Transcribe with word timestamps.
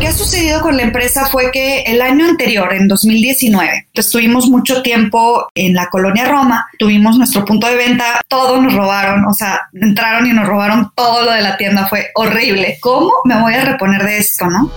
que 0.00 0.08
ha 0.08 0.12
sucedido 0.12 0.62
con 0.62 0.78
la 0.78 0.82
empresa 0.82 1.26
fue 1.26 1.50
que 1.52 1.82
el 1.82 2.00
año 2.00 2.24
anterior, 2.24 2.72
en 2.72 2.88
2019, 2.88 3.88
estuvimos 3.92 4.48
mucho 4.48 4.80
tiempo 4.80 5.46
en 5.54 5.74
la 5.74 5.88
colonia 5.90 6.24
Roma, 6.24 6.66
tuvimos 6.78 7.18
nuestro 7.18 7.44
punto 7.44 7.66
de 7.66 7.76
venta, 7.76 8.22
todo 8.26 8.62
nos 8.62 8.72
robaron, 8.72 9.26
o 9.26 9.34
sea, 9.34 9.60
entraron 9.74 10.26
y 10.26 10.32
nos 10.32 10.48
robaron 10.48 10.90
todo 10.94 11.24
lo 11.24 11.32
de 11.32 11.42
la 11.42 11.58
tienda, 11.58 11.86
fue 11.86 12.06
horrible. 12.14 12.78
¿Cómo 12.80 13.10
me 13.26 13.38
voy 13.42 13.52
a 13.52 13.64
reponer 13.64 14.02
de 14.02 14.18
esto, 14.18 14.46
no? 14.46 14.70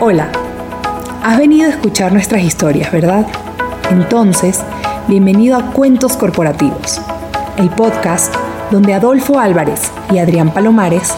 Hola, 0.00 0.30
has 1.24 1.38
venido 1.38 1.66
a 1.66 1.70
escuchar 1.70 2.12
nuestras 2.12 2.42
historias, 2.42 2.92
¿verdad? 2.92 3.26
Entonces, 3.90 4.60
bienvenido 5.08 5.56
a 5.56 5.72
Cuentos 5.72 6.18
Corporativos, 6.18 7.00
el 7.56 7.70
podcast 7.70 8.34
donde 8.70 8.94
Adolfo 8.94 9.38
Álvarez 9.38 9.90
y 10.12 10.18
Adrián 10.18 10.52
Palomares 10.52 11.12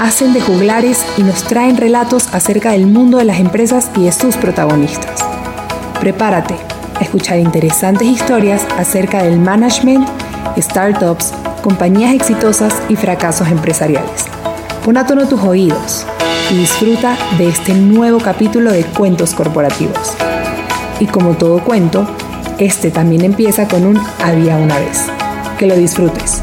hacen 0.00 0.32
de 0.32 0.40
juglares 0.40 1.04
y 1.16 1.22
nos 1.22 1.44
traen 1.44 1.76
relatos 1.76 2.28
acerca 2.32 2.72
del 2.72 2.86
mundo 2.86 3.18
de 3.18 3.24
las 3.24 3.40
empresas 3.40 3.90
y 3.96 4.04
de 4.04 4.12
sus 4.12 4.36
protagonistas. 4.36 5.24
Prepárate 6.00 6.54
a 6.98 7.00
escuchar 7.00 7.38
interesantes 7.38 8.06
historias 8.06 8.66
acerca 8.78 9.22
del 9.22 9.38
management, 9.38 10.06
startups, 10.58 11.32
compañías 11.62 12.14
exitosas 12.14 12.74
y 12.88 12.96
fracasos 12.96 13.48
empresariales. 13.48 14.26
Pon 14.84 14.96
a 14.96 15.06
tono 15.06 15.26
tus 15.26 15.40
oídos 15.42 16.06
y 16.50 16.58
disfruta 16.58 17.16
de 17.38 17.48
este 17.48 17.74
nuevo 17.74 18.18
capítulo 18.18 18.70
de 18.70 18.84
Cuentos 18.84 19.34
Corporativos. 19.34 20.16
Y 21.00 21.06
como 21.06 21.34
todo 21.34 21.62
cuento, 21.62 22.06
este 22.58 22.90
también 22.90 23.24
empieza 23.24 23.66
con 23.68 23.84
un 23.84 24.00
había 24.24 24.56
una 24.56 24.78
vez. 24.78 25.06
Que 25.58 25.66
lo 25.66 25.76
disfrutes. 25.76 26.42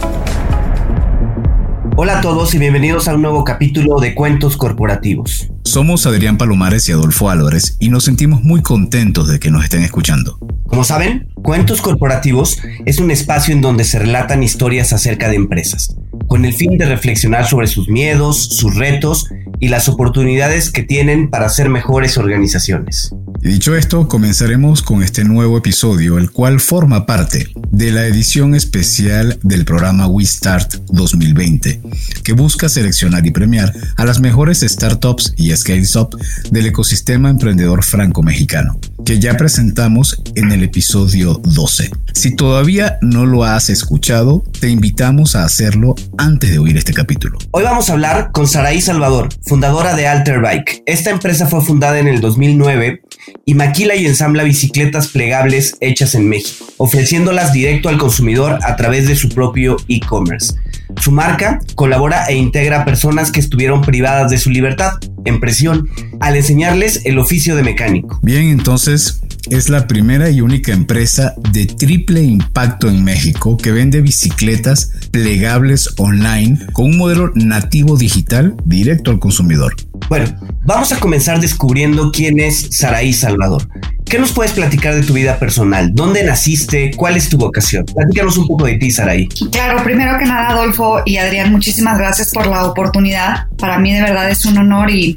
Hola 1.95 2.17
a 2.17 2.21
todos 2.21 2.55
y 2.55 2.57
bienvenidos 2.57 3.07
a 3.07 3.13
un 3.13 3.21
nuevo 3.21 3.43
capítulo 3.43 3.99
de 3.99 4.15
Cuentos 4.15 4.57
Corporativos. 4.57 5.51
Somos 5.63 6.07
Adrián 6.07 6.39
Palomares 6.39 6.89
y 6.89 6.91
Adolfo 6.91 7.29
Álvarez 7.29 7.77
y 7.79 7.89
nos 7.89 8.05
sentimos 8.05 8.41
muy 8.41 8.63
contentos 8.63 9.27
de 9.27 9.39
que 9.39 9.51
nos 9.51 9.63
estén 9.63 9.83
escuchando. 9.83 10.39
Como 10.65 10.83
saben, 10.83 11.27
Cuentos 11.35 11.83
Corporativos 11.83 12.57
es 12.85 12.97
un 12.97 13.11
espacio 13.11 13.53
en 13.53 13.61
donde 13.61 13.83
se 13.83 13.99
relatan 13.99 14.41
historias 14.41 14.91
acerca 14.91 15.29
de 15.29 15.35
empresas, 15.35 15.95
con 16.33 16.45
el 16.45 16.55
fin 16.55 16.79
de 16.79 16.87
reflexionar 16.87 17.47
sobre 17.47 17.67
sus 17.67 17.89
miedos, 17.89 18.45
sus 18.45 18.73
retos 18.73 19.27
y 19.59 19.67
las 19.67 19.87
oportunidades 19.87 20.71
que 20.71 20.81
tienen 20.81 21.29
para 21.29 21.47
ser 21.47 21.69
mejores 21.69 22.17
organizaciones. 22.17 23.13
Y 23.43 23.49
dicho 23.49 23.75
esto, 23.75 24.07
comenzaremos 24.07 24.81
con 24.81 25.03
este 25.03 25.23
nuevo 25.25 25.59
episodio, 25.59 26.17
el 26.17 26.31
cual 26.31 26.59
forma 26.59 27.05
parte 27.05 27.49
de 27.69 27.91
la 27.91 28.07
edición 28.07 28.55
especial 28.55 29.37
del 29.43 29.63
programa 29.63 30.07
We 30.07 30.25
Start 30.25 30.75
2020, 30.87 31.81
que 32.23 32.33
busca 32.33 32.67
seleccionar 32.67 33.27
y 33.27 33.31
premiar 33.31 33.71
a 33.97 34.05
las 34.05 34.19
mejores 34.19 34.61
startups 34.61 35.33
y 35.37 35.55
scales 35.55 35.95
up 35.95 36.17
del 36.49 36.65
ecosistema 36.65 37.29
emprendedor 37.29 37.83
franco-mexicano, 37.83 38.79
que 39.05 39.19
ya 39.19 39.35
presentamos 39.37 40.21
en 40.35 40.51
el 40.51 40.63
episodio 40.63 41.39
12. 41.43 41.91
Si 42.13 42.35
todavía 42.35 42.97
no 43.01 43.25
lo 43.25 43.43
has 43.43 43.69
escuchado, 43.69 44.43
te 44.59 44.69
invitamos 44.69 45.35
a 45.35 45.43
hacerlo 45.43 45.95
antes 46.17 46.22
de 46.23 46.57
oír 46.57 46.77
este 46.77 46.93
capítulo. 46.93 47.37
Hoy 47.51 47.63
vamos 47.63 47.89
a 47.89 47.93
hablar 47.93 48.31
con 48.31 48.47
Saraí 48.47 48.79
Salvador, 48.79 49.27
fundadora 49.45 49.93
de 49.93 50.07
Alter 50.07 50.39
Bike. 50.39 50.81
Esta 50.85 51.09
empresa 51.09 51.47
fue 51.47 51.61
fundada 51.61 51.99
en 51.99 52.07
el 52.07 52.21
2009 52.21 53.01
y 53.45 53.53
maquila 53.55 53.95
y 53.95 54.05
ensambla 54.05 54.43
bicicletas 54.43 55.09
plegables 55.09 55.75
hechas 55.81 56.15
en 56.15 56.29
México, 56.29 56.65
ofreciéndolas 56.77 57.51
directo 57.51 57.89
al 57.89 57.97
consumidor 57.97 58.57
a 58.63 58.77
través 58.77 59.05
de 59.05 59.17
su 59.17 59.27
propio 59.27 59.75
e-commerce. 59.89 60.53
Su 60.95 61.11
marca 61.11 61.59
colabora 61.75 62.25
e 62.27 62.35
integra 62.35 62.81
a 62.81 62.85
personas 62.85 63.29
que 63.29 63.41
estuvieron 63.41 63.81
privadas 63.81 64.31
de 64.31 64.37
su 64.37 64.49
libertad, 64.49 64.93
en 65.25 65.39
presión, 65.39 65.89
al 66.19 66.35
enseñarles 66.35 67.01
el 67.05 67.19
oficio 67.19 67.55
de 67.55 67.63
mecánico. 67.63 68.19
Bien, 68.21 68.49
entonces 68.49 69.21
es 69.49 69.69
la 69.69 69.87
primera 69.87 70.29
y 70.29 70.41
única 70.41 70.71
empresa 70.71 71.35
de 71.51 71.65
triple 71.65 72.21
impacto 72.21 72.87
en 72.87 73.03
México 73.03 73.57
que 73.57 73.71
vende 73.71 74.01
bicicletas 74.01 74.91
plegables 75.11 75.89
online 75.97 76.59
con 76.71 76.85
un 76.85 76.97
modelo 76.97 77.31
nativo 77.35 77.97
digital 77.97 78.55
directo 78.63 79.11
al 79.11 79.19
consumidor. 79.19 79.75
Bueno, 80.09 80.33
vamos 80.63 80.91
a 80.91 80.99
comenzar 80.99 81.39
descubriendo 81.41 82.11
quién 82.11 82.39
es 82.39 82.67
Saraí 82.71 83.13
Salvador. 83.13 83.67
¿Qué 84.05 84.19
nos 84.19 84.31
puedes 84.31 84.51
platicar 84.51 84.93
de 84.93 85.01
tu 85.01 85.13
vida 85.13 85.39
personal? 85.39 85.89
¿Dónde 85.93 86.23
naciste? 86.23 86.91
¿Cuál 86.95 87.17
es 87.17 87.29
tu 87.29 87.37
vocación? 87.37 87.85
Platícanos 87.85 88.37
un 88.37 88.47
poco 88.47 88.65
de 88.65 88.75
ti, 88.75 88.91
Saraí. 88.91 89.27
Claro, 89.51 89.83
primero 89.83 90.19
que 90.19 90.25
nada, 90.25 90.49
Adolfo 90.49 91.01
y 91.05 91.17
Adrián, 91.17 91.51
muchísimas 91.51 91.97
gracias 91.97 92.31
por 92.31 92.45
la 92.45 92.65
oportunidad. 92.65 93.47
Para 93.57 93.79
mí 93.79 93.93
de 93.93 94.01
verdad 94.01 94.29
es 94.29 94.45
un 94.45 94.57
honor 94.57 94.91
y 94.91 95.12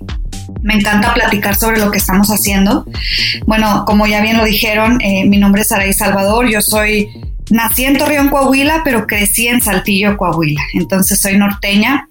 me 0.62 0.74
encanta 0.74 1.14
platicar 1.14 1.56
sobre 1.56 1.78
lo 1.78 1.90
que 1.90 1.98
estamos 1.98 2.28
haciendo. 2.28 2.86
Bueno, 3.46 3.84
como 3.86 4.06
ya 4.06 4.20
bien 4.20 4.36
lo 4.36 4.44
dijeron, 4.44 5.00
eh, 5.00 5.24
mi 5.26 5.38
nombre 5.38 5.62
es 5.62 5.68
Saraí 5.68 5.92
Salvador, 5.92 6.48
yo 6.48 6.60
soy 6.60 7.08
Nací 7.50 7.84
en 7.84 7.96
Torreón, 7.96 8.28
Coahuila, 8.28 8.82
pero 8.84 9.06
crecí 9.06 9.46
en 9.46 9.60
Saltillo, 9.60 10.16
Coahuila. 10.16 10.62
Entonces 10.74 11.20
soy 11.20 11.38
norteña. 11.38 12.08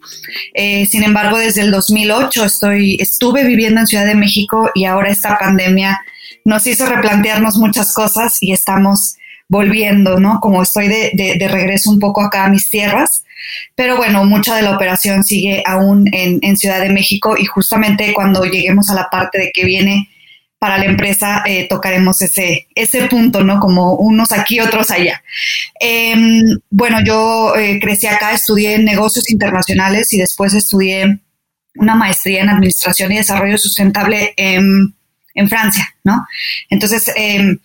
Eh, 0.54 0.86
sin 0.86 1.04
embargo, 1.04 1.38
desde 1.38 1.62
el 1.62 1.72
2008 1.72 2.46
estoy, 2.46 2.98
estuve 3.00 3.44
viviendo 3.44 3.82
en 3.82 3.88
Ciudad 3.88 4.06
de 4.06 4.16
México 4.16 4.72
y 4.74 4.86
ahora 4.86 5.10
esta 5.10 5.38
pandemia 5.38 6.00
nos 6.46 6.66
hizo 6.68 6.86
replantearnos 6.86 7.58
muchas 7.58 7.94
cosas 7.94 8.38
y 8.42 8.54
estamos 8.54 9.18
volviendo, 9.50 10.20
¿no? 10.20 10.40
Como 10.40 10.64
estoy 10.64 10.88
de, 10.88 11.48
regreso 11.52 11.92
un 11.92 12.00
poco 12.00 12.22
acá 12.22 12.46
a 12.46 12.50
mis 12.50 12.70
tierras. 12.70 13.25
Pero 13.76 13.98
bueno, 13.98 14.26
mucha 14.26 14.56
de 14.56 14.62
la 14.62 14.76
operación 14.76 15.24
sigue 15.24 15.64
aún 15.66 16.08
en, 16.12 16.40
en 16.42 16.58
Ciudad 16.58 16.82
de 16.82 16.90
México 16.90 17.36
y 17.38 17.46
justamente 17.46 18.14
cuando 18.14 18.46
lleguemos 18.46 18.90
a 18.90 18.96
la 18.96 19.10
parte 19.10 19.38
de 19.40 19.52
que 19.54 19.66
viene 19.66 20.10
para 20.66 20.78
la 20.78 20.86
empresa 20.86 21.44
eh, 21.46 21.68
tocaremos 21.68 22.22
ese, 22.22 22.68
ese 22.74 23.08
punto, 23.08 23.44
¿no? 23.44 23.60
Como 23.60 23.94
unos 23.96 24.32
aquí, 24.32 24.60
otros 24.60 24.90
allá. 24.90 25.22
Em, 25.80 26.60
bueno, 26.70 27.00
yo 27.06 27.56
eh, 27.56 27.80
crecí 27.80 28.08
acá, 28.08 28.32
estudié 28.32 28.80
negocios 28.80 29.30
internacionales 29.30 30.12
y 30.14 30.18
después 30.18 30.54
estudié 30.54 31.20
una 31.76 31.96
maestría 31.96 32.42
en 32.42 32.50
Administración 32.50 33.12
y 33.12 33.18
Desarrollo 33.18 33.58
Sustentable 33.58 34.34
en, 34.38 34.96
en 35.36 35.50
Francia, 35.50 35.94
¿no? 36.04 36.26
Entonces, 36.70 37.12
em, 37.16 37.60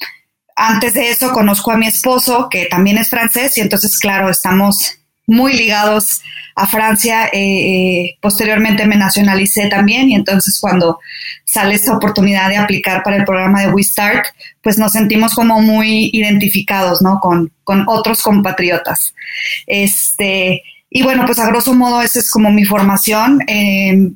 antes 0.56 0.92
de 0.92 1.08
eso 1.08 1.32
conozco 1.32 1.70
a 1.70 1.78
mi 1.78 1.86
esposo, 1.86 2.48
que 2.50 2.66
también 2.66 2.98
es 2.98 3.08
francés, 3.08 3.56
y 3.56 3.62
entonces, 3.62 3.98
claro, 3.98 4.28
estamos 4.28 4.99
muy 5.30 5.54
ligados 5.54 6.20
a 6.56 6.66
Francia. 6.66 7.26
Eh, 7.26 7.38
eh, 7.38 8.18
posteriormente 8.20 8.86
me 8.86 8.96
nacionalicé 8.96 9.68
también 9.68 10.10
y 10.10 10.14
entonces 10.14 10.58
cuando 10.60 10.98
sale 11.44 11.74
esta 11.74 11.96
oportunidad 11.96 12.48
de 12.48 12.56
aplicar 12.56 13.02
para 13.02 13.16
el 13.16 13.24
programa 13.24 13.62
de 13.62 13.72
We 13.72 13.82
Start, 13.82 14.26
pues 14.60 14.76
nos 14.76 14.92
sentimos 14.92 15.34
como 15.34 15.60
muy 15.62 16.10
identificados, 16.12 17.00
¿no? 17.00 17.18
Con, 17.20 17.52
con 17.64 17.84
otros 17.88 18.22
compatriotas. 18.22 19.14
Este, 19.66 20.62
y 20.90 21.02
bueno, 21.02 21.24
pues 21.24 21.38
a 21.38 21.46
grosso 21.46 21.72
modo 21.74 22.02
esa 22.02 22.18
es 22.18 22.30
como 22.30 22.50
mi 22.50 22.64
formación. 22.64 23.38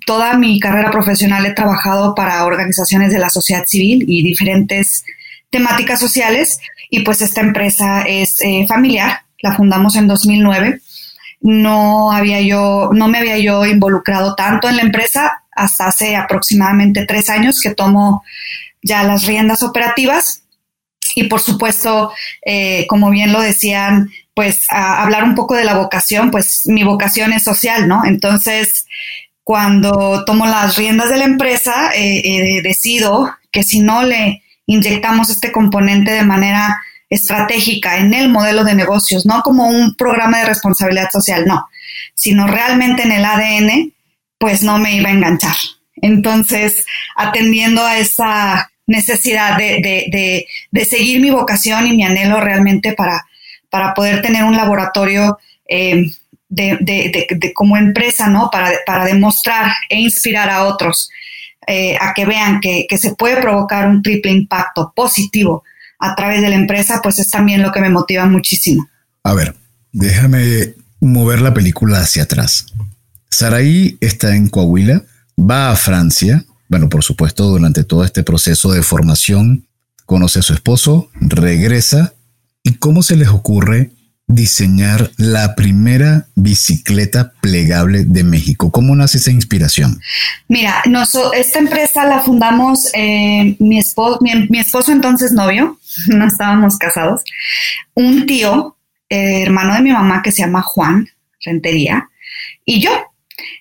toda 0.04 0.36
mi 0.36 0.58
carrera 0.58 0.90
profesional 0.90 1.46
he 1.46 1.52
trabajado 1.52 2.14
para 2.14 2.44
organizaciones 2.44 3.12
de 3.12 3.20
la 3.20 3.30
sociedad 3.30 3.64
civil 3.66 4.04
y 4.08 4.22
diferentes 4.22 5.04
temáticas 5.50 6.00
sociales 6.00 6.58
y 6.90 7.00
pues 7.00 7.22
esta 7.22 7.40
empresa 7.40 8.02
es 8.02 8.40
eh, 8.40 8.66
familiar, 8.68 9.20
la 9.40 9.54
fundamos 9.54 9.94
en 9.96 10.08
2009 10.08 10.80
no 11.44 12.10
había 12.10 12.40
yo, 12.40 12.88
no 12.94 13.06
me 13.06 13.18
había 13.18 13.38
yo 13.38 13.66
involucrado 13.66 14.34
tanto 14.34 14.66
en 14.66 14.76
la 14.76 14.82
empresa 14.82 15.42
hasta 15.52 15.88
hace 15.88 16.16
aproximadamente 16.16 17.04
tres 17.04 17.28
años 17.28 17.60
que 17.60 17.74
tomo 17.74 18.24
ya 18.82 19.04
las 19.04 19.26
riendas 19.26 19.62
operativas. 19.62 20.42
Y 21.14 21.24
por 21.24 21.40
supuesto, 21.40 22.12
eh, 22.44 22.86
como 22.88 23.10
bien 23.10 23.30
lo 23.30 23.42
decían, 23.42 24.10
pues 24.32 24.66
a 24.70 25.02
hablar 25.02 25.22
un 25.22 25.34
poco 25.34 25.54
de 25.54 25.64
la 25.64 25.74
vocación, 25.74 26.30
pues 26.30 26.62
mi 26.64 26.82
vocación 26.82 27.34
es 27.34 27.44
social, 27.44 27.86
¿no? 27.88 28.06
Entonces, 28.06 28.86
cuando 29.42 30.24
tomo 30.24 30.46
las 30.46 30.76
riendas 30.76 31.10
de 31.10 31.18
la 31.18 31.24
empresa, 31.24 31.90
eh, 31.94 32.22
eh, 32.24 32.62
decido 32.62 33.30
que 33.52 33.62
si 33.62 33.80
no 33.80 34.02
le 34.02 34.42
inyectamos 34.64 35.28
este 35.28 35.52
componente 35.52 36.10
de 36.10 36.24
manera 36.24 36.80
estratégica 37.10 37.98
en 37.98 38.14
el 38.14 38.28
modelo 38.28 38.64
de 38.64 38.74
negocios, 38.74 39.26
no 39.26 39.42
como 39.42 39.68
un 39.68 39.94
programa 39.96 40.38
de 40.38 40.46
responsabilidad 40.46 41.10
social, 41.10 41.44
no, 41.46 41.66
sino 42.14 42.46
realmente 42.46 43.02
en 43.02 43.12
el 43.12 43.24
ADN, 43.24 43.92
pues 44.38 44.62
no 44.62 44.78
me 44.78 44.96
iba 44.96 45.10
a 45.10 45.12
enganchar. 45.12 45.56
Entonces, 45.96 46.84
atendiendo 47.16 47.84
a 47.84 47.98
esa 47.98 48.70
necesidad 48.86 49.56
de, 49.56 50.46
seguir 50.88 51.20
mi 51.20 51.30
vocación 51.30 51.86
y 51.86 51.96
mi 51.96 52.04
anhelo 52.04 52.40
realmente 52.40 52.92
para, 52.92 53.26
para 53.70 53.94
poder 53.94 54.20
tener 54.20 54.44
un 54.44 54.56
laboratorio 54.56 55.38
eh, 55.66 56.10
de, 56.48 57.52
como 57.54 57.76
empresa, 57.76 58.28
¿no? 58.28 58.50
Para, 58.50 58.70
para 58.84 59.04
demostrar 59.04 59.72
e 59.88 59.98
inspirar 59.98 60.50
a 60.50 60.64
otros 60.64 61.08
eh, 61.66 61.96
a 61.98 62.12
que 62.12 62.26
vean 62.26 62.60
que, 62.60 62.86
que 62.88 62.98
se 62.98 63.14
puede 63.14 63.40
provocar 63.40 63.88
un 63.88 64.02
triple 64.02 64.30
impacto 64.32 64.92
positivo 64.94 65.64
a 66.04 66.14
través 66.14 66.42
de 66.42 66.50
la 66.50 66.56
empresa, 66.56 67.00
pues 67.02 67.18
es 67.18 67.30
también 67.30 67.62
lo 67.62 67.72
que 67.72 67.80
me 67.80 67.88
motiva 67.88 68.26
muchísimo. 68.26 68.86
A 69.22 69.32
ver, 69.32 69.56
déjame 69.92 70.74
mover 71.00 71.40
la 71.40 71.54
película 71.54 72.00
hacia 72.00 72.24
atrás. 72.24 72.66
Saraí 73.30 73.96
está 74.00 74.36
en 74.36 74.48
Coahuila, 74.48 75.02
va 75.38 75.70
a 75.70 75.76
Francia, 75.76 76.44
bueno, 76.68 76.90
por 76.90 77.02
supuesto, 77.02 77.44
durante 77.44 77.84
todo 77.84 78.04
este 78.04 78.22
proceso 78.22 78.72
de 78.72 78.82
formación, 78.82 79.66
conoce 80.04 80.40
a 80.40 80.42
su 80.42 80.52
esposo, 80.52 81.08
regresa, 81.14 82.12
¿y 82.62 82.74
cómo 82.74 83.02
se 83.02 83.16
les 83.16 83.28
ocurre 83.28 83.90
diseñar 84.26 85.10
la 85.16 85.54
primera 85.54 86.26
bicicleta 86.34 87.32
plegable 87.40 88.04
de 88.04 88.24
México? 88.24 88.70
¿Cómo 88.70 88.94
nace 88.96 89.18
esa 89.18 89.30
inspiración? 89.30 90.00
Mira, 90.48 90.82
esta 91.34 91.58
empresa 91.58 92.04
la 92.04 92.20
fundamos 92.20 92.90
eh, 92.94 93.56
mi, 93.58 93.78
esposo, 93.78 94.18
mi, 94.20 94.58
esposo 94.58 94.92
entonces 94.92 95.32
novio, 95.32 95.78
no 96.08 96.26
estábamos 96.26 96.78
casados, 96.78 97.22
un 97.94 98.26
tío, 98.26 98.76
eh, 99.08 99.42
hermano 99.42 99.74
de 99.74 99.82
mi 99.82 99.92
mamá 99.92 100.22
que 100.22 100.32
se 100.32 100.42
llama 100.42 100.62
Juan 100.62 101.08
Rentería, 101.44 102.08
y 102.64 102.80
yo. 102.80 102.90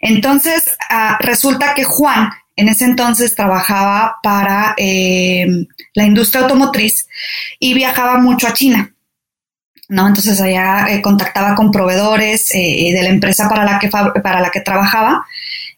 Entonces, 0.02 0.64
ah, 0.90 1.18
resulta 1.20 1.74
que 1.74 1.84
Juan 1.84 2.30
en 2.56 2.70
ese 2.70 2.86
entonces 2.86 3.36
trabajaba 3.36 4.18
para 4.22 4.76
eh, 4.78 5.48
la 5.96 6.06
industria 6.06 6.44
automotriz 6.44 7.08
y 7.60 7.74
viajaba 7.74 8.18
mucho 8.20 8.48
a 8.48 8.54
China. 8.54 8.93
¿No? 9.94 10.08
Entonces 10.08 10.42
allá 10.42 10.88
eh, 10.90 11.04
contactaba 11.04 11.54
con 11.54 11.72
proveedores 11.72 12.50
eh, 12.56 12.92
de 12.92 13.04
la 13.04 13.10
empresa 13.10 13.48
para 13.48 13.64
la, 13.64 13.78
que 13.78 13.90
para 13.90 14.42
la 14.42 14.50
que 14.50 14.60
trabajaba 14.60 15.24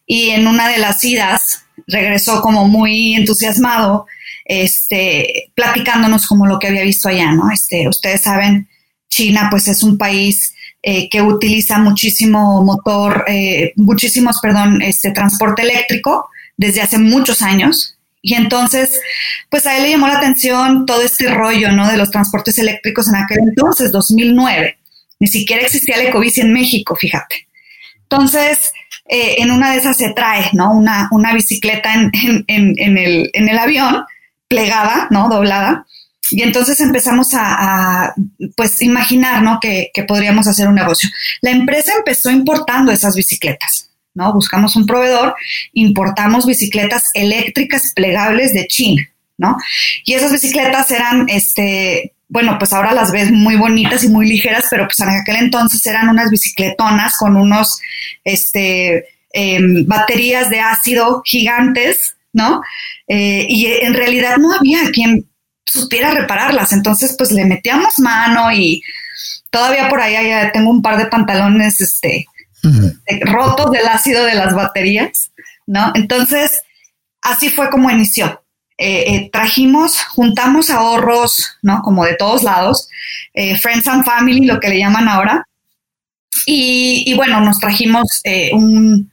y 0.07 0.29
en 0.29 0.47
una 0.47 0.69
de 0.69 0.77
las 0.77 1.03
idas 1.03 1.65
regresó 1.85 2.39
como 2.41 2.65
muy 2.65 3.15
entusiasmado, 3.15 4.07
este, 4.45 5.51
platicándonos 5.53 6.27
como 6.27 6.45
lo 6.45 6.59
que 6.59 6.67
había 6.67 6.83
visto 6.83 7.09
allá, 7.09 7.33
¿no? 7.33 7.51
Este, 7.51 7.89
ustedes 7.89 8.21
saben, 8.21 8.69
China 9.09 9.50
pues 9.51 9.67
es 9.67 9.83
un 9.83 9.97
país 9.97 10.53
eh, 10.81 11.09
que 11.09 11.21
utiliza 11.21 11.77
muchísimo 11.79 12.63
motor, 12.63 13.25
muchísimos, 13.75 14.39
perdón, 14.41 14.81
este, 14.81 15.11
transporte 15.11 15.63
eléctrico 15.63 16.29
desde 16.56 16.81
hace 16.81 17.00
muchos 17.00 17.41
años. 17.41 17.94
Y 18.27 18.33
entonces, 18.33 19.00
pues 19.51 19.68
a 19.68 19.77
él 19.77 19.83
le 19.83 19.92
llamó 19.92 20.07
la 20.07 20.18
atención 20.18 20.88
todo 20.88 21.04
este 21.04 21.30
rollo, 21.30 21.72
¿no? 21.72 21.88
De 21.88 21.95
los 21.95 22.10
transportes 22.10 22.57
eléctricos 22.57 23.07
en 23.07 23.18
aquel 23.18 23.38
entonces, 23.38 23.92
2009. 23.92 24.80
Ni 25.19 25.27
siquiera 25.27 25.62
existía 25.62 25.98
la 25.98 26.06
ecobici 26.06 26.42
en 26.42 26.51
México, 26.51 26.95
fíjate. 26.95 27.48
Entonces, 28.01 28.72
eh, 29.07 29.36
en 29.38 29.51
una 29.51 29.72
de 29.72 29.77
esas 29.77 29.95
se 29.98 30.12
trae, 30.13 30.50
¿no? 30.54 30.72
Una, 30.72 31.07
una 31.12 31.36
bicicleta 31.36 31.94
en, 31.94 32.12
el, 32.48 33.60
avión, 33.60 34.04
plegada, 34.48 35.07
¿no? 35.12 35.30
Doblada. 35.30 35.86
Y 36.31 36.42
entonces 36.42 36.81
empezamos 36.81 37.36
a, 37.36 38.16
pues, 38.57 38.81
imaginar, 38.81 39.44
¿no? 39.44 39.60
Que 39.62 39.92
podríamos 40.07 40.48
hacer 40.48 40.68
un 40.68 40.74
negocio. 40.74 41.12
La 41.42 41.51
empresa 41.51 41.94
empezó 41.95 42.31
importando 42.31 42.92
esas 42.92 43.16
bicicletas. 43.16 43.92
¿No? 44.15 44.33
Buscamos 44.33 44.75
un 44.75 44.88
proveedor, 44.88 45.35
importamos 45.73 46.45
bicicletas 46.45 47.12
eléctricas 47.13 47.91
plegables 47.94 48.53
de 48.53 48.65
China, 48.65 49.07
¿no? 49.38 49.57
Y 50.06 50.13
esas 50.13 50.31
bicicletas 50.31 50.89
eran, 50.89 51.27
este, 51.29 52.13
bueno, 52.27 52.57
pues 52.57 52.73
ahora 52.73 52.94
las 52.94 53.12
ves 53.12 53.31
muy 53.31 53.57
bonitas 53.57 54.03
y 54.03 54.09
muy 54.09 54.27
ligeras, 54.27 54.65
pero 54.69 54.85
pues 54.85 55.00
en 55.01 55.09
aquel 55.09 55.35
entonces 55.35 55.85
eran 55.85 56.09
unas 56.09 56.31
bicicletonas 56.31 57.15
con 57.17 57.35
unos, 57.35 57.79
este, 58.23 59.06
em, 59.33 59.85
baterías 59.85 60.50
de 60.50 60.61
ácido 60.61 61.21
gigantes, 61.25 62.15
¿no? 62.33 62.61
Eh, 63.07 63.45
y 63.50 63.68
en 63.68 63.94
realidad 63.94 64.38
no 64.38 64.53
había 64.53 64.89
quien 64.91 65.25
supiera 65.65 66.11
repararlas, 66.11 66.71
entonces 66.73 67.15
pues 67.18 67.31
le 67.31 67.45
metíamos 67.45 68.00
mano 68.00 68.51
y 68.51 68.81
todavía 69.50 69.89
por 69.89 70.00
ahí 70.00 70.15
tengo 70.53 70.69
un 70.69 70.81
par 70.81 70.97
de 70.97 71.07
pantalones, 71.07 71.81
este, 71.81 72.25
rotos 73.21 73.71
del 73.71 73.88
ácido 73.88 74.25
de 74.25 74.35
las 74.35 74.53
baterías, 74.53 75.31
¿no? 75.67 75.91
Entonces, 75.95 76.62
así 77.21 77.50
fue 77.50 77.69
como 77.69 77.89
inició. 77.89 78.41
Eh, 78.77 79.15
eh, 79.15 79.29
trajimos, 79.31 80.03
juntamos 80.03 80.69
ahorros, 80.69 81.57
¿no? 81.62 81.81
Como 81.81 82.03
de 82.06 82.15
todos 82.15 82.44
lados, 82.44 82.89
eh, 83.33 83.57
Friends 83.57 83.88
and 83.88 84.03
Family, 84.03 84.45
lo 84.45 84.59
que 84.59 84.69
le 84.69 84.79
llaman 84.79 85.07
ahora. 85.07 85.47
Y, 86.47 87.13
bueno, 87.15 87.39
nos 87.39 87.59
trajimos 87.59 88.21
un, 88.51 89.11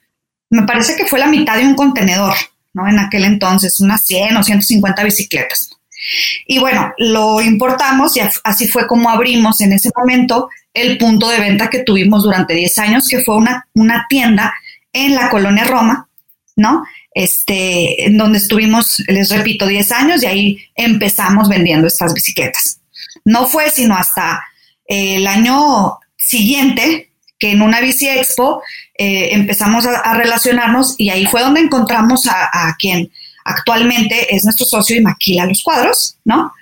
me 0.50 0.64
parece 0.64 0.96
que 0.96 1.06
fue 1.06 1.18
la 1.18 1.28
mitad 1.28 1.56
de 1.56 1.64
un 1.64 1.74
contenedor, 1.74 2.34
¿no? 2.74 2.86
En 2.86 2.98
aquel 2.98 3.24
entonces, 3.24 3.80
unas 3.80 4.04
100 4.04 4.36
o 4.36 4.42
150 4.42 5.04
bicicletas. 5.04 5.70
Y 6.46 6.58
bueno, 6.58 6.92
lo 6.98 7.40
importamos 7.40 8.16
y 8.16 8.20
así 8.44 8.68
fue 8.68 8.86
como 8.86 9.10
abrimos 9.10 9.60
en 9.60 9.72
ese 9.72 9.90
momento 9.96 10.48
el 10.74 10.98
punto 10.98 11.28
de 11.28 11.40
venta 11.40 11.70
que 11.70 11.80
tuvimos 11.80 12.22
durante 12.22 12.54
10 12.54 12.78
años, 12.78 13.08
que 13.08 13.22
fue 13.22 13.36
una, 13.36 13.66
una 13.74 14.06
tienda 14.08 14.54
en 14.92 15.14
la 15.14 15.28
colonia 15.28 15.64
Roma, 15.64 16.08
¿no? 16.56 16.84
Este, 17.14 18.06
en 18.06 18.16
donde 18.16 18.38
estuvimos, 18.38 19.02
les 19.06 19.30
repito, 19.30 19.66
10 19.66 19.92
años 19.92 20.22
y 20.22 20.26
ahí 20.26 20.58
empezamos 20.74 21.48
vendiendo 21.48 21.86
estas 21.86 22.14
bicicletas. 22.14 22.80
No 23.24 23.46
fue 23.46 23.70
sino 23.70 23.96
hasta 23.96 24.42
eh, 24.88 25.16
el 25.16 25.26
año 25.26 25.98
siguiente 26.16 27.10
que 27.38 27.52
en 27.52 27.62
una 27.62 27.80
bici 27.80 28.08
expo 28.08 28.62
eh, 28.96 29.30
empezamos 29.32 29.84
a, 29.86 30.14
relacionarnos 30.14 30.94
y 30.96 31.10
ahí 31.10 31.26
fue 31.26 31.40
donde 31.42 31.60
encontramos 31.60 32.26
a, 32.28 32.68
a, 32.68 32.76
quien 32.76 33.10
actualmente 33.44 34.34
es 34.34 34.44
nuestro 34.44 34.66
socio 34.66 34.96
y 34.96 35.00
maquila 35.00 35.46
los 35.46 35.62
cuadros, 35.62 36.16
¿no? 36.24 36.52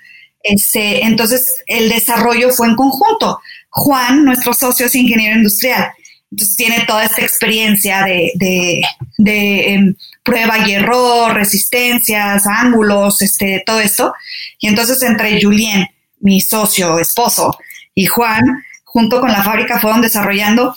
Este, 0.43 1.05
entonces 1.05 1.63
el 1.67 1.89
desarrollo 1.89 2.49
fue 2.51 2.67
en 2.67 2.75
conjunto. 2.75 3.39
Juan, 3.69 4.25
nuestro 4.25 4.53
socio, 4.53 4.87
es 4.87 4.95
ingeniero 4.95 5.37
industrial. 5.37 5.91
Entonces 6.31 6.55
tiene 6.55 6.85
toda 6.85 7.05
esta 7.05 7.21
experiencia 7.21 8.03
de, 8.05 8.81
em, 9.17 9.95
prueba 10.23 10.67
y 10.67 10.73
error, 10.73 11.33
resistencias, 11.33 12.47
ángulos, 12.47 13.21
este, 13.21 13.63
todo 13.65 13.79
esto. 13.79 14.13
Y 14.59 14.67
entonces 14.67 15.01
entre 15.03 15.41
Julien, 15.41 15.87
mi 16.21 16.39
socio, 16.39 16.99
esposo, 16.99 17.57
y 17.93 18.05
Juan, 18.05 18.43
junto 18.83 19.19
con 19.19 19.31
la 19.31 19.43
fábrica, 19.43 19.79
fueron 19.79 20.01
desarrollando 20.01 20.73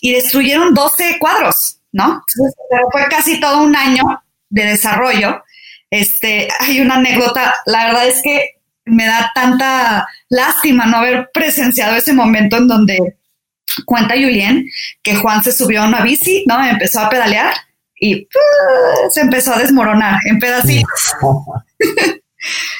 y 0.00 0.12
destruyeron 0.12 0.74
12 0.74 1.18
cuadros, 1.18 1.78
¿no? 1.92 2.22
Entonces, 2.28 2.54
fue 2.92 3.06
casi 3.08 3.40
todo 3.40 3.62
un 3.62 3.74
año 3.74 4.04
de 4.50 4.64
desarrollo. 4.64 5.42
Este, 5.90 6.48
hay 6.60 6.80
una 6.80 6.96
anécdota, 6.96 7.54
la 7.66 7.86
verdad 7.86 8.06
es 8.06 8.20
que 8.22 8.58
me 8.84 9.06
da 9.06 9.30
tanta 9.34 10.06
lástima 10.28 10.86
no 10.86 10.98
haber 10.98 11.30
presenciado 11.32 11.96
ese 11.96 12.12
momento 12.12 12.56
en 12.56 12.68
donde 12.68 13.16
cuenta 13.84 14.14
Julien 14.14 14.66
que 15.02 15.16
Juan 15.16 15.42
se 15.42 15.52
subió 15.52 15.82
a 15.82 15.88
una 15.88 16.02
bici, 16.02 16.44
¿no? 16.46 16.64
Empezó 16.64 17.00
a 17.00 17.10
pedalear 17.10 17.54
y 18.00 18.22
¡uh! 18.22 19.10
se 19.10 19.20
empezó 19.20 19.54
a 19.54 19.58
desmoronar 19.58 20.18
en 20.24 20.38
pedacitos. 20.38 21.14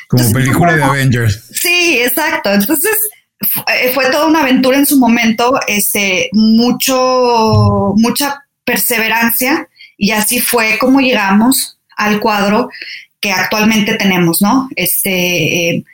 Como 0.09 0.33
película 0.33 0.75
de 0.75 0.83
Avengers. 0.83 1.51
Sí, 1.53 2.01
exacto. 2.01 2.53
Entonces 2.53 2.97
eh, 3.73 3.93
fue 3.95 4.11
toda 4.11 4.27
una 4.27 4.41
aventura 4.41 4.79
en 4.79 4.87
su 4.87 4.99
momento, 4.99 5.59
este, 5.67 6.31
mucho, 6.33 7.95
mucha 7.97 8.45
perseverancia 8.65 9.69
y 9.97 10.13
así 10.13 10.41
fue 10.41 10.79
como 10.79 11.01
llegamos 11.01 11.78
al 11.99 12.21
cuadro 12.21 12.71
que 13.21 13.33
actualmente 13.33 13.95
tenemos, 13.97 14.41
¿no? 14.41 14.69
Este, 14.77 15.71
eh, 15.71 15.85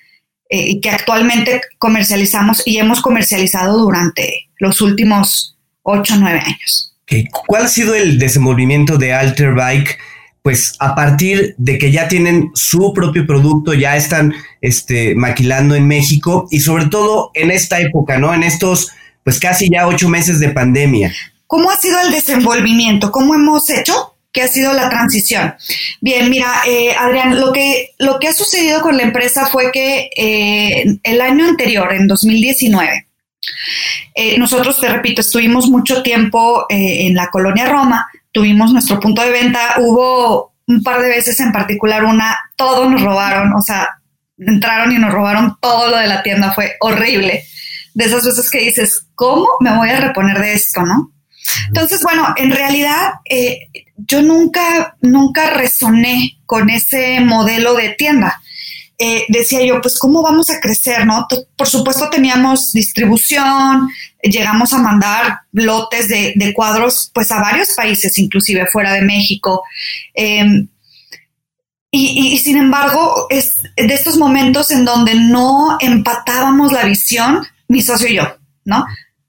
eh, 0.50 0.80
que 0.80 0.90
actualmente 0.90 1.62
comercializamos 1.78 2.62
y 2.64 2.76
hemos 2.76 3.00
comercializado 3.00 3.78
durante 3.78 4.50
los 4.58 4.80
últimos 4.82 5.56
8 5.82 6.14
o 6.14 6.16
9 6.18 6.38
años. 6.38 6.94
¿Cuál 7.46 7.64
ha 7.64 7.68
sido 7.68 7.94
el 7.94 8.18
desenvolvimiento 8.18 8.98
de 8.98 9.12
Alter 9.12 9.54
Bike? 9.54 9.98
Pues 10.42 10.74
a 10.78 10.94
partir 10.94 11.54
de 11.56 11.78
que 11.78 11.90
ya 11.90 12.08
tienen 12.08 12.50
su 12.54 12.92
propio 12.92 13.26
producto, 13.26 13.72
ya 13.72 13.96
están 13.96 14.34
este, 14.60 15.14
maquilando 15.14 15.74
en 15.74 15.86
México 15.86 16.46
y 16.50 16.60
sobre 16.60 16.86
todo 16.86 17.30
en 17.34 17.50
esta 17.50 17.80
época, 17.80 18.18
¿no? 18.18 18.34
En 18.34 18.42
estos, 18.42 18.90
pues 19.22 19.40
casi 19.40 19.70
ya 19.70 19.86
ocho 19.86 20.08
meses 20.08 20.40
de 20.40 20.50
pandemia. 20.50 21.14
¿Cómo 21.46 21.70
ha 21.70 21.76
sido 21.76 21.98
el 22.00 22.10
desenvolvimiento? 22.10 23.10
¿Cómo 23.10 23.34
hemos 23.34 23.70
hecho? 23.70 24.13
¿Qué 24.34 24.42
ha 24.42 24.48
sido 24.48 24.72
la 24.72 24.88
transición? 24.88 25.54
Bien, 26.00 26.28
mira, 26.28 26.62
eh, 26.66 26.92
Adrián, 26.92 27.40
lo 27.40 27.52
que, 27.52 27.94
lo 28.00 28.18
que 28.18 28.26
ha 28.26 28.32
sucedido 28.32 28.80
con 28.80 28.96
la 28.96 29.04
empresa 29.04 29.46
fue 29.46 29.70
que 29.70 30.10
eh, 30.16 30.98
el 31.04 31.20
año 31.20 31.46
anterior, 31.46 31.92
en 31.92 32.08
2019, 32.08 33.06
eh, 34.16 34.36
nosotros, 34.36 34.80
te 34.80 34.88
repito, 34.88 35.20
estuvimos 35.20 35.70
mucho 35.70 36.02
tiempo 36.02 36.66
en 36.68 37.14
la 37.14 37.28
colonia 37.28 37.66
Roma, 37.66 38.08
tuvimos 38.32 38.72
nuestro 38.72 38.98
punto 38.98 39.22
de 39.22 39.30
venta, 39.30 39.76
hubo 39.78 40.56
un 40.66 40.82
par 40.82 41.00
de 41.00 41.10
veces 41.10 41.38
en 41.38 41.52
particular 41.52 42.04
una, 42.04 42.36
todos 42.56 42.90
nos 42.90 43.02
robaron, 43.02 43.52
o 43.52 43.62
sea, 43.62 43.88
entraron 44.36 44.90
y 44.90 44.98
nos 44.98 45.12
robaron 45.12 45.56
todo 45.60 45.90
lo 45.90 45.96
de 45.98 46.08
la 46.08 46.24
tienda, 46.24 46.52
fue 46.52 46.74
horrible. 46.80 47.44
De 47.94 48.04
esas 48.06 48.24
veces 48.24 48.50
que 48.50 48.58
dices, 48.58 49.06
¿cómo 49.14 49.46
me 49.60 49.76
voy 49.76 49.90
a 49.90 50.00
reponer 50.00 50.40
de 50.40 50.54
esto, 50.54 50.82
no? 50.82 51.13
Entonces, 51.68 52.00
bueno, 52.02 52.34
en 52.36 52.50
realidad 52.50 53.14
eh, 53.24 53.68
yo 53.96 54.22
nunca, 54.22 54.96
nunca 55.00 55.50
resoné 55.50 56.38
con 56.46 56.70
ese 56.70 57.20
modelo 57.20 57.74
de 57.74 57.90
tienda. 57.90 58.40
eh, 58.96 59.24
decía 59.28 59.64
yo, 59.64 59.80
pues, 59.80 59.98
¿cómo 59.98 60.22
vamos 60.22 60.50
a 60.50 60.60
crecer? 60.60 61.04
¿no? 61.04 61.26
Por 61.56 61.66
supuesto, 61.66 62.08
teníamos 62.10 62.72
distribución, 62.72 63.88
llegamos 64.22 64.72
a 64.72 64.78
mandar 64.78 65.40
lotes 65.52 66.08
de, 66.08 66.52
cuadros, 66.54 67.10
pues, 67.12 67.30
a 67.32 67.40
varios 67.40 67.72
países, 67.72 68.16
inclusive 68.18 68.66
fuera 68.72 68.92
de 68.92 69.02
México. 69.02 69.64
Em, 70.14 70.68
y, 71.90 72.38
sin 72.38 72.56
embargo, 72.56 73.26
es 73.30 73.62
de 73.76 73.94
estos 73.94 74.16
momentos 74.16 74.72
en 74.72 74.84
donde 74.84 75.14
no 75.14 75.76
empatábamos 75.80 76.72
la 76.72 76.84
visión, 76.84 77.46
mi 77.68 77.82
socio 77.82 78.08
y 78.08 78.16
yo, 78.16 78.36
¿no? 78.64 78.84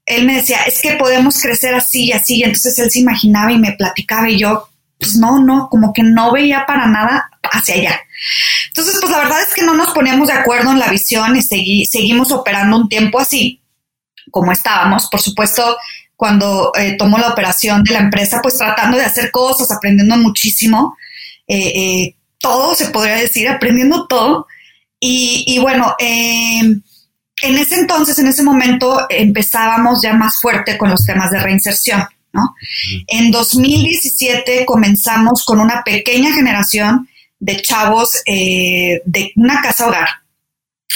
Él 0.06 0.24
me 0.24 0.36
decía, 0.36 0.62
es 0.62 0.80
que 0.80 0.92
podemos 0.92 1.40
crecer 1.40 1.74
así 1.74 2.06
y 2.06 2.12
así, 2.12 2.36
y 2.36 2.44
entonces 2.44 2.78
él 2.78 2.90
se 2.90 3.00
imaginaba 3.00 3.52
y 3.52 3.58
me 3.58 3.72
platicaba 3.72 4.30
y 4.30 4.38
yo, 4.38 4.68
pues 4.98 5.16
no, 5.16 5.42
no, 5.42 5.68
como 5.68 5.92
que 5.92 6.02
no 6.02 6.32
veía 6.32 6.64
para 6.66 6.86
nada 6.86 7.28
hacia 7.42 7.74
allá. 7.74 8.00
Entonces, 8.68 8.96
pues 9.00 9.12
la 9.12 9.18
verdad 9.18 9.42
es 9.42 9.54
que 9.54 9.62
no 9.62 9.74
nos 9.74 9.92
poníamos 9.92 10.28
de 10.28 10.34
acuerdo 10.34 10.70
en 10.70 10.78
la 10.78 10.88
visión 10.88 11.36
y 11.36 11.86
seguimos 11.86 12.32
operando 12.32 12.76
un 12.76 12.88
tiempo 12.88 13.18
así, 13.18 13.60
como 14.30 14.52
estábamos. 14.52 15.08
Por 15.10 15.20
supuesto, 15.20 15.76
cuando 16.16 16.72
eh, 16.78 16.96
tomó 16.96 17.18
la 17.18 17.28
operación 17.28 17.84
de 17.84 17.92
la 17.92 18.00
empresa, 18.00 18.40
pues 18.42 18.56
tratando 18.56 18.96
de 18.96 19.04
hacer 19.04 19.30
cosas, 19.30 19.70
aprendiendo 19.70 20.16
muchísimo, 20.16 20.96
eh, 21.46 21.72
eh, 21.74 22.16
todo 22.38 22.74
se 22.74 22.90
podría 22.90 23.16
decir, 23.16 23.48
aprendiendo 23.48 24.06
todo. 24.06 24.46
Y, 24.98 25.58
bueno, 25.60 25.94
en 27.42 27.58
ese 27.58 27.76
entonces, 27.76 28.18
en 28.18 28.28
ese 28.28 28.42
momento, 28.42 29.06
empezábamos 29.10 30.00
ya 30.02 30.14
más 30.14 30.36
fuerte 30.40 30.78
con 30.78 30.90
los 30.90 31.04
temas 31.04 31.30
de 31.30 31.40
reinserción. 31.40 32.02
En 33.06 33.30
2017 33.30 34.66
comenzamos 34.66 35.44
con 35.44 35.60
una 35.60 35.82
pequeña 35.84 36.32
generación 36.32 37.08
de 37.38 37.60
chavos 37.62 38.10
eh, 38.26 39.00
de 39.04 39.32
una 39.36 39.60
casa 39.60 39.86
hogar, 39.86 40.08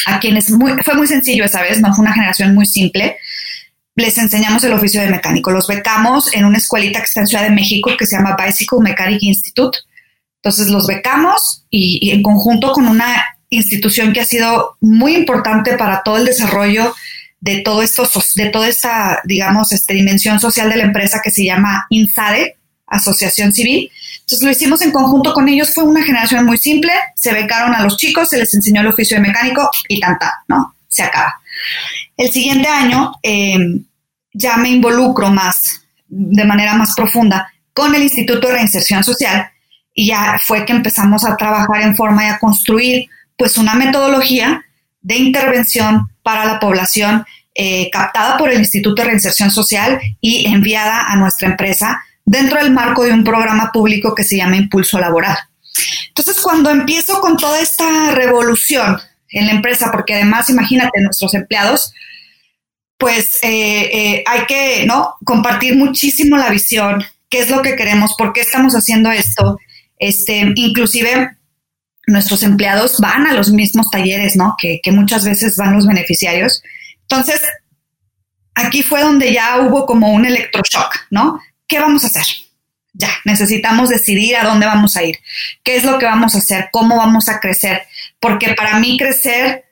a 0.07 0.19
quienes 0.21 0.47
fue 0.85 0.95
muy 0.95 1.07
sencillo 1.07 1.45
esa 1.45 1.63
vez, 1.63 1.81
no 1.81 1.95
fue 1.95 2.05
una 2.05 2.15
generación 2.15 2.55
muy 2.55 2.67
simple. 2.67 3.17
Les 3.97 4.17
enseñamos 4.17 4.65
el 4.65 4.73
oficio 4.73 5.01
de 5.01 5.11
mecánico. 5.11 5.51
Los 5.51 5.67
becamos 5.67 6.33
en 6.35 6.45
una 6.45 6.59
escuelita 6.59 7.01
que 7.01 7.05
está 7.05 7.21
en 7.21 7.27
Ciudad 7.27 7.45
de 7.45 7.51
México 7.51 7.91
que 7.99 8.07
se 8.07 8.17
llama 8.17 8.37
Bicycle 8.37 8.81
Mechanic 8.81 9.23
Institute. 9.23 9.79
Entonces 10.43 10.69
los 10.69 10.87
becamos 10.87 11.67
y 11.69 12.11
en 12.11 12.23
conjunto 12.23 12.73
con 12.73 12.89
una 12.89 13.23
institución 13.51 14.13
que 14.13 14.21
ha 14.21 14.25
sido 14.25 14.77
muy 14.81 15.15
importante 15.15 15.77
para 15.77 16.03
todo 16.03 16.17
el 16.17 16.25
desarrollo 16.25 16.95
de 17.41 17.61
todo 17.61 17.83
esto, 17.83 18.09
de 18.37 18.47
toda 18.47 18.69
esta, 18.69 19.21
digamos, 19.25 19.73
este, 19.73 19.95
dimensión 19.95 20.39
social 20.41 20.69
de 20.69 20.77
la 20.77 20.85
empresa 20.85 21.21
que 21.23 21.31
se 21.31 21.45
llama 21.45 21.87
INSADE, 21.91 22.57
Asociación 22.87 23.53
Civil. 23.53 23.91
Entonces 24.21 24.43
lo 24.43 24.51
hicimos 24.51 24.83
en 24.83 24.93
conjunto 24.93 25.33
con 25.33 25.49
ellos, 25.49 25.75
fue 25.75 25.85
una 25.85 26.03
generación 26.05 26.45
muy 26.45 26.59
simple, 26.59 26.93
se 27.17 27.33
becaron 27.33 27.75
a 27.75 27.83
los 27.83 27.97
chicos, 27.97 28.29
se 28.29 28.39
les 28.39 28.53
enseñó 28.55 28.83
el 28.83 28.89
oficio 28.89 29.17
de 29.17 29.23
mecánico 29.23 29.69
y 29.89 29.99
tanta, 29.99 30.43
¿no? 30.49 30.75
Se 30.89 31.03
acaba. 31.03 31.41
El 32.17 32.31
siguiente 32.31 32.69
año 32.69 33.13
em, 33.23 33.85
ya 34.33 34.57
me 34.57 34.69
involucro 34.69 35.31
más, 35.31 35.83
de 36.09 36.45
manera 36.45 36.75
más 36.75 36.95
profunda, 36.95 37.51
con 37.73 37.95
el 37.95 38.03
Instituto 38.03 38.49
de 38.49 38.55
Reinserción 38.55 39.03
Social 39.03 39.51
y 39.95 40.09
ya 40.09 40.37
fue 40.45 40.65
que 40.65 40.73
empezamos 40.73 41.25
a 41.25 41.37
trabajar 41.37 41.83
en 41.83 41.97
forma 41.97 42.25
y 42.25 42.29
a 42.29 42.39
construir 42.39 43.09
pues 43.41 43.57
una 43.57 43.73
metodología 43.73 44.67
de 45.01 45.17
intervención 45.17 46.11
para 46.23 46.45
la 46.45 46.61
población 46.61 47.25
eh, 47.55 47.89
captada 47.91 48.37
por 48.37 48.51
el 48.51 48.59
Instituto 48.59 49.01
de 49.01 49.09
Reinserción 49.09 49.51
Social 49.51 49.99
y 50.21 50.47
enviada 50.47 51.07
a 51.07 51.17
nuestra 51.17 51.49
empresa 51.49 52.05
dentro 52.27 52.59
del 52.59 52.71
marco 52.71 53.03
de 53.03 53.15
un 53.15 53.25
programa 53.25 53.71
público 53.73 54.15
que 54.15 54.25
se 54.25 54.37
llama 54.37 54.59
Impulso 54.59 54.99
Laboral. 54.99 55.39
Entonces, 56.09 56.39
cuando 56.43 56.69
empiezo 56.69 57.19
con 57.23 57.39
toda 57.39 57.63
esta 57.63 58.11
revolución 58.11 58.99
en 59.31 59.47
la 59.47 59.53
empresa, 59.53 59.89
porque 59.91 60.17
además, 60.17 60.51
imagínate, 60.51 61.01
nuestros 61.01 61.33
empleados, 61.33 61.95
pues 62.99 63.39
eh, 63.43 63.89
eh, 63.91 64.25
hay 64.27 64.45
que 64.45 64.85
¿no? 64.85 65.15
compartir 65.25 65.77
muchísimo 65.77 66.37
la 66.37 66.51
visión, 66.51 67.03
qué 67.31 67.39
es 67.39 67.49
lo 67.49 67.63
que 67.63 67.75
queremos, 67.75 68.15
por 68.19 68.35
qué 68.35 68.43
estamos 68.43 68.75
haciendo 68.75 69.11
esto. 69.11 69.57
Este, 69.99 70.53
inclusive 70.57 71.39
nuestros 72.11 72.43
empleados 72.43 72.99
van 72.99 73.27
a 73.27 73.33
los 73.33 73.51
mismos 73.51 73.89
talleres, 73.91 74.37
¿no? 74.37 74.57
Que, 74.61 74.81
muchas 74.93 75.25
veces 75.25 75.57
van 75.57 75.75
los 75.75 75.87
beneficiarios. 75.87 76.63
Entonces, 77.03 77.41
aquí 78.55 78.83
fue 78.83 79.01
donde 79.01 79.33
ya 79.33 79.59
hubo 79.61 79.87
como 79.87 80.13
un 80.13 80.27
electroshock, 80.27 81.07
¿no? 81.11 81.41
¿Qué 81.67 81.79
vamos 81.79 82.05
a 82.05 82.09
hacer? 82.09 82.25
Ya, 82.93 83.11
necesitamos 83.25 83.89
decidir 83.89 84.37
a 84.37 84.45
dónde 84.45 84.67
vamos 84.67 84.97
a 84.97 85.05
ir, 85.05 85.17
qué 85.63 85.77
es 85.77 85.85
lo 85.85 85.99
que 85.99 86.07
vamos 86.07 86.35
a 86.35 86.39
hacer, 86.39 86.69
cómo 86.73 86.97
vamos 86.97 87.29
a 87.29 87.39
crecer, 87.39 87.83
porque 88.19 88.55
para 88.55 88.81
mí 88.81 88.99
crecer, 88.99 89.65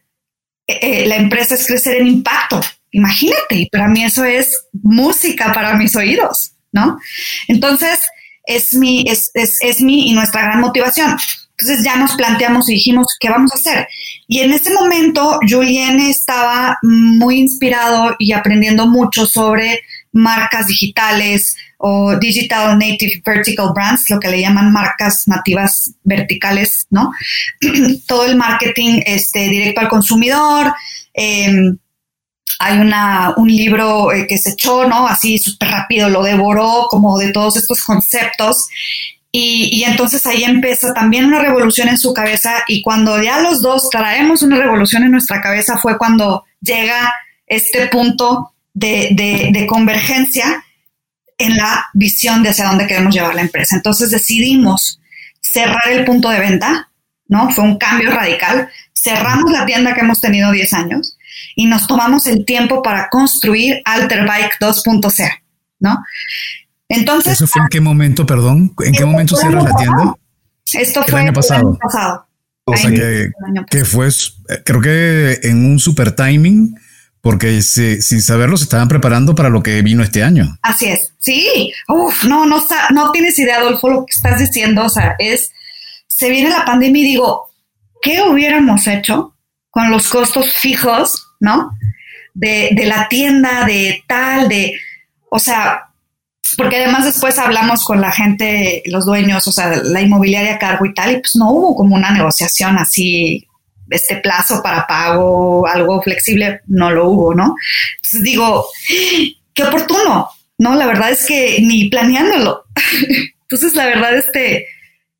eh, 0.68 0.78
eh, 0.80 1.06
la 1.06 1.16
empresa 1.16 1.56
es 1.56 1.66
crecer 1.66 1.96
en 1.96 2.06
impacto, 2.06 2.60
imagínate, 2.92 3.56
y 3.56 3.66
para 3.68 3.88
mí 3.88 4.04
eso 4.04 4.24
es 4.24 4.66
música 4.72 5.52
para 5.52 5.74
mis 5.74 5.96
oídos, 5.96 6.52
¿no? 6.70 7.00
Entonces, 7.48 7.98
es 8.44 8.72
mi, 8.74 9.04
es, 9.08 9.32
es, 9.34 9.58
es 9.60 9.80
mi 9.80 10.10
y 10.10 10.14
nuestra 10.14 10.42
gran 10.42 10.60
motivación. 10.60 11.18
Entonces 11.60 11.84
ya 11.84 11.96
nos 11.96 12.14
planteamos 12.14 12.68
y 12.68 12.74
dijimos, 12.74 13.16
¿qué 13.18 13.30
vamos 13.30 13.50
a 13.52 13.56
hacer? 13.56 13.88
Y 14.28 14.40
en 14.40 14.52
ese 14.52 14.72
momento 14.72 15.40
Julien 15.48 15.98
estaba 15.98 16.78
muy 16.82 17.38
inspirado 17.38 18.14
y 18.18 18.32
aprendiendo 18.32 18.86
mucho 18.86 19.26
sobre 19.26 19.80
marcas 20.12 20.68
digitales 20.68 21.56
o 21.78 22.16
Digital 22.16 22.78
Native 22.78 23.22
Vertical 23.24 23.72
Brands, 23.74 24.08
lo 24.08 24.20
que 24.20 24.28
le 24.28 24.40
llaman 24.40 24.72
marcas 24.72 25.26
nativas 25.26 25.92
verticales, 26.04 26.86
¿no? 26.90 27.10
Todo 28.06 28.26
el 28.26 28.36
marketing 28.36 29.00
este, 29.04 29.48
directo 29.48 29.80
al 29.80 29.88
consumidor. 29.88 30.72
Em, 31.12 31.76
hay 32.60 32.78
una, 32.78 33.34
un 33.36 33.48
libro 33.48 34.12
eh, 34.12 34.26
que 34.28 34.38
se 34.38 34.50
echó, 34.50 34.86
¿no? 34.86 35.08
Así 35.08 35.38
súper 35.38 35.70
rápido, 35.70 36.08
lo 36.08 36.22
devoró 36.22 36.86
como 36.88 37.18
de 37.18 37.32
todos 37.32 37.56
estos 37.56 37.82
conceptos 37.82 38.68
y, 39.30 39.84
entonces 39.84 40.26
ahí 40.26 40.42
empieza 40.44 40.94
también 40.94 41.26
una 41.26 41.40
revolución 41.40 41.88
en 41.88 41.98
su 41.98 42.14
cabeza 42.14 42.64
y 42.66 42.80
cuando 42.80 43.22
ya 43.22 43.40
los 43.40 43.60
dos 43.60 43.90
traemos 43.90 44.42
una 44.42 44.56
revolución 44.56 45.02
en 45.02 45.10
nuestra 45.10 45.42
cabeza 45.42 45.76
fue 45.76 45.98
cuando 45.98 46.44
llega 46.60 47.12
este 47.46 47.88
punto 47.88 48.54
de, 48.72 49.66
convergencia 49.68 50.64
en 51.36 51.56
la 51.56 51.86
visión 51.92 52.42
de 52.42 52.50
hacia 52.50 52.66
dónde 52.66 52.86
queremos 52.86 53.14
llevar 53.14 53.34
la 53.34 53.42
empresa. 53.42 53.76
Entonces 53.76 54.10
decidimos 54.10 55.00
cerrar 55.40 55.88
el 55.90 56.04
punto 56.04 56.30
de 56.30 56.40
venta, 56.40 56.90
¿no? 57.28 57.50
Fue 57.50 57.64
un 57.64 57.78
cambio 57.78 58.10
radical. 58.10 58.68
Cerramos 58.94 59.52
la 59.52 59.66
tienda 59.66 59.94
que 59.94 60.00
hemos 60.00 60.20
tenido 60.20 60.50
10 60.50 60.72
años 60.72 61.18
y 61.54 61.66
nos 61.66 61.86
tomamos 61.86 62.26
el 62.26 62.44
tiempo 62.44 62.82
para 62.82 63.08
construir 63.10 63.82
Alterbike 63.84 64.58
2.0, 64.58 65.30
¿no? 65.80 65.98
Entonces. 66.88 67.34
¿Eso 67.34 67.46
fue 67.46 67.62
en 67.62 67.68
qué 67.68 67.80
momento, 67.80 68.26
perdón? 68.26 68.74
¿En 68.84 68.92
qué 68.92 69.04
momento 69.04 69.36
cierra 69.36 69.62
la 69.62 69.74
tienda? 69.76 70.14
Esto 70.72 71.02
fue 71.02 71.20
el 71.20 71.26
año 71.26 71.32
pasado. 71.32 71.78
pasado. 71.80 72.26
O 72.64 72.76
sea 72.76 72.90
que, 72.90 73.84
fue, 73.84 74.08
creo 74.64 74.80
que 74.80 75.40
en 75.42 75.64
un 75.64 75.78
super 75.78 76.12
timing, 76.12 76.78
porque 77.22 77.62
sin 77.62 78.22
saberlo 78.22 78.58
se 78.58 78.64
estaban 78.64 78.88
preparando 78.88 79.34
para 79.34 79.48
lo 79.48 79.62
que 79.62 79.80
vino 79.80 80.02
este 80.02 80.22
año. 80.22 80.58
Así 80.62 80.86
es. 80.86 81.14
Sí. 81.18 81.72
Uf, 81.88 82.24
no, 82.24 82.44
no, 82.44 82.62
no 82.90 83.10
tienes 83.12 83.38
idea, 83.38 83.56
Adolfo, 83.56 83.88
lo 83.88 84.04
que 84.04 84.14
estás 84.14 84.38
diciendo. 84.38 84.84
O 84.84 84.88
sea, 84.90 85.16
es, 85.18 85.50
se 86.06 86.30
viene 86.30 86.50
la 86.50 86.66
pandemia 86.66 87.02
y 87.02 87.08
digo, 87.08 87.50
¿qué 88.02 88.22
hubiéramos 88.22 88.86
hecho 88.86 89.34
con 89.70 89.90
los 89.90 90.08
costos 90.08 90.52
fijos, 90.52 91.26
no? 91.40 91.70
De, 92.34 92.70
de 92.72 92.84
la 92.84 93.08
tienda, 93.08 93.64
de 93.64 94.04
tal, 94.06 94.48
de, 94.48 94.74
o 95.30 95.38
sea, 95.38 95.87
porque 96.56 96.76
además 96.76 97.04
después 97.04 97.38
hablamos 97.38 97.84
con 97.84 98.00
la 98.00 98.12
gente, 98.12 98.82
los 98.86 99.04
dueños, 99.04 99.46
o 99.46 99.52
sea, 99.52 99.80
la 99.82 100.00
inmobiliaria 100.00 100.54
a 100.54 100.58
cargo 100.58 100.86
y 100.86 100.94
tal, 100.94 101.12
y 101.12 101.20
pues 101.20 101.36
no 101.36 101.50
hubo 101.50 101.76
como 101.76 101.96
una 101.96 102.10
negociación 102.10 102.78
así, 102.78 103.46
este 103.90 104.16
plazo 104.16 104.62
para 104.62 104.86
pago, 104.86 105.66
algo 105.66 106.00
flexible, 106.02 106.60
no 106.66 106.90
lo 106.90 107.08
hubo, 107.08 107.34
¿no? 107.34 107.54
Entonces 107.96 108.22
digo, 108.22 108.66
qué 109.54 109.64
oportuno, 109.64 110.28
¿no? 110.58 110.74
La 110.74 110.86
verdad 110.86 111.10
es 111.10 111.26
que 111.26 111.60
ni 111.60 111.88
planeándolo. 111.88 112.64
Entonces, 113.42 113.74
la 113.74 113.86
verdad, 113.86 114.16
este, 114.16 114.56
eh, 114.56 114.66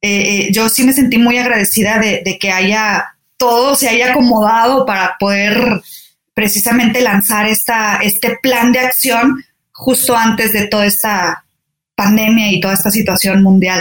eh, 0.03 0.49
yo 0.53 0.69
sí 0.69 0.85
me 0.85 0.93
sentí 0.93 1.19
muy 1.19 1.39
agradecida 1.39 1.99
de, 1.99 2.23
de 2.25 2.39
que 2.39 2.51
haya 2.51 3.15
todo 3.39 3.77
se 3.77 3.89
haya 3.89 4.11
acomodado 4.11 4.85
para 4.85 5.17
poder 5.19 5.81
precisamente 6.35 7.01
lanzar 7.01 7.49
esta, 7.49 7.97
este 8.03 8.37
plan 8.43 8.73
de 8.73 8.81
acción 8.81 9.43
justo 9.79 10.17
antes 10.17 10.53
de 10.53 10.67
toda 10.67 10.87
esta 10.87 11.45
pandemia 11.95 12.53
y 12.53 12.61
toda 12.61 12.75
esta 12.75 12.91
situación 12.91 13.43
mundial. 13.43 13.81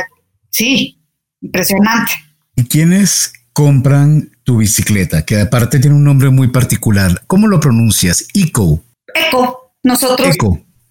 Sí, 0.52 1.00
impresionante. 1.42 2.12
¿Y 2.56 2.66
quiénes 2.66 3.34
compran 3.52 4.30
tu 4.44 4.58
bicicleta? 4.58 5.26
Que 5.26 5.42
aparte 5.42 5.80
tiene 5.80 5.96
un 5.96 6.04
nombre 6.04 6.30
muy 6.30 6.50
particular. 6.50 7.24
¿Cómo 7.26 7.48
lo 7.48 7.60
pronuncias? 7.60 8.28
Eco. 8.34 8.84
Eco. 9.14 9.74
Nosotros 9.84 10.36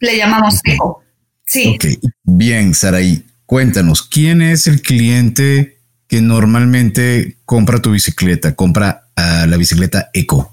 le 0.00 0.16
llamamos 0.16 0.60
Eco. 0.64 1.02
Sí. 1.46 1.76
Ok. 1.76 1.84
Bien, 2.24 2.74
Saraí. 2.74 3.24
Cuéntanos, 3.46 4.02
¿quién 4.02 4.42
es 4.42 4.66
el 4.66 4.82
cliente 4.82 5.78
que 6.08 6.20
normalmente 6.20 7.36
compra 7.44 7.80
tu 7.80 7.92
bicicleta, 7.92 8.56
compra 8.56 9.08
a 9.14 9.46
la 9.46 9.56
bicicleta 9.56 10.10
eco? 10.12 10.52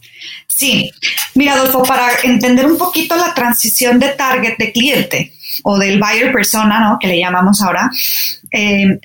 Sí, 0.56 0.92
mira 1.34 1.54
Adolfo, 1.54 1.84
para 1.84 2.08
entender 2.24 2.66
un 2.66 2.78
poquito 2.78 3.16
la 3.16 3.34
transición 3.34 4.00
de 4.00 4.10
target 4.10 4.56
de 4.58 4.72
cliente 4.72 5.34
o 5.64 5.80
del 5.80 6.00
buyer 6.00 6.32
persona, 6.32 6.80
¿no? 6.80 6.98
Que 7.00 7.08
le 7.08 7.20
llamamos 7.20 7.62
ahora, 7.62 7.90
eh, 8.52 9.00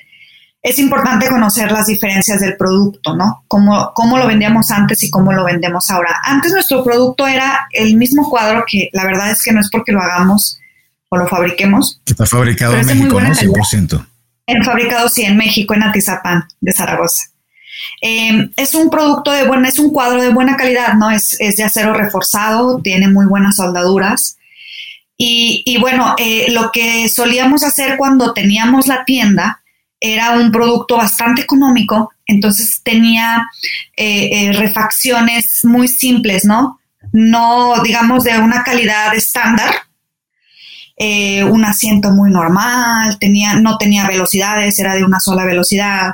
es 0.61 0.79
importante 0.79 1.29
conocer 1.29 1.73
las 1.73 1.87
diferencias 1.87 2.41
del 2.41 2.57
producto, 2.57 3.17
¿no? 3.17 3.45
Cómo, 3.49 3.93
cómo 3.95 4.19
lo 4.19 4.27
vendíamos 4.27 4.71
antes 4.71 5.03
y 5.03 5.11
cómo 5.11 5.33
lo 5.33 5.45
vendemos 5.45 5.89
ahora. 5.91 6.21
Antes 6.23 6.53
nuestro 6.53 6.85
producto 6.85 7.27
era 7.27 7.67
el 7.73 7.97
mismo 7.97 8.29
cuadro 8.29 8.65
que 8.67 8.91
la 8.93 9.05
verdad 9.05 9.31
es 9.31 9.43
que 9.43 9.53
no 9.53 9.61
es 9.61 9.71
porque 9.71 9.93
lo 9.93 10.03
hagamos 10.03 10.61
o 11.09 11.17
lo 11.17 11.27
fabriquemos. 11.27 12.03
Está 12.05 12.27
fabricado 12.27 12.77
en 12.77 12.87
México, 12.87 13.21
¿no? 13.21 13.31
100%. 13.31 14.07
En 14.47 14.65
fabricado, 14.65 15.09
sí, 15.09 15.23
en 15.23 15.37
México, 15.37 15.75
en 15.75 15.83
Atizapán, 15.85 16.45
de 16.61 16.73
Zaragoza. 16.73 17.25
Eh, 18.01 18.51
es 18.57 18.75
un 18.75 18.91
producto 18.91 19.31
de 19.33 19.47
buena, 19.47 19.69
es 19.69 19.79
un 19.79 19.93
cuadro 19.93 20.23
de 20.23 20.31
buena 20.31 20.57
calidad, 20.57 20.95
¿no? 20.95 21.11
Es, 21.11 21.37
es 21.41 21.57
de 21.57 21.65
acero 21.65 21.93
reforzado, 21.93 22.81
tiene 22.81 23.09
muy 23.09 23.27
buenas 23.27 23.57
soldaduras. 23.57 24.39
Y, 25.17 25.63
y 25.67 25.79
bueno, 25.79 26.15
eh, 26.19 26.47
lo 26.51 26.71
que 26.71 27.09
solíamos 27.09 27.65
hacer 27.65 27.97
cuando 27.97 28.33
teníamos 28.33 28.87
la 28.87 29.05
tienda 29.05 29.63
era 30.01 30.33
un 30.33 30.53
producto 30.53 30.97
bastante 30.97 31.43
económico, 31.43 32.13
entonces 32.25 32.83
tenía 32.85 33.49
eh, 33.97 34.53
refacciones 34.53 35.65
muy 35.65 35.89
simples, 35.89 36.45
¿no? 36.45 36.79
No, 37.11 37.83
digamos, 37.83 38.23
de 38.23 38.39
una 38.39 38.63
calidad 38.63 39.13
estándar, 39.15 39.71
un 41.51 41.65
asiento 41.65 42.11
muy 42.11 42.31
normal, 42.31 43.19
tenía, 43.19 43.55
no 43.55 43.79
tenía 43.79 44.07
velocidades, 44.07 44.79
era 44.79 44.95
de 44.95 45.05
una 45.05 45.21
sola 45.21 45.45
velocidad. 45.45 46.13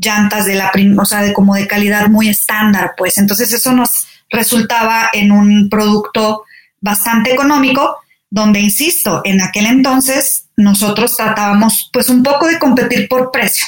Llantas 0.00 0.46
de 0.46 0.54
la, 0.54 0.72
o 0.98 1.04
sea, 1.04 1.22
de 1.22 1.32
como 1.32 1.54
de 1.54 1.66
calidad 1.66 2.08
muy 2.08 2.28
estándar, 2.28 2.92
pues 2.96 3.18
entonces 3.18 3.52
eso 3.52 3.72
nos 3.72 3.90
resultaba 4.30 5.10
en 5.12 5.32
un 5.32 5.68
producto 5.68 6.44
bastante 6.80 7.32
económico, 7.32 7.96
donde, 8.30 8.60
insisto, 8.60 9.22
en 9.24 9.40
aquel 9.40 9.66
entonces 9.66 10.46
nosotros 10.56 11.16
tratábamos 11.16 11.90
pues 11.92 12.08
un 12.08 12.22
poco 12.22 12.46
de 12.46 12.58
competir 12.58 13.08
por 13.08 13.30
precio. 13.30 13.66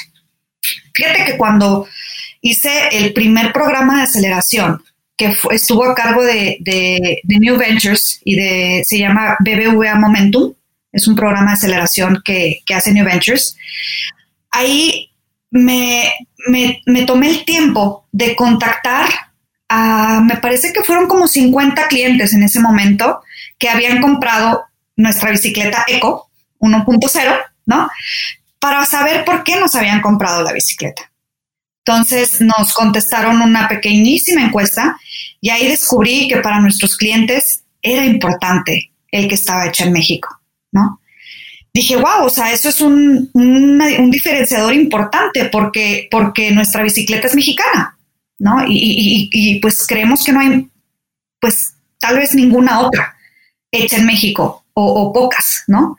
Fíjate 0.93 1.25
que 1.25 1.37
cuando 1.37 1.87
hice 2.41 2.87
el 2.91 3.13
primer 3.13 3.51
programa 3.51 3.97
de 3.97 4.03
aceleración, 4.03 4.81
que 5.17 5.35
estuvo 5.51 5.83
a 5.83 5.93
cargo 5.93 6.23
de, 6.23 6.57
de, 6.61 7.21
New 7.25 7.57
Ventures 7.57 8.19
y 8.23 8.35
de, 8.35 8.83
se 8.85 8.97
llama 8.97 9.37
BBVA 9.39 9.95
Momentum, 9.95 10.53
es 10.91 11.07
un 11.07 11.15
programa 11.15 11.51
de 11.51 11.55
aceleración 11.55 12.21
que, 12.23 12.61
que 12.65 12.73
hace 12.73 12.93
New 12.93 13.05
Ventures, 13.05 13.57
ahí 14.51 15.12
me, 15.53 16.11
me, 16.47 17.05
tomé 17.05 17.29
el 17.29 17.45
tiempo 17.45 18.07
de 18.11 18.35
contactar 18.35 19.07
a, 19.69 20.19
me 20.21 20.37
parece 20.37 20.73
que 20.73 20.83
fueron 20.83 21.07
como 21.07 21.27
50 21.27 21.87
clientes 21.87 22.33
en 22.33 22.41
ese 22.41 22.59
momento 22.59 23.21
que 23.59 23.69
habían 23.69 24.01
comprado 24.01 24.63
nuestra 24.95 25.29
bicicleta 25.29 25.85
Eco 25.87 26.29
1.0, 26.59 27.39
¿no? 27.67 27.89
Para 28.59 28.83
saber 28.85 29.23
por 29.25 29.43
qué 29.43 29.59
nos 29.59 29.75
habían 29.75 30.01
comprado 30.01 30.41
la 30.41 30.53
bicicleta. 30.53 31.11
Entonces 31.85 32.41
nos 32.41 32.73
contestaron 32.73 33.41
una 33.41 33.67
pequeñísima 33.67 34.41
encuesta 34.41 34.97
y 35.39 35.49
ahí 35.51 35.67
descubrí 35.67 36.27
que 36.29 36.37
para 36.37 36.59
nuestros 36.59 36.97
clientes 36.97 37.63
era 37.81 38.05
importante 38.05 38.91
el 39.11 39.27
que 39.27 39.35
estaba 39.35 39.67
hecho 39.67 39.83
en 39.83 39.93
México, 39.93 40.41
¿no? 40.71 40.99
Dije, 41.73 41.95
wow, 41.95 42.25
o 42.25 42.29
sea, 42.29 42.51
eso 42.51 42.69
es 42.69 42.81
un, 42.81 43.29
un, 43.33 44.11
diferenciador 44.11 44.73
importante 44.73 45.45
porque, 45.45 46.07
porque 46.11 46.51
nuestra 46.51 46.83
bicicleta 46.83 47.27
es 47.27 47.35
mexicana, 47.35 47.97
¿no? 48.37 48.63
Y, 48.67 49.29
y, 49.31 49.59
pues 49.59 49.87
creemos 49.87 50.23
que 50.23 50.31
no 50.31 50.39
hay, 50.39 50.69
pues 51.39 51.73
tal 51.99 52.17
vez 52.17 52.35
ninguna 52.35 52.81
otra 52.81 53.15
hecha 53.71 53.97
en 53.97 54.05
México 54.05 54.65
o, 54.75 55.11
pocas, 55.11 55.63
¿no? 55.67 55.97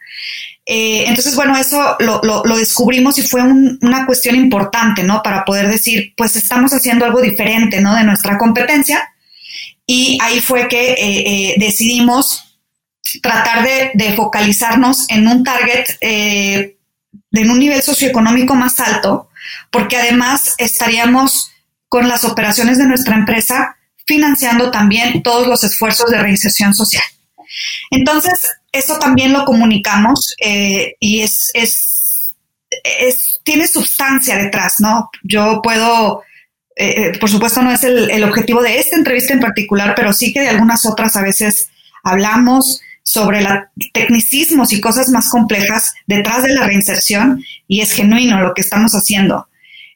Eh, 0.67 1.05
entonces, 1.07 1.37
bueno, 1.37 1.57
eso 1.57 1.97
lo, 1.99 2.21
lo, 2.23 2.57
descubrimos 2.57 3.19
y 3.19 3.23
fue 3.23 3.43
una 3.43 4.07
cuestión 4.07 4.37
importante, 4.37 5.03
¿no? 5.03 5.23
Para 5.23 5.45
poder 5.45 5.69
decir, 5.69 6.13
pues 6.17 6.37
estamos 6.37 6.73
haciendo 6.73 7.05
algo 7.05 7.21
diferente, 7.21 7.81
¿no? 7.81 7.95
De 7.95 8.05
nuestra 8.05 8.39
competencia. 8.39 9.13
Y 9.87 10.19
ahí 10.23 10.41
fue 10.41 10.67
que 10.69 10.93
eh, 10.93 10.97
eh, 10.99 11.55
decidimos 11.59 12.54
tratar 13.23 13.65
de, 13.95 14.13
focalizarnos 14.15 15.07
en 15.09 15.27
un 15.29 15.45
target 15.45 15.87
eh, 16.01 16.77
en 17.33 17.51
un 17.51 17.59
nivel 17.59 17.83
socioeconómico 17.83 18.55
más 18.55 18.79
alto, 18.81 19.29
porque 19.71 19.97
además 19.97 20.55
estaríamos 20.59 21.51
con 21.89 22.09
las 22.09 22.25
operaciones 22.25 22.79
de 22.79 22.87
nuestra 22.87 23.15
empresa 23.15 23.77
financiando 24.07 24.71
también 24.71 25.23
todos 25.23 25.47
los 25.47 25.65
esfuerzos 25.65 26.11
de 26.11 26.19
reinserción 26.19 26.75
social. 26.75 27.05
Entonces, 27.91 28.41
eso 28.73 28.99
también 28.99 29.33
lo 29.33 29.45
comunicamos 29.45 30.35
eh, 30.41 30.97
y 30.99 31.21
es, 31.21 31.51
es, 31.55 32.33
tiene 33.45 33.67
sustancia 33.67 34.37
detrás, 34.37 34.81
¿no? 34.81 35.11
Yo 35.23 35.61
puedo, 35.63 36.23
eh, 36.77 37.13
por 37.19 37.31
supuesto 37.31 37.63
no 37.63 37.71
es 37.71 37.85
el, 37.85 38.25
objetivo 38.25 38.63
de 38.63 38.79
esta 38.79 38.97
entrevista 38.97 39.33
en 39.33 39.41
particular, 39.41 39.95
pero 39.95 40.13
sí 40.13 40.33
que 40.33 40.41
de 40.41 40.49
algunas 40.49 40.85
otras 40.87 41.15
a 41.17 41.23
veces 41.23 41.69
hablamos 42.03 42.81
sobre 43.05 43.43
los 43.43 43.53
tecnicismos 43.93 44.73
y 44.73 44.81
cosas 44.81 45.11
más 45.11 45.29
complejas 45.29 45.95
detrás 46.07 46.43
de 46.43 46.55
la 46.55 46.67
reinserción 46.67 47.45
y 47.69 47.83
es 47.83 47.93
genuino 47.93 48.41
lo 48.41 48.55
que 48.55 48.63
estamos 48.63 48.93
haciendo. 48.93 49.47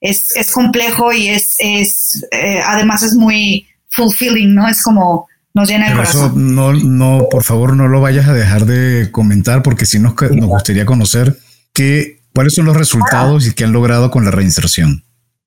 Es, 0.00 0.36
es 0.36 0.52
complejo 0.52 1.12
y 1.12 1.28
es, 1.28 1.56
es 1.58 2.24
eh, 2.30 2.60
además 2.64 3.02
es 3.02 3.14
muy 3.14 3.66
fulfilling, 3.90 4.54
¿no? 4.54 4.68
Es 4.68 4.82
como 4.82 5.26
nos 5.54 5.68
llena 5.68 5.88
el 5.88 5.96
corazón. 5.96 6.54
no, 6.54 6.72
no, 6.72 7.26
por 7.30 7.42
favor, 7.42 7.74
no 7.74 7.88
lo 7.88 8.00
vayas 8.00 8.28
a 8.28 8.34
dejar 8.34 8.66
de 8.66 9.10
comentar 9.10 9.62
porque 9.62 9.86
si 9.86 9.98
nos, 9.98 10.14
nos 10.30 10.46
gustaría 10.46 10.86
conocer 10.86 11.36
qué, 11.72 12.20
cuáles 12.34 12.54
son 12.54 12.66
los 12.66 12.76
resultados 12.76 13.46
y 13.46 13.54
qué 13.54 13.64
han 13.64 13.72
logrado 13.72 14.10
con 14.10 14.24
la 14.24 14.30
reinserción. 14.30 15.02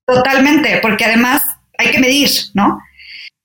Totalmente, 0.05 0.79
porque 0.81 1.05
además 1.05 1.41
hay 1.77 1.91
que 1.91 1.99
medir, 1.99 2.29
¿no? 2.53 2.79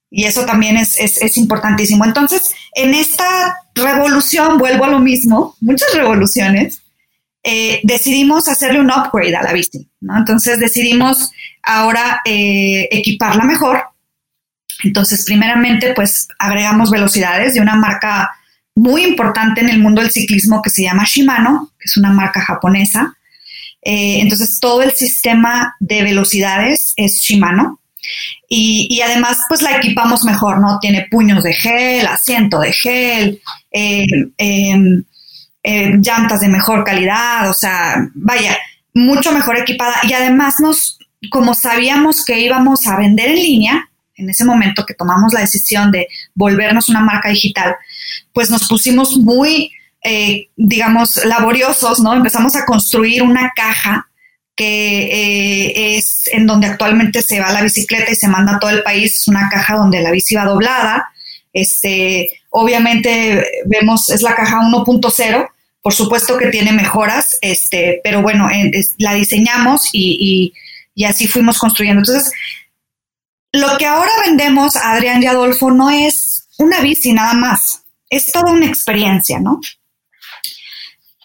Y 0.09 0.23
eso 0.23 0.45
también 0.45 0.77
es, 0.77 0.97
es, 0.99 1.37
importantísimo. 1.37 2.05
Entonces, 2.05 2.53
en 2.73 2.93
esta 2.93 3.57
revolución, 3.75 4.57
vuelvo 4.57 4.85
a 4.85 4.89
lo 4.89 4.99
mismo, 4.99 5.55
muchas 5.59 5.93
revoluciones, 5.93 6.81
eh, 7.43 7.81
decidimos 7.83 8.47
hacerle 8.47 8.79
un 8.79 8.91
upgrade 8.91 9.35
a 9.35 9.43
la 9.43 9.53
bici, 9.53 9.89
¿no? 10.01 10.17
Entonces 10.17 10.59
decidimos 10.59 11.31
ahora 11.61 12.21
eh, 12.25 12.87
equiparla 12.91 13.43
mejor. 13.43 13.83
Entonces, 14.83 15.25
primeramente, 15.25 15.93
pues 15.93 16.27
agregamos 16.39 16.89
velocidades 16.89 17.53
de 17.53 17.61
una 17.61 17.75
marca 17.75 18.31
muy 18.75 19.03
importante 19.03 19.61
en 19.61 19.69
el 19.69 19.79
mundo 19.79 20.01
del 20.01 20.11
ciclismo 20.11 20.61
que 20.61 20.69
se 20.69 20.83
llama 20.83 21.05
Shimano, 21.05 21.71
que 21.79 21.85
es 21.85 21.97
una 21.97 22.11
marca 22.11 22.41
japonesa. 22.41 23.17
Eh, 23.81 24.19
entonces, 24.21 24.59
todo 24.59 24.83
el 24.83 24.91
sistema 24.91 25.75
de 25.79 26.03
velocidades 26.03 26.93
es 26.95 27.21
Shimano. 27.21 27.81
Y, 28.49 29.01
además, 29.01 29.39
pues 29.49 29.61
la 29.61 29.75
equipamos 29.75 30.23
mejor, 30.23 30.59
¿no? 30.59 30.79
Tiene 30.79 31.07
puños 31.11 31.43
de 31.43 31.53
gel, 31.53 32.07
asiento 32.07 32.59
de 32.59 32.71
gel, 32.71 33.41
eh, 33.71 34.05
em, 34.37 35.03
em, 35.63 36.01
llantas 36.01 36.39
de 36.39 36.47
mejor 36.47 36.85
calidad, 36.85 37.49
o 37.49 37.53
sea, 37.53 38.07
vaya, 38.15 38.57
mucho 38.93 39.33
mejor 39.33 39.57
equipada. 39.57 39.95
Y 40.03 40.13
además 40.13 40.55
nos, 40.59 40.97
como 41.29 41.53
sabíamos 41.53 42.23
que 42.23 42.39
íbamos 42.39 42.87
a 42.87 42.95
vender 42.97 43.29
en 43.29 43.35
línea, 43.35 43.89
en 44.15 44.29
ese 44.29 44.45
momento 44.45 44.85
que 44.85 44.93
tomamos 44.93 45.33
la 45.33 45.41
decisión 45.41 45.91
de 45.91 46.07
volvernos 46.33 46.89
una 46.89 47.01
marca 47.01 47.29
digital, 47.29 47.75
pues 48.33 48.49
nos 48.49 48.67
pusimos 48.67 49.17
muy, 49.17 49.71
eh, 50.03 50.47
digamos, 50.55 51.23
laboriosos, 51.25 51.99
¿no? 51.99 52.13
Empezamos 52.13 52.55
a 52.55 52.65
construir 52.65 53.23
una 53.23 53.51
caja 53.55 54.07
que 54.57 55.03
eh, 55.03 55.97
es 55.97 56.23
en 56.33 56.47
donde 56.47 56.67
actualmente 56.67 57.21
se 57.21 57.39
va 57.39 57.53
la 57.53 57.61
bicicleta 57.61 58.11
y 58.11 58.15
se 58.15 58.27
manda 58.27 58.55
a 58.55 58.59
todo 58.59 58.71
el 58.71 58.83
país, 58.83 59.21
es 59.21 59.27
una 59.27 59.47
caja 59.49 59.75
donde 59.75 60.01
la 60.01 60.11
bici 60.11 60.35
va 60.35 60.45
doblada. 60.45 61.09
Este, 61.53 62.41
obviamente 62.49 63.45
vemos, 63.65 64.09
es 64.09 64.23
la 64.23 64.35
caja 64.35 64.57
1.0, 64.57 65.49
por 65.81 65.93
supuesto 65.93 66.37
que 66.37 66.47
tiene 66.47 66.71
mejoras, 66.71 67.37
este, 67.41 68.01
pero 68.03 68.23
bueno, 68.23 68.49
la 68.97 69.13
diseñamos 69.13 69.89
y, 69.93 70.53
y, 70.95 71.05
así 71.05 71.27
fuimos 71.27 71.59
construyendo. 71.59 72.01
Entonces, 72.01 72.31
lo 73.51 73.77
que 73.77 73.85
ahora 73.85 74.11
vendemos, 74.25 74.75
Adrián 74.75 75.21
y 75.21 75.27
Adolfo, 75.27 75.69
no 75.69 75.91
es 75.91 76.47
una 76.57 76.81
bici 76.81 77.13
nada 77.13 77.33
más, 77.33 77.83
es 78.09 78.31
toda 78.31 78.51
una 78.51 78.65
experiencia, 78.65 79.39
¿no? 79.39 79.61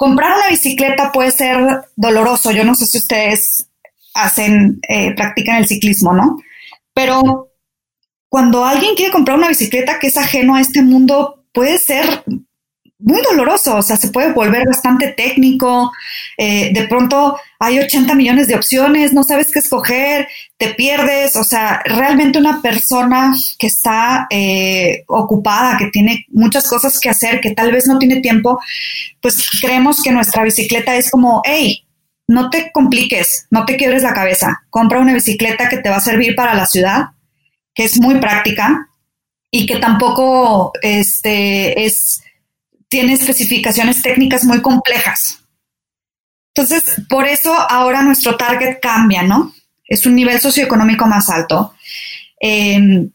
Comprar 0.03 0.37
una 0.37 0.49
bicicleta 0.49 1.12
puede 1.12 1.31
ser 1.31 1.85
doloroso. 1.95 2.51
Yo 2.51 2.65
no 2.65 2.75
sé 2.75 2.87
si 2.87 2.99
ustedes 2.99 3.69
hacen, 4.15 4.81
eh, 4.88 5.15
practican 5.15 5.59
el 5.59 5.69
ciclismo, 5.69 6.12
¿no? 6.12 6.43
Pero 6.93 7.53
cuando 8.29 8.65
alguien 8.65 8.97
quiere 8.97 9.12
comprar 9.12 9.38
una 9.38 9.47
bicicleta 9.47 10.01
que 10.01 10.09
es 10.09 10.17
ajeno 10.17 10.57
a 10.57 10.61
este 10.61 10.83
mundo, 10.83 11.45
puede 11.53 11.79
ser 11.79 12.25
muy 13.03 13.21
doloroso, 13.23 13.77
o 13.77 13.83
sea, 13.83 13.97
se 13.97 14.09
puede 14.09 14.33
volver 14.33 14.67
bastante 14.67 15.09
técnico, 15.09 15.93
eh, 16.38 16.73
de 16.73 16.87
pronto 16.87 17.37
hay 17.59 17.79
80 17.79 18.15
millones 18.15 18.47
de 18.47 18.55
opciones, 18.55 19.12
no 19.12 19.25
sabes 19.25 19.51
qué 19.53 19.59
escoger, 19.59 20.29
te 20.57 20.75
pierdes, 20.75 21.37
o 21.37 21.45
sea, 21.45 21.83
realmente 21.85 22.38
una 22.38 22.62
persona 22.62 23.35
que 23.59 23.67
está 23.67 24.27
eh, 24.31 25.05
ocupada, 25.09 25.77
que 25.79 25.88
tiene 25.88 26.25
muchas 26.29 26.69
cosas 26.69 26.99
que 27.01 27.11
hacer, 27.11 27.41
que 27.41 27.51
tal 27.51 27.73
vez 27.73 27.87
no 27.87 27.99
tiene 27.99 28.21
tiempo, 28.21 28.61
pues 29.21 29.49
creemos 29.61 30.03
que 30.03 30.12
nuestra 30.12 30.45
bicicleta 30.45 30.97
es 30.97 31.11
como, 31.11 31.43
hey, 31.45 31.85
no 32.29 32.51
te 32.51 32.71
compliques, 32.73 33.47
no 33.51 33.65
te 33.65 33.77
quiebres 33.77 34.03
la 34.03 34.15
cabeza, 34.15 34.62
compra 34.71 35.01
una 35.01 35.15
bicicleta 35.15 35.69
que 35.69 35.79
te 35.79 35.91
va 35.91 35.97
a 35.97 36.01
servir 36.01 36.35
para 36.35 36.55
la 36.55 36.67
ciudad, 36.67 37.07
que 37.75 37.85
es 37.85 38.01
muy 38.01 38.17
práctica 38.21 38.88
y 39.51 39.67
que 39.67 39.77
tampoco 39.77 40.73
este, 40.83 41.85
es 41.85 42.23
tiene 42.92 43.14
especificaciones 43.14 44.02
técnicas 44.02 44.44
muy 44.44 44.61
complejas. 44.61 45.38
Entonces, 46.55 47.00
por 47.09 47.26
eso 47.26 47.55
ahora 47.55 48.02
nuestro 48.02 48.37
target 48.37 48.81
cambia, 48.83 49.22
¿no? 49.22 49.55
Es 49.83 50.05
un 50.05 50.14
nivel 50.14 50.38
socioeconómico 50.38 51.07
más 51.07 51.31
alto. 51.31 51.72
Em, 52.38 53.11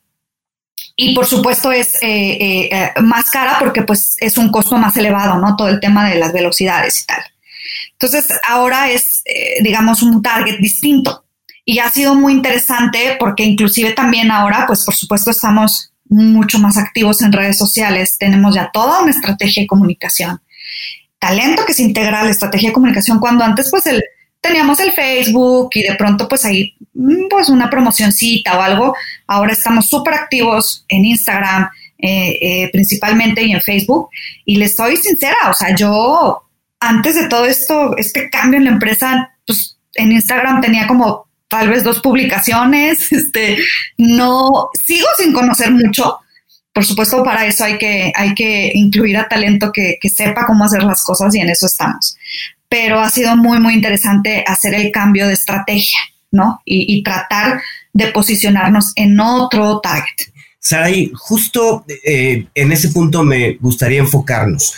y 0.95 1.13
por 1.13 1.27
supuesto 1.27 1.71
es 1.71 1.93
eh, 2.01 2.69
eh, 2.71 2.91
más 3.03 3.29
cara 3.29 3.57
porque 3.59 3.83
pues 3.83 4.15
es 4.19 4.39
un 4.39 4.49
costo 4.49 4.79
más 4.79 4.97
elevado, 4.97 5.39
¿no? 5.39 5.55
Todo 5.55 5.67
el 5.67 5.79
tema 5.79 6.09
de 6.09 6.15
las 6.15 6.33
velocidades 6.33 7.01
y 7.01 7.05
tal. 7.05 7.21
Entonces, 7.91 8.29
ahora 8.47 8.89
es, 8.89 9.21
eh, 9.25 9.61
digamos, 9.61 10.01
un 10.01 10.23
target 10.23 10.57
distinto. 10.57 11.23
Y 11.63 11.77
ha 11.77 11.89
sido 11.91 12.15
muy 12.15 12.33
interesante 12.33 13.15
porque 13.19 13.43
inclusive 13.43 13.91
también 13.91 14.31
ahora, 14.31 14.65
pues 14.65 14.83
por 14.83 14.95
supuesto 14.95 15.29
estamos 15.29 15.93
mucho 16.09 16.59
más 16.59 16.77
activos 16.77 17.21
en 17.21 17.31
redes 17.31 17.57
sociales, 17.57 18.17
tenemos 18.17 18.55
ya 18.55 18.69
toda 18.71 19.01
una 19.01 19.11
estrategia 19.11 19.63
de 19.63 19.67
comunicación. 19.67 20.41
Talento 21.19 21.65
que 21.65 21.73
se 21.73 21.83
integra 21.83 22.21
a 22.21 22.25
la 22.25 22.31
estrategia 22.31 22.69
de 22.69 22.73
comunicación 22.73 23.19
cuando 23.19 23.43
antes 23.43 23.69
pues 23.71 23.85
el, 23.87 24.03
teníamos 24.41 24.79
el 24.79 24.91
Facebook 24.91 25.69
y 25.73 25.83
de 25.83 25.95
pronto 25.95 26.27
pues 26.27 26.45
ahí 26.45 26.75
mm, 26.93 27.27
pues 27.29 27.49
una 27.49 27.69
promocioncita 27.69 28.57
o 28.57 28.61
algo. 28.61 28.95
Ahora 29.27 29.53
estamos 29.53 29.87
súper 29.87 30.13
activos 30.13 30.85
en 30.87 31.05
Instagram 31.05 31.69
eh, 31.99 32.37
eh, 32.41 32.69
principalmente 32.71 33.43
y 33.43 33.51
en 33.51 33.61
Facebook. 33.61 34.09
Y 34.45 34.57
les 34.57 34.75
soy 34.75 34.97
sincera, 34.97 35.49
o 35.49 35.53
sea, 35.53 35.75
yo 35.75 36.43
antes 36.79 37.15
de 37.15 37.27
todo 37.27 37.45
esto, 37.45 37.97
este 37.97 38.29
cambio 38.29 38.59
en 38.59 38.65
la 38.65 38.71
empresa, 38.71 39.31
pues 39.45 39.77
en 39.95 40.11
Instagram 40.11 40.61
tenía 40.61 40.87
como 40.87 41.26
tal 41.47 41.69
vez 41.69 41.83
dos 41.83 41.99
publicaciones, 41.99 43.11
este, 43.11 43.57
no, 43.97 44.69
sigo 44.73 45.07
sin 45.17 45.33
conocer 45.33 45.71
mucho. 45.71 46.19
Por 46.73 46.85
supuesto, 46.85 47.23
para 47.23 47.47
eso 47.47 47.63
hay 47.63 47.77
que, 47.77 48.11
hay 48.15 48.35
que 48.35 48.71
incluir 48.75 49.17
a 49.17 49.27
talento 49.27 49.71
que, 49.71 49.97
sepa 50.13 50.45
cómo 50.45 50.65
hacer 50.65 50.83
las 50.83 51.03
cosas 51.03 51.33
y 51.33 51.39
en 51.39 51.49
eso 51.49 51.65
estamos. 51.65 52.15
Pero 52.69 52.99
ha 52.99 53.09
sido 53.09 53.35
muy, 53.35 53.59
muy 53.59 53.73
interesante 53.73 54.43
hacer 54.45 54.75
el 54.75 54.91
cambio 54.91 55.27
de 55.27 55.33
estrategia, 55.33 55.99
¿no? 56.29 56.61
Y, 56.65 57.01
tratar 57.01 57.61
de 57.93 58.07
posicionarnos 58.07 58.91
en 58.95 59.19
otro 59.19 59.79
target. 59.79 60.31
Saray, 60.59 61.11
justo 61.15 61.83
eh, 62.05 62.45
en 62.53 62.71
ese 62.71 62.89
punto 62.89 63.23
me 63.23 63.53
gustaría 63.53 63.99
enfocarnos. 63.99 64.75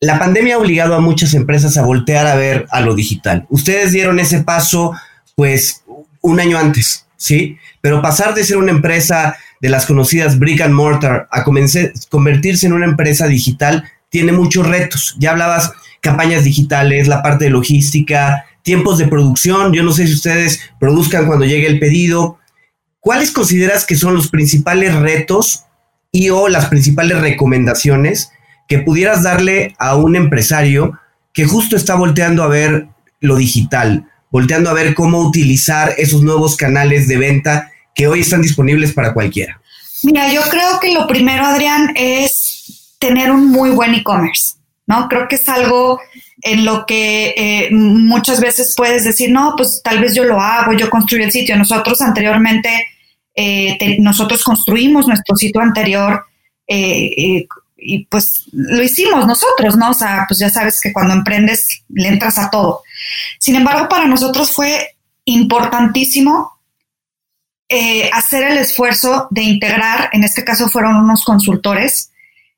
La 0.00 0.18
pandemia 0.18 0.54
ha 0.54 0.58
obligado 0.58 0.94
a 0.94 1.00
muchas 1.00 1.34
empresas 1.34 1.76
a 1.76 1.84
voltear 1.84 2.26
a 2.26 2.36
ver 2.36 2.66
a 2.70 2.80
lo 2.80 2.94
digital. 2.94 3.46
Ustedes 3.50 3.92
dieron 3.92 4.18
ese 4.18 4.42
paso 4.42 4.94
pues 5.34 5.82
un 6.20 6.40
año 6.40 6.58
antes, 6.58 7.06
¿sí? 7.16 7.58
Pero 7.80 8.02
pasar 8.02 8.34
de 8.34 8.44
ser 8.44 8.56
una 8.56 8.72
empresa 8.72 9.36
de 9.60 9.68
las 9.68 9.86
conocidas 9.86 10.38
brick 10.38 10.60
and 10.60 10.74
mortar 10.74 11.28
a 11.30 11.44
convertirse 11.44 12.66
en 12.66 12.72
una 12.72 12.86
empresa 12.86 13.26
digital 13.26 13.84
tiene 14.08 14.32
muchos 14.32 14.66
retos. 14.66 15.16
Ya 15.18 15.30
hablabas 15.30 15.72
campañas 16.00 16.44
digitales, 16.44 17.08
la 17.08 17.22
parte 17.22 17.44
de 17.44 17.50
logística, 17.50 18.44
tiempos 18.62 18.98
de 18.98 19.08
producción. 19.08 19.72
Yo 19.72 19.82
no 19.82 19.92
sé 19.92 20.06
si 20.06 20.14
ustedes 20.14 20.60
produzcan 20.78 21.26
cuando 21.26 21.46
llegue 21.46 21.66
el 21.66 21.78
pedido. 21.78 22.38
¿Cuáles 23.00 23.30
consideras 23.30 23.86
que 23.86 23.96
son 23.96 24.14
los 24.14 24.28
principales 24.28 24.94
retos 24.94 25.64
y 26.10 26.30
o 26.30 26.48
las 26.48 26.66
principales 26.66 27.20
recomendaciones 27.20 28.30
que 28.68 28.78
pudieras 28.78 29.22
darle 29.22 29.74
a 29.78 29.96
un 29.96 30.14
empresario 30.14 30.98
que 31.32 31.46
justo 31.46 31.76
está 31.76 31.94
volteando 31.94 32.42
a 32.42 32.48
ver 32.48 32.88
lo 33.20 33.36
digital? 33.36 34.11
Volteando 34.32 34.70
a 34.70 34.72
ver 34.72 34.94
cómo 34.94 35.20
utilizar 35.20 35.94
esos 35.98 36.22
nuevos 36.22 36.56
canales 36.56 37.06
de 37.06 37.18
venta 37.18 37.70
que 37.94 38.08
hoy 38.08 38.20
están 38.20 38.42
disponibles 38.42 38.92
para 38.92 39.12
cualquiera? 39.12 39.60
Mira, 40.02 40.32
yo 40.32 40.40
creo 40.50 40.80
que 40.80 40.92
lo 40.92 41.06
primero, 41.06 41.44
Adrián, 41.44 41.92
es 41.94 42.96
tener 42.98 43.30
un 43.30 43.48
muy 43.48 43.70
buen 43.70 43.94
e-commerce, 43.94 44.54
¿no? 44.86 45.06
Creo 45.08 45.28
que 45.28 45.36
es 45.36 45.48
algo 45.48 46.00
en 46.40 46.64
lo 46.64 46.86
que 46.86 47.34
eh, 47.36 47.68
muchas 47.72 48.40
veces 48.40 48.74
puedes 48.76 49.04
decir, 49.04 49.30
no, 49.30 49.54
pues 49.56 49.80
tal 49.84 50.00
vez 50.00 50.14
yo 50.14 50.24
lo 50.24 50.40
hago, 50.40 50.72
yo 50.72 50.90
construyo 50.90 51.24
el 51.24 51.30
sitio. 51.30 51.56
Nosotros 51.56 52.00
anteriormente, 52.00 52.86
eh, 53.36 53.98
nosotros 54.00 54.42
construimos 54.42 55.06
nuestro 55.06 55.36
sitio 55.36 55.60
anterior 55.60 56.24
eh, 56.66 57.46
y 57.84 58.06
pues 58.06 58.44
lo 58.52 58.82
hicimos 58.82 59.26
nosotros, 59.26 59.76
¿no? 59.76 59.90
O 59.90 59.94
sea, 59.94 60.24
pues 60.28 60.38
ya 60.40 60.50
sabes 60.50 60.80
que 60.80 60.92
cuando 60.92 61.14
emprendes 61.14 61.82
le 61.88 62.08
entras 62.08 62.38
a 62.38 62.50
todo. 62.50 62.82
Sin 63.38 63.56
embargo, 63.56 63.88
para 63.88 64.06
nosotros 64.06 64.52
fue 64.52 64.96
importantísimo 65.24 66.52
eh, 67.68 68.10
hacer 68.12 68.44
el 68.44 68.58
esfuerzo 68.58 69.28
de 69.30 69.42
integrar, 69.42 70.10
en 70.12 70.24
este 70.24 70.44
caso 70.44 70.68
fueron 70.68 70.96
unos 70.96 71.24
consultores 71.24 72.10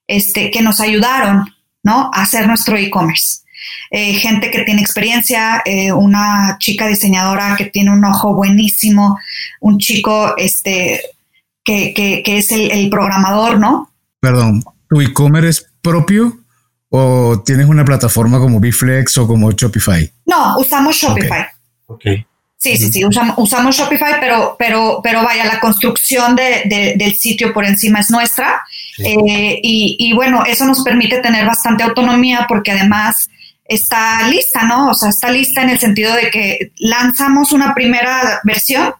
este, 0.06 0.50
que 0.50 0.60
nos 0.60 0.80
ayudaron, 0.80 1.54
¿no? 1.82 2.10
A 2.12 2.22
hacer 2.22 2.46
nuestro 2.46 2.76
e-commerce. 2.76 3.42
Eh, 3.90 4.14
gente 4.14 4.50
que 4.50 4.62
tiene 4.64 4.82
experiencia, 4.82 5.62
eh, 5.64 5.92
una 5.92 6.56
chica 6.58 6.86
diseñadora 6.86 7.54
que 7.56 7.66
tiene 7.66 7.92
un 7.92 8.04
ojo 8.04 8.34
buenísimo, 8.34 9.18
un 9.60 9.78
chico 9.78 10.34
este, 10.36 11.00
que, 11.62 11.94
que, 11.94 12.22
es 12.36 12.50
el, 12.50 12.70
el 12.72 12.90
programador, 12.90 13.58
¿no? 13.58 13.90
Perdón, 14.20 14.64
¿Tu 14.94 15.00
e-commerce 15.00 15.48
es 15.48 15.66
propio 15.82 16.38
o 16.88 17.42
tienes 17.44 17.66
una 17.66 17.84
plataforma 17.84 18.38
como 18.38 18.60
Biflex 18.60 19.18
o 19.18 19.26
como 19.26 19.50
Shopify? 19.50 20.08
No, 20.24 20.56
usamos 20.58 20.94
Shopify. 20.94 21.46
Ok. 21.86 22.04
Sí, 22.56 22.76
sí, 22.76 22.92
sí, 22.92 23.04
usamos, 23.04 23.76
Shopify, 23.76 24.20
pero, 24.20 24.54
pero, 24.56 25.00
pero 25.02 25.24
vaya, 25.24 25.46
la 25.46 25.58
construcción 25.58 26.36
del 26.36 27.14
sitio 27.16 27.52
por 27.52 27.64
encima 27.64 27.98
es 27.98 28.10
nuestra. 28.12 28.62
Eh, 28.98 29.58
y, 29.64 29.96
y, 29.98 30.12
bueno, 30.14 30.44
eso 30.46 30.64
nos 30.64 30.84
permite 30.84 31.18
tener 31.18 31.44
bastante 31.44 31.82
autonomía 31.82 32.46
porque 32.48 32.70
además 32.70 33.28
está 33.64 34.28
lista, 34.28 34.62
¿no? 34.62 34.90
O 34.90 34.94
sea, 34.94 35.08
está 35.08 35.28
lista 35.32 35.60
en 35.62 35.70
el 35.70 35.80
sentido 35.80 36.14
de 36.14 36.30
que 36.30 36.70
lanzamos 36.76 37.50
una 37.50 37.74
primera 37.74 38.40
versión 38.44 38.94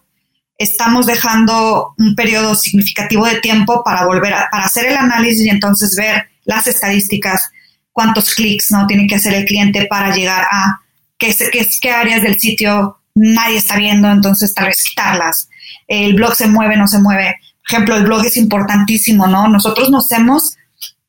estamos 0.59 1.07
dejando 1.07 1.95
un 1.99 2.15
periodo 2.15 2.55
significativo 2.55 3.27
de 3.27 3.41
tiempo 3.41 3.83
para 3.85 4.07
volver 4.07 4.35
a 4.35 4.49
para 4.51 4.65
hacer 4.65 4.87
el 4.87 4.97
análisis 4.97 5.47
y 5.47 5.51
entonces 5.51 5.97
ver 5.97 6.29
las 6.45 6.67
estadísticas, 6.67 7.51
cuántos 7.93 8.35
clics 8.35 8.71
no 8.71 8.87
tiene 8.87 9.07
que 9.07 9.17
hacer 9.17 9.35
el 9.35 9.45
cliente 9.45 9.87
para 9.87 10.15
llegar 10.15 10.45
a 10.51 10.81
qué, 11.19 11.35
qué, 11.53 11.69
qué 11.81 11.91
áreas 11.91 12.23
del 12.23 12.39
sitio 12.39 12.99
nadie 13.15 13.59
está 13.59 13.77
viendo, 13.77 14.11
entonces 14.11 14.53
tal 14.55 14.67
vez. 14.67 14.85
El 15.87 16.15
blog 16.15 16.35
se 16.35 16.49
mueve, 16.49 16.77
no 16.77 16.89
se 16.89 16.99
mueve. 16.99 17.37
Por 17.67 17.75
ejemplo, 17.75 17.97
el 17.97 18.05
blog 18.05 18.25
es 18.25 18.37
importantísimo, 18.37 19.27
¿no? 19.27 19.49
Nosotros 19.49 19.91
nos 19.91 20.11
hemos 20.13 20.57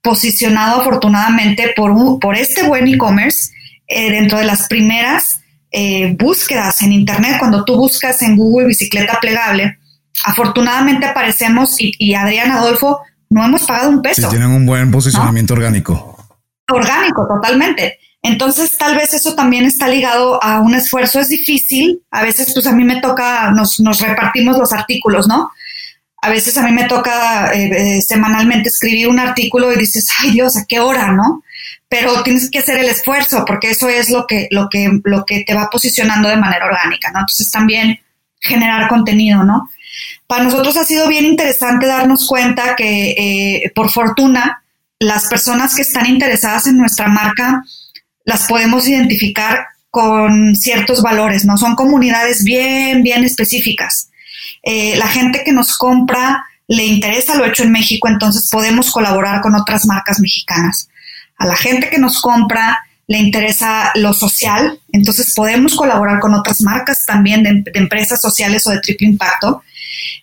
posicionado 0.02 0.82
afortunadamente 0.82 1.74
por, 1.76 2.20
por 2.20 2.36
este 2.36 2.64
buen 2.64 2.88
e-commerce 2.88 3.52
eh, 3.88 4.12
dentro 4.12 4.38
de 4.38 4.46
las 4.46 4.68
primeras 4.68 5.40
eh, 5.78 6.16
búsquedas 6.18 6.82
en 6.84 6.94
Internet, 6.94 7.36
cuando 7.38 7.66
tú 7.66 7.76
buscas 7.76 8.22
en 8.22 8.38
Google 8.38 8.68
bicicleta 8.68 9.20
plegable, 9.20 9.78
afortunadamente 10.24 11.06
aparecemos 11.06 11.76
y, 11.82 11.92
y 12.00 12.14
Adrián 12.14 12.52
Adolfo 12.52 13.02
no 13.30 13.44
hemos 13.44 13.64
pagado 13.64 13.90
un 13.90 14.02
peso. 14.02 14.30
tienen 14.30 14.50
un 14.50 14.66
buen 14.66 14.90
posicionamiento 14.90 15.54
orgánico. 15.54 16.18
Orgánico, 16.72 17.28
totalmente. 17.28 18.00
Entonces, 18.22 18.78
tal 18.78 18.96
vez 18.96 19.14
eso 19.14 19.36
también 19.36 19.66
está 19.66 19.88
ligado 19.88 20.42
a 20.42 20.62
un 20.62 20.74
esfuerzo. 20.74 21.20
Es 21.20 21.30
difícil. 21.30 22.02
A 22.10 22.24
veces, 22.24 22.54
pues 22.54 22.66
a 22.66 22.72
mí 22.72 22.84
me 22.84 23.02
toca, 23.02 23.52
nos, 23.52 23.80
nos 23.82 24.00
repartimos 24.00 24.58
los 24.58 24.72
artículos, 24.72 25.28
¿no? 25.28 25.52
A 26.22 26.30
veces 26.30 26.58
a 26.58 26.64
mí 26.64 26.72
me 26.72 26.86
toca 26.86 27.54
eh, 27.54 27.98
eh, 27.98 28.02
semanalmente 28.02 28.70
escribir 28.70 29.10
un 29.10 29.20
artículo 29.20 29.72
y 29.72 29.78
dices, 29.78 30.08
ay 30.20 30.32
Dios, 30.32 30.58
¿a 30.58 30.66
qué 30.66 30.80
hora, 30.80 31.12
no? 31.12 31.44
Pero 32.00 32.24
tienes 32.24 32.50
que 32.50 32.60
hacer 32.60 32.78
el 32.80 32.90
esfuerzo 32.90 33.46
porque 33.46 33.70
eso 33.70 33.88
es 33.88 34.10
lo 34.10 34.28
que, 34.28 34.48
lo 34.52 34.68
que, 34.70 34.90
lo 35.04 35.26
que 35.26 35.44
te 35.46 35.54
va 35.54 35.70
posicionando 35.70 36.28
de 36.28 36.38
manera 36.38 36.66
orgánica, 36.66 37.12
¿no? 37.12 37.20
Entonces 37.20 37.50
también 37.50 38.00
generar 38.40 38.88
contenido, 38.90 39.44
¿no? 39.44 39.70
Para 40.28 40.44
nosotros 40.44 40.76
ha 40.78 40.84
sido 40.84 41.08
bien 41.08 41.26
interesante 41.26 41.86
darnos 41.86 42.28
cuenta 42.28 42.76
que, 42.76 43.12
eh, 43.12 43.72
por 43.74 43.92
fortuna, 43.92 44.62
las 45.00 45.28
personas 45.28 45.76
que 45.76 45.84
están 45.84 46.06
interesadas 46.08 46.68
en 46.68 46.78
nuestra 46.78 47.08
marca 47.08 47.64
las 48.26 48.48
podemos 48.48 48.88
identificar 48.88 49.68
con 49.90 50.56
ciertos 50.56 51.02
valores, 51.02 51.46
¿no? 51.46 51.58
Son 51.58 51.76
comunidades 51.76 52.44
bien, 52.44 53.04
bien 53.04 53.24
específicas. 53.24 54.10
Eh, 54.64 54.96
la 54.98 55.08
gente 55.08 55.44
que 55.46 55.54
nos 55.54 55.78
compra 55.78 56.44
le 56.68 56.86
interesa 56.86 57.36
lo 57.36 57.46
hecho 57.46 57.64
en 57.64 57.72
México, 57.72 58.08
entonces 58.10 58.50
podemos 58.52 58.92
colaborar 58.92 59.42
con 59.42 59.56
otras 59.56 59.86
marcas 59.86 60.20
mexicanas 60.20 60.90
a 61.38 61.46
la 61.46 61.56
gente 61.56 61.90
que 61.90 61.98
nos 61.98 62.22
compra 62.22 62.80
le 63.08 63.20
interesa 63.20 63.92
lo 63.96 64.14
social, 64.14 64.80
entonces 64.92 65.34
podemos 65.36 65.76
colaborar 65.76 66.20
con 66.20 66.34
otras 66.34 66.62
marcas 66.62 67.06
también 67.06 67.44
de, 67.44 67.64
empresas 67.76 68.20
sociales 68.20 68.66
o 68.66 68.72
de 68.72 68.80
triple 68.80 69.08
impacto. 69.08 69.62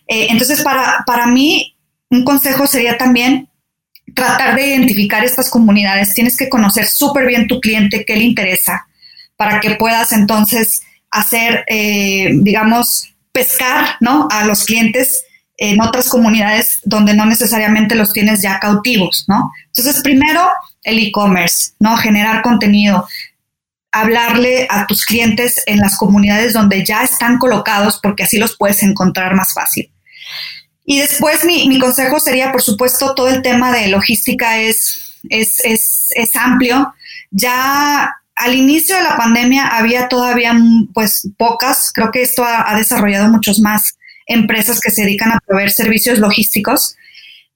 Eh, 0.07 0.27
entonces, 0.29 0.61
para, 0.61 1.03
para 1.05 1.27
mí, 1.27 1.75
un 2.09 2.25
consejo 2.25 2.67
sería 2.67 2.97
también 2.97 3.47
tratar 4.13 4.55
de 4.55 4.67
identificar 4.67 5.23
estas 5.23 5.49
comunidades. 5.49 6.13
Tienes 6.13 6.35
que 6.35 6.49
conocer 6.49 6.85
súper 6.85 7.25
bien 7.25 7.47
tu 7.47 7.61
cliente, 7.61 8.03
qué 8.05 8.17
le 8.17 8.25
interesa, 8.25 8.85
para 9.37 9.61
que 9.61 9.75
puedas 9.75 10.11
entonces 10.11 10.81
hacer, 11.09 11.63
eh, 11.67 12.31
digamos, 12.33 13.13
pescar 13.31 13.95
¿no? 14.01 14.27
a 14.29 14.45
los 14.45 14.65
clientes 14.65 15.23
en 15.57 15.81
otras 15.81 16.09
comunidades 16.09 16.79
donde 16.83 17.13
no 17.13 17.25
necesariamente 17.25 17.95
los 17.95 18.11
tienes 18.11 18.41
ya 18.41 18.59
cautivos, 18.59 19.25
¿no? 19.27 19.51
Entonces, 19.67 20.01
primero, 20.01 20.41
el 20.83 20.99
e-commerce, 20.99 21.73
¿no? 21.79 21.95
Generar 21.97 22.41
contenido, 22.41 23.07
hablarle 23.91 24.67
a 24.69 24.87
tus 24.87 25.05
clientes 25.05 25.61
en 25.67 25.79
las 25.79 25.97
comunidades 25.97 26.53
donde 26.53 26.83
ya 26.83 27.03
están 27.03 27.37
colocados, 27.37 27.99
porque 28.01 28.23
así 28.23 28.37
los 28.37 28.57
puedes 28.57 28.81
encontrar 28.83 29.35
más 29.35 29.53
fácil. 29.53 29.91
Y 30.85 30.99
después 30.99 31.45
mi, 31.45 31.79
consejo 31.79 32.19
sería, 32.19 32.51
por 32.51 32.61
supuesto, 32.61 33.13
todo 33.15 33.29
el 33.29 33.41
tema 33.41 33.71
de 33.71 33.87
logística 33.87 34.59
es, 34.59 35.19
es, 35.29 35.59
es, 35.63 36.07
es 36.15 36.35
amplio. 36.35 36.93
Ya 37.31 38.13
al 38.35 38.55
inicio 38.55 38.95
de 38.95 39.03
la 39.03 39.15
pandemia 39.15 39.67
había 39.67 40.09
todavía 40.09 40.55
pues 40.93 41.29
pocas, 41.37 41.91
creo 41.93 42.11
que 42.11 42.21
esto 42.21 42.43
ha, 42.45 42.75
desarrollado 42.75 43.29
muchos 43.29 43.59
más 43.59 43.97
empresas 44.33 44.79
que 44.79 44.91
se 44.91 45.03
dedican 45.03 45.31
a 45.31 45.39
proveer 45.45 45.71
servicios 45.71 46.19
logísticos, 46.19 46.95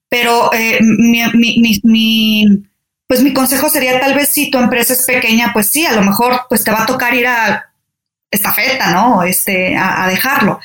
pero 0.08 0.50
eh, 0.52 0.78
mi, 0.80 1.22
mi, 1.34 1.80
mi, 1.82 2.46
pues 3.06 3.22
mi 3.22 3.32
consejo 3.32 3.68
sería 3.68 4.00
tal 4.00 4.14
vez 4.14 4.30
si 4.30 4.50
tu 4.50 4.58
empresa 4.58 4.94
es 4.94 5.04
pequeña, 5.04 5.52
pues 5.52 5.70
sí, 5.70 5.84
a 5.84 5.92
lo 5.92 6.02
mejor 6.02 6.42
pues 6.48 6.64
te 6.64 6.70
va 6.70 6.82
a 6.82 6.86
tocar 6.86 7.14
ir 7.14 7.26
a 7.26 7.66
estafeta, 8.30 8.92
¿no? 8.92 9.22
Este, 9.22 9.76
a, 9.76 10.06
dejarlo, 10.08 10.60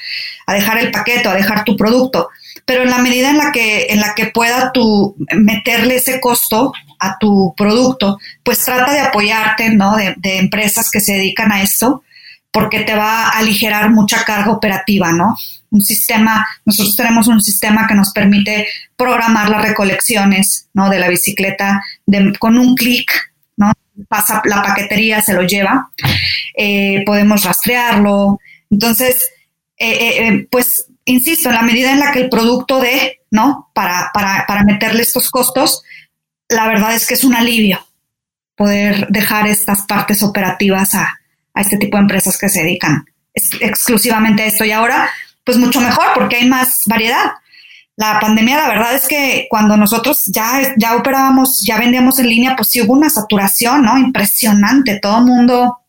a 0.45 0.53
dejar 0.53 0.79
el 0.79 0.91
paquete, 0.91 1.27
a 1.27 1.33
dejar 1.33 1.63
tu 1.63 1.75
producto 1.77 2.29
pero 2.65 2.83
en 2.83 2.89
la 2.89 2.99
medida 2.99 3.29
en 3.29 3.37
la 3.37 3.51
que, 3.51 3.87
en 3.89 3.99
la 3.99 4.13
que 4.15 4.27
pueda 4.27 4.71
tú 4.71 5.15
meterle 5.35 5.97
ese 5.97 6.19
costo 6.19 6.71
a 6.99 7.17
tu 7.19 7.53
producto, 7.57 8.17
pues 8.43 8.63
trata 8.63 8.93
de 8.93 9.01
apoyarte, 9.01 9.69
¿no? 9.71 9.95
De, 9.95 10.15
empresas 10.37 10.89
que 10.89 11.01
se 11.01 11.13
dedican 11.13 11.51
a 11.51 11.61
esto, 11.61 12.03
porque 12.53 12.81
te 12.81 12.93
va 12.93 13.29
a 13.29 13.39
aligerar 13.39 13.89
mucha 13.89 14.23
carga 14.23 14.51
operativa, 14.51 15.11
¿no? 15.11 15.35
Un 15.71 15.81
sistema, 15.81 16.45
nosotros 16.65 16.95
tenemos 16.95 17.27
un 17.27 17.41
sistema 17.41 17.87
que 17.87 17.95
nos 17.95 18.11
permite 18.11 18.67
programar 18.95 19.49
las 19.49 19.63
recolecciones, 19.63 20.69
¿no? 20.75 20.87
De 20.87 20.99
la 20.99 21.09
bicicleta 21.09 21.81
con 22.39 22.59
un 22.59 22.75
clic, 22.75 23.11
¿no? 23.57 23.73
Pasa 24.07 24.43
la 24.45 24.61
paquetería, 24.61 25.19
se 25.23 25.33
lo 25.33 25.41
lleva, 25.41 25.89
eh, 26.55 27.01
podemos 27.07 27.43
rastrearlo. 27.43 28.39
Entonces, 28.69 29.27
eh, 29.75 30.27
eh, 30.27 30.47
pues 30.51 30.85
insisto, 31.05 31.49
en 31.49 31.55
la 31.55 31.63
medida 31.63 31.91
en 31.91 32.01
la 32.01 32.11
que 32.11 32.21
el 32.21 32.29
producto 32.29 32.79
dé, 32.79 33.21
¿no? 33.31 33.71
Para, 33.73 34.11
para, 34.13 34.45
para 34.47 34.63
meterle 34.63 35.01
estos 35.01 35.31
costos, 35.31 35.81
la 36.49 36.67
verdad 36.67 36.93
es 36.93 37.07
que 37.07 37.15
es 37.15 37.23
un 37.23 37.33
alivio 37.33 37.83
poder 38.55 39.07
dejar 39.09 39.47
estas 39.47 39.87
partes 39.87 40.21
operativas 40.21 40.93
a, 40.93 41.19
a 41.53 41.61
este 41.61 41.77
tipo 41.77 41.97
de 41.97 42.03
empresas 42.03 42.37
que 42.37 42.49
se 42.49 42.61
dedican 42.61 43.05
exclusivamente 43.33 44.43
a 44.43 44.45
esto. 44.47 44.65
Y 44.65 44.71
ahora, 44.71 45.09
pues 45.43 45.57
mucho 45.57 45.81
mejor 45.81 46.07
porque 46.13 46.37
hay 46.37 46.47
más 46.47 46.81
variedad. 46.85 47.31
La 47.95 48.19
pandemia, 48.19 48.57
la 48.57 48.67
verdad 48.67 48.95
es 48.95 49.07
que 49.07 49.47
cuando 49.49 49.77
nosotros 49.77 50.23
ya, 50.33 50.73
ya 50.77 50.95
operábamos, 50.95 51.63
ya 51.65 51.77
vendíamos 51.77 52.17
en 52.19 52.27
línea, 52.27 52.55
pues 52.55 52.69
sí 52.69 52.81
hubo 52.81 52.93
una 52.93 53.09
saturación, 53.09 53.83
¿no? 53.83 53.97
Impresionante. 53.97 54.99
Todo 54.99 55.19
el 55.19 55.25
mundo 55.25 55.79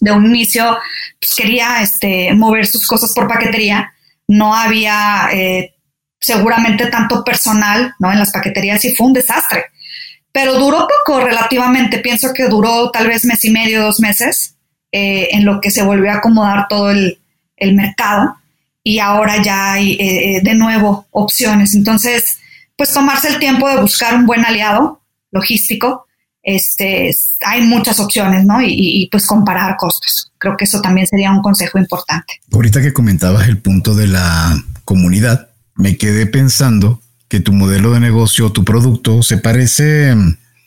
de 0.00 0.12
un 0.12 0.26
inicio 0.26 0.78
pues, 1.20 1.34
quería 1.36 1.82
este, 1.82 2.32
mover 2.34 2.66
sus 2.66 2.86
cosas 2.86 3.12
por 3.14 3.28
paquetería 3.28 3.92
no 4.28 4.54
había 4.54 5.28
eh, 5.32 5.74
seguramente 6.18 6.86
tanto 6.86 7.22
personal 7.24 7.94
¿no? 7.98 8.10
en 8.12 8.18
las 8.18 8.32
paqueterías 8.32 8.84
y 8.84 8.94
fue 8.94 9.06
un 9.06 9.12
desastre. 9.12 9.66
Pero 10.32 10.54
duró 10.54 10.88
poco 10.88 11.20
relativamente, 11.20 11.98
pienso 11.98 12.32
que 12.32 12.48
duró 12.48 12.90
tal 12.90 13.08
vez 13.08 13.24
mes 13.24 13.44
y 13.44 13.50
medio, 13.50 13.82
dos 13.82 14.00
meses, 14.00 14.51
eh, 14.92 15.28
en 15.32 15.44
lo 15.44 15.60
que 15.60 15.70
se 15.70 15.82
volvió 15.82 16.12
a 16.12 16.16
acomodar 16.16 16.66
todo 16.68 16.90
el, 16.90 17.18
mercado 17.74 18.34
y 18.82 18.98
ahora 18.98 19.40
ya 19.40 19.74
hay 19.74 19.92
eh, 20.00 20.40
de 20.42 20.54
nuevo 20.54 21.06
opciones. 21.12 21.74
Entonces, 21.76 22.38
pues 22.76 22.92
tomarse 22.92 23.28
el 23.28 23.38
tiempo 23.38 23.68
de 23.68 23.80
buscar 23.80 24.16
un 24.16 24.26
buen 24.26 24.44
aliado 24.44 25.00
logístico, 25.30 26.06
este, 26.42 27.14
hay 27.46 27.62
muchas 27.62 28.00
opciones, 28.00 28.44
¿no? 28.44 28.60
y 28.60 29.08
pues 29.12 29.26
comparar 29.26 29.76
costos. 29.76 30.32
Creo 30.38 30.56
que 30.56 30.64
eso 30.64 30.80
también 30.80 31.06
sería 31.06 31.30
un 31.30 31.40
consejo 31.40 31.78
importante. 31.78 32.40
Ahorita 32.52 32.82
que 32.82 32.92
comentabas 32.92 33.46
el 33.46 33.58
punto 33.58 33.94
de 33.94 34.08
la 34.08 34.60
comunidad, 34.84 35.50
me 35.76 35.96
quedé 35.96 36.26
pensando 36.26 37.00
que 37.32 37.40
tu 37.40 37.54
modelo 37.54 37.92
de 37.92 38.00
negocio, 38.00 38.52
tu 38.52 38.62
producto, 38.62 39.22
se 39.22 39.38
parece, 39.38 40.14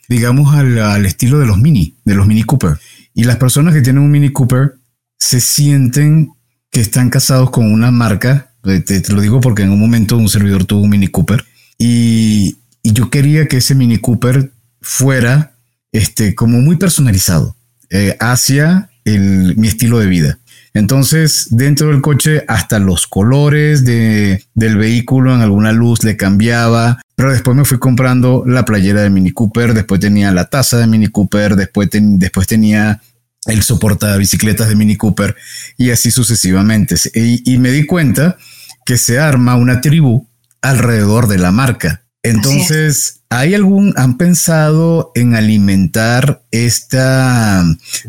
digamos, 0.10 0.56
al, 0.56 1.06
estilo 1.06 1.38
de 1.38 1.46
los 1.46 1.60
Mini, 1.60 1.94
de 2.06 2.16
los 2.16 2.26
Mini 2.26 2.42
Cooper. 2.42 2.80
Y 3.16 3.24
las 3.24 3.38
personas 3.38 3.74
que 3.74 3.82
tienen 3.82 4.04
un 4.04 4.12
Mini 4.12 4.30
Cooper 4.32 4.76
se 5.18 5.40
sienten 5.40 6.30
que 6.70 6.82
están 6.82 7.10
casados 7.10 7.50
con 7.50 7.72
una 7.72 7.90
marca. 7.90 8.52
Te, 8.62 8.82
te 8.82 9.14
lo 9.14 9.22
digo 9.22 9.40
porque 9.42 9.64
en 9.64 9.72
un 9.72 9.80
momento 9.80 10.18
un 10.18 10.30
servidor 10.30 10.66
tuvo 10.66 10.82
un 10.82 10.90
Mini 10.90 11.08
Cooper 11.08 11.44
y, 11.78 12.58
y 12.84 12.94
yo 12.94 13.10
quería 13.10 13.48
que 13.48 13.58
ese 13.58 13.76
Mini 13.76 13.98
Cooper 13.98 14.52
fuera 14.82 15.56
este, 15.92 16.36
como 16.36 16.60
muy 16.60 16.76
personalizado 16.76 17.56
eh, 17.90 18.18
hacia 18.20 18.90
mi 19.06 19.68
estilo 19.68 20.00
de 20.00 20.08
vida. 20.08 20.40
Entonces, 20.76 21.48
dentro 21.52 21.88
del 21.88 22.02
coche, 22.02 22.44
hasta 22.50 22.80
los 22.80 23.08
colores 23.08 23.86
de, 23.86 24.44
del 24.54 24.78
vehículo 24.78 25.34
en 25.34 25.42
alguna 25.42 25.72
luz 25.72 26.04
le 26.04 26.18
cambiaba. 26.18 27.02
Pero 27.16 27.32
después 27.32 27.56
me 27.56 27.64
fui 27.64 27.80
comprando 27.80 28.44
la 28.46 28.66
playera 28.66 29.02
de 29.02 29.10
Mini 29.10 29.32
Cooper, 29.32 29.74
después 29.74 30.02
tenía 30.02 30.34
la 30.34 30.50
taza 30.50 30.78
de 30.78 30.86
Mini 30.86 31.08
Cooper, 31.08 31.56
después, 31.56 31.90
después 31.92 32.46
tenía 32.46 33.02
el 33.46 33.64
soporta 33.64 34.18
bicicletas 34.18 34.68
de 34.68 34.76
Mini 34.76 34.98
Cooper 34.98 35.36
y 35.78 35.92
así 35.92 36.12
sucesivamente. 36.12 36.96
y 37.14 37.58
me 37.58 37.72
di 37.72 37.86
cuenta 37.86 38.38
que 38.86 38.98
se 38.98 39.18
arma 39.18 39.56
una 39.56 39.80
tribu 39.80 40.28
alrededor 40.62 41.28
de 41.28 41.38
la 41.38 41.52
marca. 41.52 42.06
Entonces, 42.22 43.22
¿hay 43.30 43.54
algún, 43.54 43.94
han 43.98 44.18
pensado 44.18 45.12
en 45.16 45.36
alimentar 45.36 46.44
este 46.52 46.98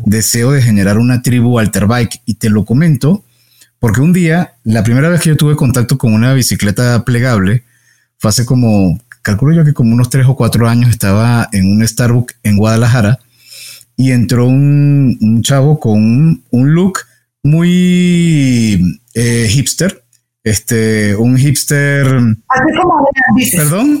deseo 0.05 0.51
de 0.51 0.61
generar 0.61 0.97
una 0.97 1.21
tribu 1.21 1.59
Alterbike? 1.59 2.21
Y 2.25 2.35
te 2.35 2.49
lo 2.49 2.65
comento 2.65 3.23
porque 3.79 4.01
un 4.01 4.13
día, 4.13 4.53
la 4.63 4.83
primera 4.83 5.09
vez 5.09 5.21
que 5.21 5.29
yo 5.29 5.37
tuve 5.37 5.55
contacto 5.55 5.97
con 5.97 6.13
una 6.13 6.33
bicicleta 6.33 7.05
plegable, 7.05 7.63
fue 8.17 8.29
hace 8.29 8.45
como, 8.45 8.99
calculo 9.21 9.55
yo 9.55 9.63
que 9.63 9.73
como 9.73 9.93
unos 9.93 10.09
tres 10.09 10.25
o 10.27 10.35
cuatro 10.35 10.67
años, 10.67 10.89
estaba 10.89 11.47
en 11.51 11.71
un 11.71 11.87
Starbucks 11.87 12.35
en 12.43 12.57
Guadalajara 12.57 13.19
y 13.95 14.11
entró 14.11 14.47
un, 14.47 15.41
chavo 15.43 15.79
con 15.79 16.43
un, 16.49 16.73
look 16.73 16.99
muy 17.43 18.99
eh, 19.13 19.47
hipster 19.49 20.03
este, 20.47 21.15
un 21.15 21.37
hipster. 21.37 22.05
Así 22.07 22.77
como 22.81 23.09
dices. 23.35 23.59
¿Perdón? 23.59 23.99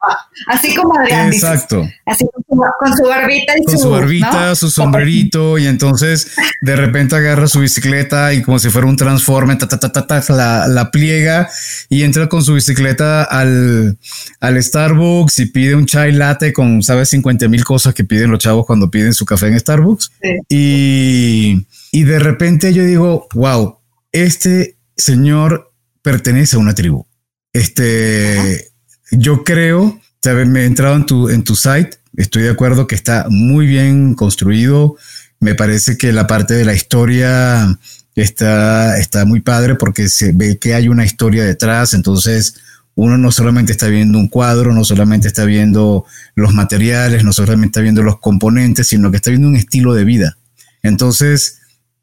Así 0.46 0.74
como 0.74 0.98
Adrián 0.98 1.32
Exacto. 1.32 1.88
Así 2.04 2.24
con 2.32 2.96
su, 2.96 3.04
barbita 3.04 3.54
y 3.58 3.64
con 3.64 3.78
su, 3.78 3.90
barbita, 3.90 4.54
su 4.54 4.70
sombrerito, 4.70 5.58
y 5.58 5.66
entonces 5.66 6.36
de 6.62 6.76
repente 6.76 7.16
agarra 7.16 7.46
su 7.46 7.60
bicicleta 7.60 8.32
y 8.32 8.42
como 8.42 8.58
si 8.58 8.70
fuera 8.70 8.86
un 8.86 8.96
transforme, 8.96 9.56
ta, 9.56 9.66
ta, 9.66 9.78
ta, 9.78 10.06
ta, 10.06 10.22
la, 10.28 10.68
la, 10.68 10.90
pliega 10.90 11.48
y 11.88 12.02
entra 12.02 12.28
con 12.28 12.44
su 12.44 12.54
bicicleta 12.54 13.24
al, 13.24 13.98
al 14.40 14.62
Starbucks 14.62 15.38
y 15.40 15.46
pide 15.46 15.74
un 15.74 15.86
chai 15.86 16.12
latte 16.12 16.52
con, 16.52 16.82
¿sabes? 16.82 17.10
50 17.10 17.48
mil 17.48 17.64
cosas 17.64 17.94
que 17.94 18.04
piden 18.04 18.30
los 18.30 18.40
chavos 18.40 18.66
cuando 18.66 18.90
piden 18.90 19.14
su 19.14 19.24
café 19.24 19.48
en 19.48 19.58
Starbucks. 19.58 20.12
Y, 20.48 21.66
y 21.90 22.04
de 22.04 22.18
repente 22.18 22.72
yo 22.72 22.84
digo, 22.84 23.26
wow, 23.34 23.78
este 24.12 24.78
señor 24.96 25.72
pertenece 26.02 26.56
a 26.56 26.60
una 26.60 26.74
tribu. 26.74 27.06
Este, 27.52 28.68
yo 29.10 29.44
creo, 29.44 30.00
me 30.46 30.62
he 30.62 30.64
entrado 30.64 30.96
en 30.96 31.06
tu, 31.06 31.28
en 31.28 31.44
tu 31.44 31.54
site, 31.54 31.90
estoy 32.16 32.42
de 32.42 32.50
acuerdo 32.50 32.86
que 32.86 32.94
está 32.94 33.26
muy 33.28 33.66
bien 33.66 34.14
construido. 34.14 34.96
Me 35.38 35.54
parece 35.54 35.96
que 35.96 36.12
la 36.12 36.26
parte 36.26 36.54
de 36.54 36.64
la 36.64 36.74
historia 36.74 37.78
está, 38.14 38.98
está 38.98 39.24
muy 39.24 39.40
padre 39.40 39.74
porque 39.74 40.08
se 40.08 40.32
ve 40.32 40.58
que 40.58 40.74
hay 40.74 40.88
una 40.88 41.04
historia 41.04 41.44
detrás. 41.44 41.94
Entonces, 41.94 42.54
uno 42.94 43.18
no 43.18 43.30
solamente 43.30 43.72
está 43.72 43.88
viendo 43.88 44.18
un 44.18 44.28
cuadro, 44.28 44.72
no 44.72 44.82
solamente 44.84 45.28
está 45.28 45.44
viendo 45.44 46.06
los 46.34 46.54
materiales, 46.54 47.24
no 47.24 47.32
solamente 47.32 47.78
está 47.78 47.80
viendo 47.82 48.02
los 48.02 48.18
componentes, 48.18 48.88
sino 48.88 49.10
que 49.10 49.18
está 49.18 49.30
viendo 49.30 49.48
un 49.48 49.56
estilo 49.56 49.94
de 49.94 50.04
vida. 50.04 50.38
Entonces, 50.82 51.55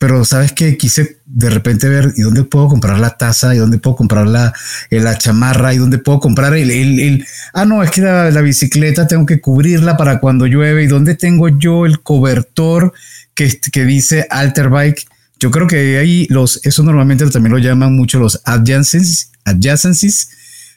pero 0.04 0.26
sabes 0.26 0.52
que 0.52 0.76
quise 0.76 1.20
de 1.24 1.50
repente 1.50 1.88
ver 1.88 2.12
y 2.18 2.24
dónde 2.24 2.44
puedo 2.44 2.68
comprar 2.68 3.00
la 3.00 3.12
taza 3.12 3.56
y 3.56 3.58
dónde 3.58 3.78
puedo 3.78 3.96
comprar 3.96 4.28
la, 4.28 4.52
eh, 4.90 5.00
la 5.00 5.18
chamarra 5.18 5.74
y 5.74 5.78
dónde 5.78 5.98
puedo 5.98 6.20
comprar 6.20 6.54
el, 6.56 6.72
el, 6.72 7.26
ah, 7.54 7.64
no, 7.64 7.82
es 7.82 7.90
que 7.90 8.02
la, 8.02 8.42
bicicleta 8.42 9.08
tengo 9.08 9.26
que 9.26 9.40
cubrirla 9.40 9.96
para 9.96 10.20
cuando 10.20 10.46
llueve 10.46 10.84
y 10.84 10.88
dónde 10.88 11.16
tengo 11.16 11.48
yo 11.48 11.86
el 11.86 12.02
cobertor 12.02 12.92
que, 13.34 13.58
que 13.72 13.86
dice 13.86 14.28
Alter 14.30 14.68
Bike. 14.68 15.08
Yo 15.40 15.52
creo 15.52 15.68
que 15.68 15.98
ahí 15.98 16.28
los, 16.30 16.60
eso 16.66 16.84
normalmente 16.84 17.26
también 17.30 17.54
lo 17.54 17.60
llaman 17.60 17.96
mucho 17.96 18.20
los 18.20 18.42
adjacencies, 18.44 19.32
adjacencies. 19.46 20.32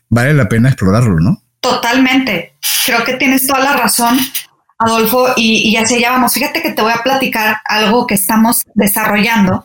Vale 0.09 0.35
la 0.35 0.49
pena 0.49 0.69
explorarlo, 0.69 1.19
¿no? 1.19 1.43
Totalmente. 1.59 2.55
Creo 2.85 3.03
que 3.03 3.15
tienes 3.15 3.45
toda 3.45 3.59
la 3.59 3.77
razón. 3.77 4.17
Adolfo, 4.79 5.29
y, 5.37 5.71
y 5.71 5.77
así 5.77 6.01
ya 6.01 6.13
vamos. 6.13 6.35
Fíjate 6.35 6.61
que 6.63 6.73
te 6.73 6.83
voy 6.83 6.93
a 6.93 7.03
platicar 7.03 7.57
algo 7.65 8.07
que 8.07 8.15
estamos 8.15 8.63
desarrollando. 8.75 9.65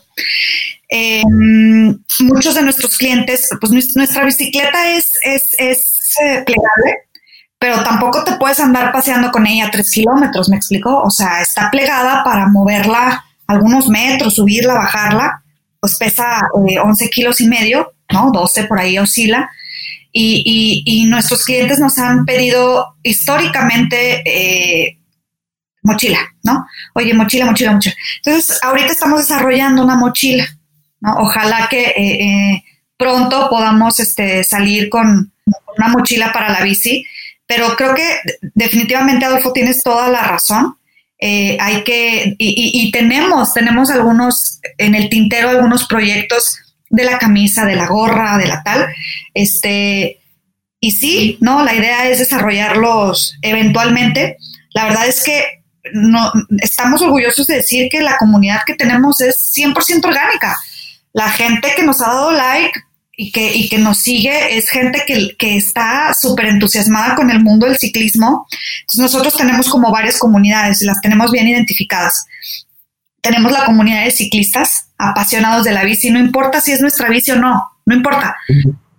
Em, 0.93 1.97
muchos 2.19 2.53
de 2.53 2.61
nuestros 2.63 2.97
clientes, 2.97 3.47
pues 3.61 3.71
nuestra 3.95 4.25
bicicleta 4.25 4.91
es, 4.91 5.13
es, 5.23 5.55
es 5.57 6.17
eh, 6.21 6.43
plegable, 6.45 7.07
pero 7.57 7.81
tampoco 7.81 8.25
te 8.25 8.33
puedes 8.33 8.59
andar 8.59 8.91
paseando 8.91 9.31
con 9.31 9.47
ella 9.47 9.69
tres 9.71 9.89
kilómetros, 9.89 10.49
¿me 10.49 10.57
explico? 10.57 11.01
O 11.01 11.09
sea, 11.09 11.41
está 11.41 11.71
plegada 11.71 12.25
para 12.25 12.47
moverla 12.47 13.23
algunos 13.47 13.87
metros, 13.87 14.35
subirla, 14.35 14.73
bajarla, 14.73 15.41
pues 15.79 15.95
pesa 15.97 16.41
11 16.53 17.05
eh, 17.05 17.09
kilos 17.09 17.39
y 17.39 17.47
medio, 17.47 17.93
¿no? 18.11 18.29
12 18.33 18.65
por 18.65 18.77
ahí 18.77 18.97
oscila. 18.97 19.49
Y, 20.11 20.83
y, 20.85 21.05
nuestros 21.05 21.45
clientes 21.45 21.79
nos 21.79 21.97
han 21.97 22.25
pedido 22.25 22.97
históricamente 23.01 24.21
eh, 24.25 24.97
mochila, 25.81 26.19
¿no? 26.43 26.65
Oye, 26.93 27.13
mochila, 27.13 27.45
mochila, 27.45 27.73
mochila. 27.73 27.95
Entonces, 28.23 28.59
ahorita 28.61 28.91
estamos 28.91 29.19
desarrollando 29.19 29.83
una 29.83 29.95
mochila, 29.95 30.47
¿no? 30.99 31.15
Ojalá 31.17 31.67
que 31.69 31.85
eh, 31.85 31.93
eh, 31.97 32.63
pronto 32.97 33.49
podamos 33.49 33.99
este, 33.99 34.43
salir 34.43 34.89
con 34.89 35.33
una 35.77 35.87
mochila 35.87 36.31
para 36.31 36.49
la 36.49 36.61
bici, 36.61 37.05
pero 37.45 37.75
creo 37.75 37.95
que 37.95 38.19
definitivamente, 38.53 39.25
Adolfo, 39.25 39.51
tienes 39.51 39.83
toda 39.83 40.09
la 40.09 40.23
razón. 40.23 40.77
Eh, 41.19 41.57
hay 41.59 41.83
que, 41.83 42.35
y, 42.37 42.87
y, 42.87 42.91
tenemos, 42.91 43.53
tenemos 43.53 43.91
algunos, 43.91 44.59
en 44.77 44.95
el 44.95 45.09
tintero, 45.09 45.49
algunos 45.49 45.85
proyectos 45.85 46.57
de 46.89 47.03
la 47.03 47.19
camisa, 47.19 47.65
de 47.65 47.75
la 47.75 47.87
gorra, 47.87 48.37
de 48.37 48.47
la 48.47 48.63
tal, 48.63 48.87
este, 49.33 50.19
y 50.79 50.91
sí, 50.91 51.37
¿no? 51.39 51.63
La 51.63 51.75
idea 51.75 52.09
es 52.09 52.19
desarrollarlos 52.19 53.37
eventualmente. 53.43 54.37
La 54.73 54.85
verdad 54.85 55.07
es 55.07 55.23
que 55.23 55.60
no, 55.93 56.31
estamos 56.59 57.01
orgullosos 57.01 57.47
de 57.47 57.55
decir 57.55 57.89
que 57.89 58.01
la 58.01 58.17
comunidad 58.17 58.61
que 58.65 58.75
tenemos 58.75 59.21
es 59.21 59.53
100% 59.55 60.05
orgánica. 60.05 60.55
La 61.13 61.29
gente 61.29 61.73
que 61.75 61.83
nos 61.83 62.01
ha 62.01 62.07
dado 62.07 62.31
like 62.31 62.79
y 63.17 63.31
que, 63.31 63.53
y 63.53 63.69
que 63.69 63.77
nos 63.77 63.97
sigue 63.97 64.57
es 64.57 64.69
gente 64.69 65.03
que, 65.05 65.35
que 65.37 65.57
está 65.57 66.13
súper 66.13 66.45
entusiasmada 66.47 67.15
con 67.15 67.29
el 67.29 67.43
mundo 67.43 67.67
del 67.67 67.77
ciclismo. 67.77 68.47
Nosotros 68.97 69.35
tenemos 69.35 69.69
como 69.69 69.91
varias 69.91 70.17
comunidades 70.17 70.81
y 70.81 70.85
las 70.85 71.01
tenemos 71.01 71.31
bien 71.31 71.47
identificadas. 71.47 72.25
Tenemos 73.21 73.51
la 73.51 73.65
comunidad 73.65 74.05
de 74.05 74.11
ciclistas 74.11 74.87
apasionados 74.97 75.63
de 75.63 75.71
la 75.71 75.83
bici, 75.83 76.09
no 76.09 76.19
importa 76.19 76.61
si 76.61 76.71
es 76.71 76.81
nuestra 76.81 77.09
bici 77.09 77.31
o 77.31 77.35
no, 77.35 77.61
no 77.85 77.95
importa. 77.95 78.35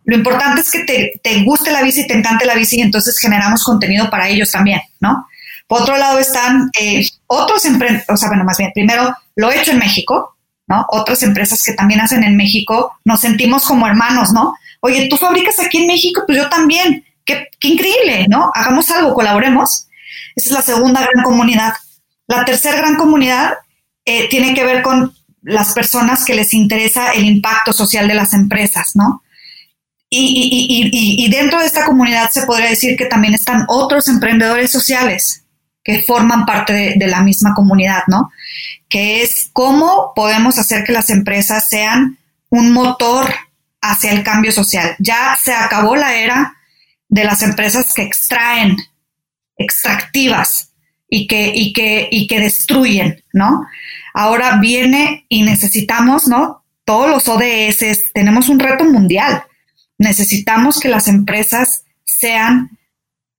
Lo 0.05 0.17
importante 0.17 0.61
es 0.61 0.71
que 0.71 0.81
te, 0.81 1.13
te 1.23 1.43
guste 1.43 1.71
la 1.71 1.83
bici, 1.83 2.07
te 2.07 2.15
encante 2.15 2.45
la 2.45 2.55
bici 2.55 2.77
y 2.79 2.83
entonces 2.83 3.19
generamos 3.19 3.63
contenido 3.63 4.11
para 4.11 4.29
ellos 4.29 4.51
también, 4.51 4.81
¿no? 5.01 5.27
Por 5.67 5.83
otro 5.83 5.97
lado 5.97 6.19
están 6.19 6.71
eh, 6.79 7.07
otros 7.27 7.65
empresas, 7.65 8.05
o 8.09 8.17
sea, 8.17 8.29
bueno, 8.29 8.45
más 8.45 8.59
bien, 8.59 8.71
primero 8.75 9.15
lo 9.37 9.51
he 9.51 9.61
hecho 9.61 9.73
en 9.73 9.79
México, 9.79 10.37
¿no? 10.67 10.85
Otras 10.89 11.23
empresas 11.23 11.63
que 11.63 11.73
también 11.73 12.01
hacen 12.01 12.25
en 12.25 12.37
México, 12.37 12.93
nos 13.05 13.21
sentimos 13.21 13.65
como 13.65 13.87
hermanos, 13.87 14.33
¿no? 14.33 14.55
Oye, 14.81 15.09
tú 15.09 15.17
fabricas 15.17 15.59
aquí 15.61 15.79
en 15.79 15.87
México, 15.87 16.23
pues 16.27 16.39
yo 16.39 16.49
también. 16.49 17.05
Qué, 17.25 17.49
increíble, 17.63 18.27
¿no? 18.29 18.51
Hagamos 18.53 18.91
algo, 18.91 19.15
colaboremos. 19.15 19.87
Esa 20.35 20.49
es 20.49 20.53
la 20.53 20.63
segunda 20.63 21.01
gran 21.01 21.23
comunidad. 21.23 21.73
La 22.27 22.45
tercera 22.45 22.77
gran 22.79 22.97
comunidad 22.97 23.55
eh, 24.05 24.29
tiene 24.29 24.55
que 24.55 24.65
ver 24.65 24.83
con 24.83 25.15
las 25.43 25.73
personas 25.73 26.25
que 26.25 26.35
les 26.35 26.53
interesa 26.53 27.13
el 27.13 27.25
impacto 27.25 27.73
social 27.73 28.09
de 28.09 28.15
las 28.15 28.35
empresas, 28.35 28.93
¿no? 28.95 29.23
y, 30.15 31.29
dentro 31.31 31.59
de 31.59 31.67
esta 31.67 31.87
comunidad 31.87 32.29
se 32.31 32.43
podría 32.43 32.69
decir 32.69 32.97
que 32.97 33.07
también 33.07 33.35
están 33.35 33.65
otros 33.69 34.09
emprendedores 34.09 34.71
sociales, 34.71 35.42
que 35.85 36.03
forman 36.03 36.47
parte 36.47 36.95
de, 36.97 37.07
la 37.07 37.23
misma 37.23 37.55
comunidad, 37.55 38.03
¿no? 38.07 38.31
Que 38.89 39.23
es 39.23 39.51
cómo 39.53 40.13
podemos 40.15 40.59
hacer 40.59 40.85
que 40.85 40.93
las 40.93 41.11
empresas 41.11 41.69
sean 41.69 42.19
un 42.51 42.73
motor 42.73 43.33
hacia 43.81 44.13
el 44.13 44.23
cambio 44.23 44.53
social. 44.53 44.95
Ya 44.99 45.37
se 45.43 45.53
acabó 45.53 45.97
la 45.97 46.15
era 46.15 46.57
de 47.09 47.25
las 47.25 47.43
empresas 47.43 47.93
que 47.93 48.03
extraen, 48.03 48.77
extractivas 49.57 50.71
y 51.09 51.27
que, 51.27 51.53
y 51.55 51.73
que, 51.73 52.09
y 52.11 52.27
que 52.27 52.41
destruyen, 52.41 53.23
¿no? 53.33 53.67
Ahora 54.15 54.59
viene 54.59 55.27
y 55.29 55.43
necesitamos, 55.43 56.29
¿no? 56.29 56.65
Todos 56.85 57.11
los 57.11 57.29
ODS, 57.29 58.13
tenemos 58.13 58.49
un 58.49 58.61
reto 58.61 58.85
mundial. 58.85 59.43
Necesitamos 59.99 60.79
que 60.79 60.89
las 60.89 61.09
empresas 61.09 61.85
sean 62.05 62.79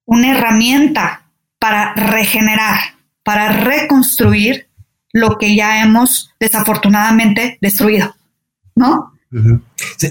una 0.05 0.37
herramienta 0.37 1.22
para 1.63 1.93
regenerar, 1.93 2.77
para 3.23 3.47
reconstruir 3.47 4.67
lo 5.13 5.37
que 5.37 5.55
ya 5.55 5.81
hemos 5.81 6.29
desafortunadamente 6.37 7.57
destruido, 7.61 8.13
¿no? 8.75 9.13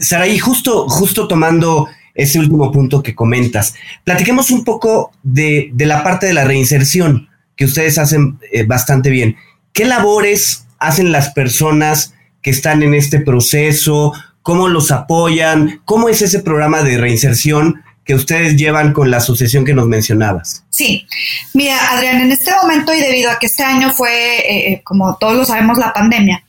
Saraí, 0.00 0.38
justo, 0.38 0.88
justo 0.88 1.28
tomando 1.28 1.88
ese 2.14 2.38
último 2.38 2.72
punto 2.72 3.02
que 3.02 3.14
comentas, 3.14 3.74
platiquemos 4.02 4.50
un 4.50 4.64
poco 4.64 5.12
de, 5.22 5.70
la 5.76 6.02
parte 6.02 6.24
de 6.24 6.32
la 6.32 6.44
reinserción 6.44 7.28
que 7.54 7.66
ustedes 7.66 7.98
hacen 7.98 8.38
eh, 8.50 8.64
bastante 8.64 9.10
bien. 9.10 9.36
¿Qué 9.74 9.84
labores 9.84 10.66
hacen 10.78 11.12
las 11.12 11.34
personas 11.34 12.14
que 12.40 12.48
están 12.48 12.82
en 12.82 12.94
este 12.94 13.20
proceso? 13.20 14.14
¿Cómo 14.40 14.68
los 14.68 14.90
apoyan? 14.90 15.82
¿Cómo 15.84 16.08
es 16.08 16.22
ese 16.22 16.38
programa 16.38 16.82
de 16.82 16.96
reinserción 16.96 17.82
que 18.04 18.14
ustedes 18.14 18.56
llevan 18.56 18.92
con 18.92 19.10
la 19.10 19.18
asociación 19.18 19.64
que 19.64 19.74
nos 19.74 19.86
mencionabas. 19.86 20.64
Sí, 20.70 21.06
mira, 21.54 21.92
Adrián, 21.92 22.20
en 22.20 22.32
este 22.32 22.52
momento 22.60 22.92
y 22.92 23.00
debido 23.00 23.30
a 23.30 23.38
que 23.38 23.46
este 23.46 23.62
año 23.62 23.92
fue, 23.92 24.10
eh, 24.10 24.72
eh, 24.72 24.82
como 24.84 25.16
todos 25.18 25.36
lo 25.36 25.44
sabemos, 25.44 25.78
la 25.78 25.92
pandemia, 25.92 26.44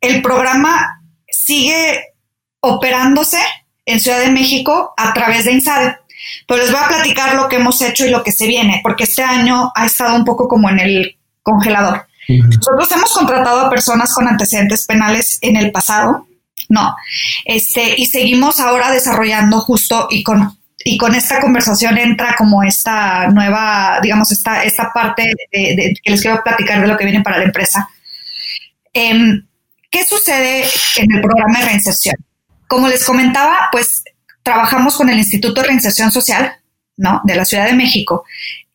el 0.00 0.22
programa 0.22 1.02
sigue 1.28 2.12
operándose 2.60 3.38
en 3.84 4.00
Ciudad 4.00 4.20
de 4.20 4.30
México 4.30 4.94
a 4.96 5.12
través 5.12 5.44
de 5.44 5.52
INSADE. 5.52 5.96
Pero 6.46 6.60
les 6.60 6.70
voy 6.70 6.80
a 6.80 6.88
platicar 6.88 7.34
lo 7.34 7.48
que 7.48 7.56
hemos 7.56 7.80
hecho 7.82 8.06
y 8.06 8.10
lo 8.10 8.22
que 8.22 8.30
se 8.30 8.46
viene, 8.46 8.80
porque 8.82 9.04
este 9.04 9.22
año 9.22 9.72
ha 9.74 9.86
estado 9.86 10.14
un 10.14 10.24
poco 10.24 10.46
como 10.46 10.70
en 10.70 10.78
el 10.78 11.16
congelador. 11.42 12.06
Nosotros 12.28 12.90
hemos 12.92 13.12
contratado 13.12 13.60
a 13.62 13.70
personas 13.70 14.14
con 14.14 14.28
antecedentes 14.28 14.86
penales 14.86 15.38
en 15.40 15.56
el 15.56 15.72
pasado, 15.72 16.28
no, 16.68 16.94
este, 17.44 18.00
y 18.00 18.06
seguimos 18.06 18.60
ahora 18.60 18.92
desarrollando 18.92 19.60
justo 19.60 20.06
y 20.10 20.22
con 20.22 20.56
y 20.84 20.96
con 20.98 21.14
esta 21.14 21.40
conversación 21.40 21.98
entra 21.98 22.34
como 22.36 22.62
esta 22.62 23.28
nueva, 23.28 24.00
digamos, 24.02 24.30
esta, 24.32 24.62
esta 24.64 24.92
parte 24.92 25.34
de, 25.52 25.94
que 26.02 26.10
les 26.10 26.20
quiero 26.20 26.42
platicar 26.42 26.80
de 26.80 26.86
lo 26.86 26.96
que 26.96 27.04
viene 27.04 27.22
para 27.22 27.38
la 27.38 27.44
empresa. 27.44 27.88
Em, 28.92 29.46
¿Qué 29.90 30.04
sucede 30.04 30.64
en 30.96 31.12
el 31.12 31.20
programa 31.20 31.60
de 31.60 31.66
reinserción? 31.66 32.16
Como 32.66 32.88
les 32.88 33.04
comentaba, 33.04 33.68
pues 33.70 34.02
trabajamos 34.42 34.96
con 34.96 35.10
el 35.10 35.18
Instituto 35.18 35.60
de 35.60 35.68
Reinserción 35.68 36.10
Social, 36.10 36.52
¿no? 36.96 37.20
De 37.24 37.36
la 37.36 37.44
Ciudad 37.44 37.66
de 37.66 37.74
México. 37.74 38.24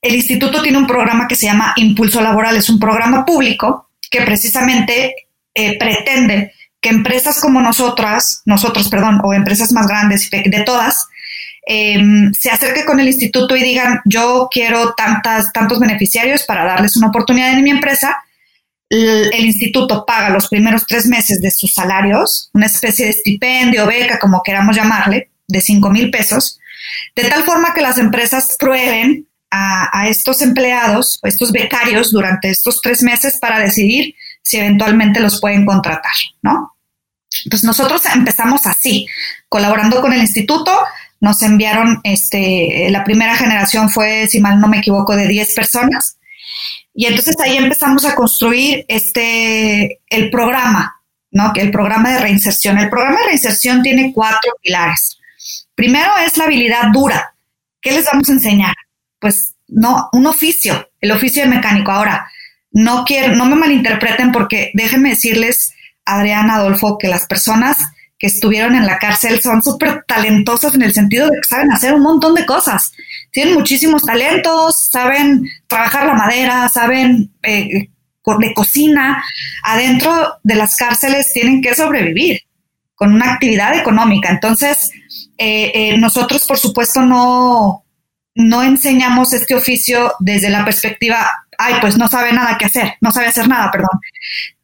El 0.01 0.15
instituto 0.15 0.61
tiene 0.61 0.77
un 0.77 0.85
programa 0.85 1.27
que 1.27 1.35
se 1.35 1.47
llama 1.47 1.73
Impulso 1.75 2.21
Laboral, 2.21 2.55
es 2.55 2.69
un 2.69 2.79
programa 2.79 3.25
público 3.25 3.89
que 4.11 4.21
precisamente 4.21 5.27
eh, 5.53 5.77
pretende 5.79 6.53
que 6.79 6.89
empresas 6.89 7.41
como 7.41 7.61
nosotras, 7.61 8.43
nosotros, 8.45 8.89
perdón, 8.89 9.19
o 9.23 9.33
empresas 9.33 9.71
más 9.71 9.87
grandes 9.87 10.29
de 10.29 10.63
todas, 10.63 11.07
Em, 11.69 12.31
se 12.33 12.49
acerque 12.49 12.85
con 12.85 12.97
el 13.01 13.07
instituto 13.07 13.53
y 13.57 13.61
digan, 13.61 13.99
yo 14.05 14.47
quiero 14.49 14.93
tantas, 14.93 15.51
tantos 15.51 15.81
beneficiarios 15.81 16.43
para 16.43 16.63
darles 16.63 16.95
una 16.95 17.07
oportunidad 17.07 17.51
en 17.51 17.61
mi 17.61 17.71
empresa, 17.71 18.23
el, 18.87 19.45
instituto 19.45 20.05
paga 20.05 20.29
los 20.29 20.47
primeros 20.47 20.87
tres 20.87 21.07
meses 21.07 21.41
de 21.41 21.51
sus 21.51 21.73
salarios, 21.73 22.49
una 22.53 22.67
especie 22.67 23.07
de 23.07 23.11
estipendio, 23.11 23.85
beca, 23.85 24.17
como 24.17 24.41
queramos 24.43 24.77
llamarle, 24.77 25.29
de 25.45 25.59
5 25.59 25.89
mil 25.89 26.09
pesos, 26.09 26.57
de 27.13 27.25
tal 27.25 27.43
forma 27.43 27.73
que 27.73 27.81
las 27.81 27.97
empresas 27.97 28.55
prueben 28.57 29.27
a, 29.51 29.89
a, 29.91 30.07
estos 30.07 30.41
empleados 30.41 31.19
o 31.21 31.27
estos 31.27 31.51
becarios 31.51 32.11
durante 32.11 32.49
estos 32.49 32.79
tres 32.81 33.03
meses 33.03 33.39
para 33.41 33.59
decidir 33.59 34.15
si 34.41 34.55
eventualmente 34.55 35.19
los 35.19 35.41
pueden 35.41 35.65
contratar, 35.65 36.15
¿no? 36.41 36.77
Entonces 37.43 37.67
nosotros 37.67 38.01
empezamos 38.05 38.65
así, 38.65 39.05
colaborando 39.49 39.99
con 39.99 40.13
el 40.13 40.21
instituto, 40.21 40.71
nos 41.19 41.41
enviaron, 41.41 41.99
este, 42.03 42.87
la 42.89 43.03
primera 43.03 43.35
generación 43.35 43.89
fue, 43.89 44.27
si 44.27 44.39
mal 44.39 44.59
no 44.59 44.67
me 44.67 44.79
equivoco, 44.79 45.15
de 45.15 45.27
10 45.27 45.53
personas. 45.55 46.17
Y 46.93 47.05
entonces 47.05 47.35
ahí 47.43 47.57
empezamos 47.57 48.05
a 48.05 48.15
construir 48.15 48.85
este, 48.87 49.99
el 50.09 50.29
programa, 50.29 51.01
¿no? 51.31 51.51
El 51.55 51.71
programa 51.71 52.11
de 52.11 52.19
reinserción. 52.19 52.77
El 52.77 52.89
programa 52.89 53.19
de 53.19 53.25
reinserción 53.27 53.81
tiene 53.81 54.13
cuatro 54.13 54.51
pilares. 54.61 55.17
Primero 55.75 56.17
es 56.25 56.37
la 56.37 56.45
habilidad 56.45 56.91
dura. 56.91 57.35
¿Qué 57.81 57.91
les 57.91 58.05
vamos 58.05 58.29
a 58.29 58.33
enseñar? 58.33 58.73
Pues 59.19 59.55
no, 59.67 60.09
un 60.13 60.25
oficio, 60.25 60.89
el 61.01 61.11
oficio 61.11 61.43
de 61.43 61.49
mecánico. 61.49 61.91
Ahora, 61.91 62.31
no 62.71 63.05
quiero, 63.05 63.35
no 63.35 63.45
me 63.45 63.55
malinterpreten 63.55 64.31
porque 64.31 64.71
déjenme 64.73 65.09
decirles, 65.09 65.73
Adrián 66.05 66.49
Adolfo, 66.49 66.97
que 66.97 67.07
las 67.07 67.27
personas 67.27 67.77
que 68.19 68.27
estuvieron 68.27 68.75
en 68.75 68.85
la 68.85 68.97
cárcel 68.97 69.41
son 69.41 69.61
súper 69.61 70.03
talentosas 70.07 70.73
en 70.73 70.81
el 70.81 70.93
sentido 70.93 71.27
de 71.27 71.35
que 71.35 71.47
saben 71.47 71.71
hacer 71.71 71.93
un 71.93 72.01
montón 72.01 72.33
de 72.33 72.45
cosas. 72.45 72.91
Tienen 73.31 73.53
muchísimos 73.53 74.03
talentos, 74.03 74.87
saben 74.89 75.47
trabajar 75.67 76.07
la 76.07 76.13
madera, 76.13 76.67
saben 76.69 77.31
eh, 77.43 77.89
de 78.39 78.53
cocina. 78.53 79.23
Adentro 79.63 80.39
de 80.43 80.55
las 80.55 80.75
cárceles 80.75 81.31
tienen 81.31 81.61
que 81.61 81.75
sobrevivir 81.75 82.41
con 82.95 83.13
una 83.13 83.33
actividad 83.33 83.77
económica. 83.77 84.29
Entonces, 84.29 84.91
eh, 85.37 85.71
eh, 85.73 85.97
nosotros, 85.97 86.45
por 86.45 86.57
supuesto, 86.57 87.01
no, 87.01 87.85
no 88.33 88.63
enseñamos 88.63 89.33
este 89.33 89.55
oficio 89.55 90.13
desde 90.19 90.49
la 90.49 90.65
perspectiva, 90.65 91.29
ay, 91.57 91.75
pues 91.79 91.97
no 91.97 92.07
sabe 92.07 92.33
nada 92.33 92.57
que 92.57 92.65
hacer, 92.65 92.95
no 93.01 93.11
sabe 93.11 93.27
hacer 93.27 93.47
nada, 93.47 93.71
perdón, 93.71 93.99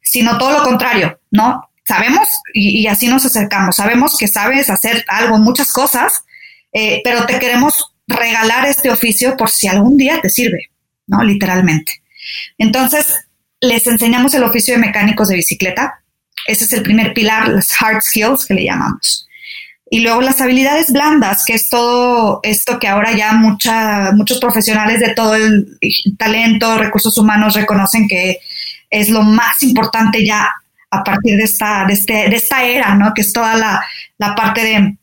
sino 0.02 0.36
todo 0.36 0.58
lo 0.58 0.64
contrario, 0.64 1.20
¿no? 1.30 1.70
Sabemos 1.86 2.28
y, 2.54 2.86
así 2.86 3.08
nos 3.08 3.26
acercamos, 3.26 3.76
sabemos 3.76 4.16
que 4.18 4.26
sabes 4.26 4.70
hacer 4.70 5.04
algo, 5.06 5.38
muchas 5.38 5.70
cosas, 5.72 6.24
eh, 6.72 7.02
pero 7.04 7.26
te 7.26 7.38
queremos 7.38 7.72
regalar 8.06 8.66
este 8.66 8.90
oficio 8.90 9.36
por 9.36 9.50
si 9.50 9.68
algún 9.68 9.96
día 9.96 10.20
te 10.20 10.30
sirve, 10.30 10.70
¿no? 11.06 11.22
Literalmente. 11.22 12.02
Entonces, 12.58 13.06
les 13.60 13.86
enseñamos 13.86 14.34
el 14.34 14.44
oficio 14.44 14.74
de 14.74 14.80
mecánicos 14.80 15.28
de 15.28 15.36
bicicleta. 15.36 16.02
Ese 16.46 16.64
es 16.64 16.72
el 16.72 16.82
primer 16.82 17.14
pilar, 17.14 17.48
las 17.48 17.70
hard 17.80 18.02
skills 18.02 18.46
que 18.46 18.54
le 18.54 18.64
llamamos. 18.64 19.26
Y 19.90 20.00
luego 20.00 20.22
las 20.22 20.40
habilidades 20.40 20.90
blandas, 20.90 21.44
que 21.44 21.54
es 21.54 21.68
todo 21.68 22.40
esto 22.42 22.78
que 22.78 22.88
ahora 22.88 23.12
ya 23.12 23.32
muchos 23.34 24.38
profesionales 24.40 25.00
de 25.00 25.14
todo 25.14 25.34
el 25.34 25.78
talento, 26.18 26.78
recursos 26.78 27.16
humanos 27.18 27.54
reconocen 27.54 28.08
que 28.08 28.40
es 28.90 29.08
lo 29.08 29.22
más 29.22 29.62
importante 29.62 30.24
ya 30.24 30.50
a 30.98 31.04
partir 31.04 31.36
de 31.36 31.44
esta, 31.44 31.84
de 31.86 31.94
este, 31.94 32.28
de 32.28 32.36
esta 32.36 32.64
era, 32.64 32.94
¿no? 32.94 33.12
Que 33.14 33.22
es 33.22 33.32
toda 33.32 33.56
la, 33.56 33.84
la 34.18 34.34
parte 34.34 34.62
de 34.62 34.96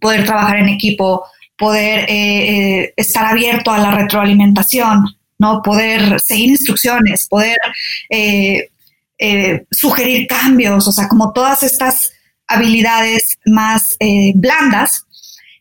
poder 0.00 0.24
trabajar 0.24 0.58
en 0.58 0.68
equipo, 0.68 1.24
poder 1.56 2.00
eh, 2.08 2.10
eh, 2.10 2.94
estar 2.96 3.24
abierto 3.24 3.70
a 3.70 3.78
la 3.78 3.90
retroalimentación, 3.90 5.04
¿no? 5.38 5.62
Poder 5.62 6.20
seguir 6.20 6.50
instrucciones, 6.50 7.26
poder 7.28 7.58
eh, 9.20 9.66
sugerir 9.72 10.28
cambios, 10.28 10.86
o 10.86 10.92
sea, 10.92 11.08
como 11.08 11.32
todas 11.32 11.64
estas 11.64 12.12
habilidades 12.46 13.38
más 13.46 13.96
eh, 13.98 14.32
blandas. 14.36 15.04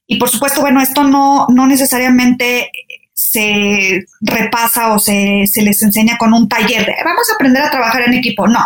Y 0.05 0.17
por 0.17 0.29
supuesto, 0.29 0.61
bueno, 0.61 0.79
esto 0.79 1.03
no, 1.03 1.47
no 1.49 1.65
necesariamente 1.65 2.69
se 3.13 4.05
repasa 4.21 4.93
o 4.93 4.99
se, 4.99 5.45
se, 5.47 5.63
les 5.63 5.81
enseña 5.81 6.19
con 6.19 6.33
un 6.33 6.47
taller 6.47 6.85
de 6.85 6.93
vamos 7.03 7.27
a 7.31 7.33
aprender 7.33 7.63
a 7.63 7.71
trabajar 7.71 8.03
en 8.03 8.13
equipo, 8.13 8.47
no, 8.47 8.63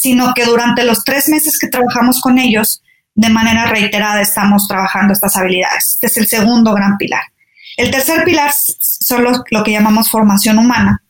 sino 0.00 0.32
que 0.32 0.44
durante 0.44 0.84
los 0.84 1.02
tres 1.02 1.28
meses 1.28 1.58
que 1.58 1.66
trabajamos 1.66 2.20
con 2.20 2.38
ellos, 2.38 2.84
de 3.16 3.30
manera 3.30 3.66
reiterada 3.66 4.20
estamos 4.20 4.68
trabajando 4.68 5.12
estas 5.12 5.36
habilidades. 5.36 5.94
Este 5.94 6.06
es 6.06 6.16
el 6.18 6.28
segundo 6.28 6.72
gran 6.72 6.96
pilar. 6.96 7.22
El 7.76 7.90
tercer 7.90 8.22
pilar 8.22 8.52
son 8.78 9.24
lo 9.24 9.64
que 9.64 9.72
llamamos 9.72 10.08
formación 10.08 10.58
humana, 10.58 11.02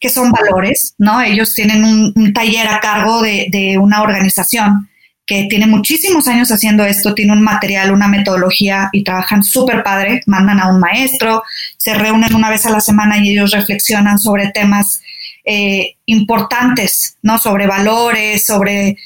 que 0.00 0.08
son 0.08 0.32
valores, 0.32 0.94
¿no? 0.96 1.20
Ellos 1.20 1.54
tienen 1.54 1.84
un, 1.84 2.32
taller 2.32 2.66
a 2.66 2.80
cargo 2.80 3.20
de, 3.20 3.48
de 3.50 3.76
una 3.76 4.00
organización 4.00 4.88
que 5.26 5.46
tiene 5.50 5.66
muchísimos 5.66 6.26
años 6.26 6.50
haciendo 6.50 6.82
esto, 6.86 7.14
tiene 7.14 7.32
un 7.32 7.42
material, 7.42 7.92
una 7.92 8.08
metodología 8.08 8.88
y 8.92 9.04
trabajan 9.04 9.44
súper 9.44 9.82
padre, 9.82 10.22
mandan 10.26 10.60
a 10.60 10.68
un 10.68 10.80
maestro, 10.80 11.42
se 11.76 11.92
reúnen 11.92 12.34
una 12.34 12.48
vez 12.48 12.64
a 12.64 12.70
la 12.70 12.80
semana 12.80 13.18
y 13.18 13.32
ellos 13.32 13.50
reflexionan 13.50 14.18
sobre 14.18 14.48
temas 14.48 15.00
eh, 15.44 15.96
importantes, 16.06 17.18
¿no? 17.22 17.38
Sobre 17.38 17.66
valores, 17.66 18.46
sobre 18.46 18.96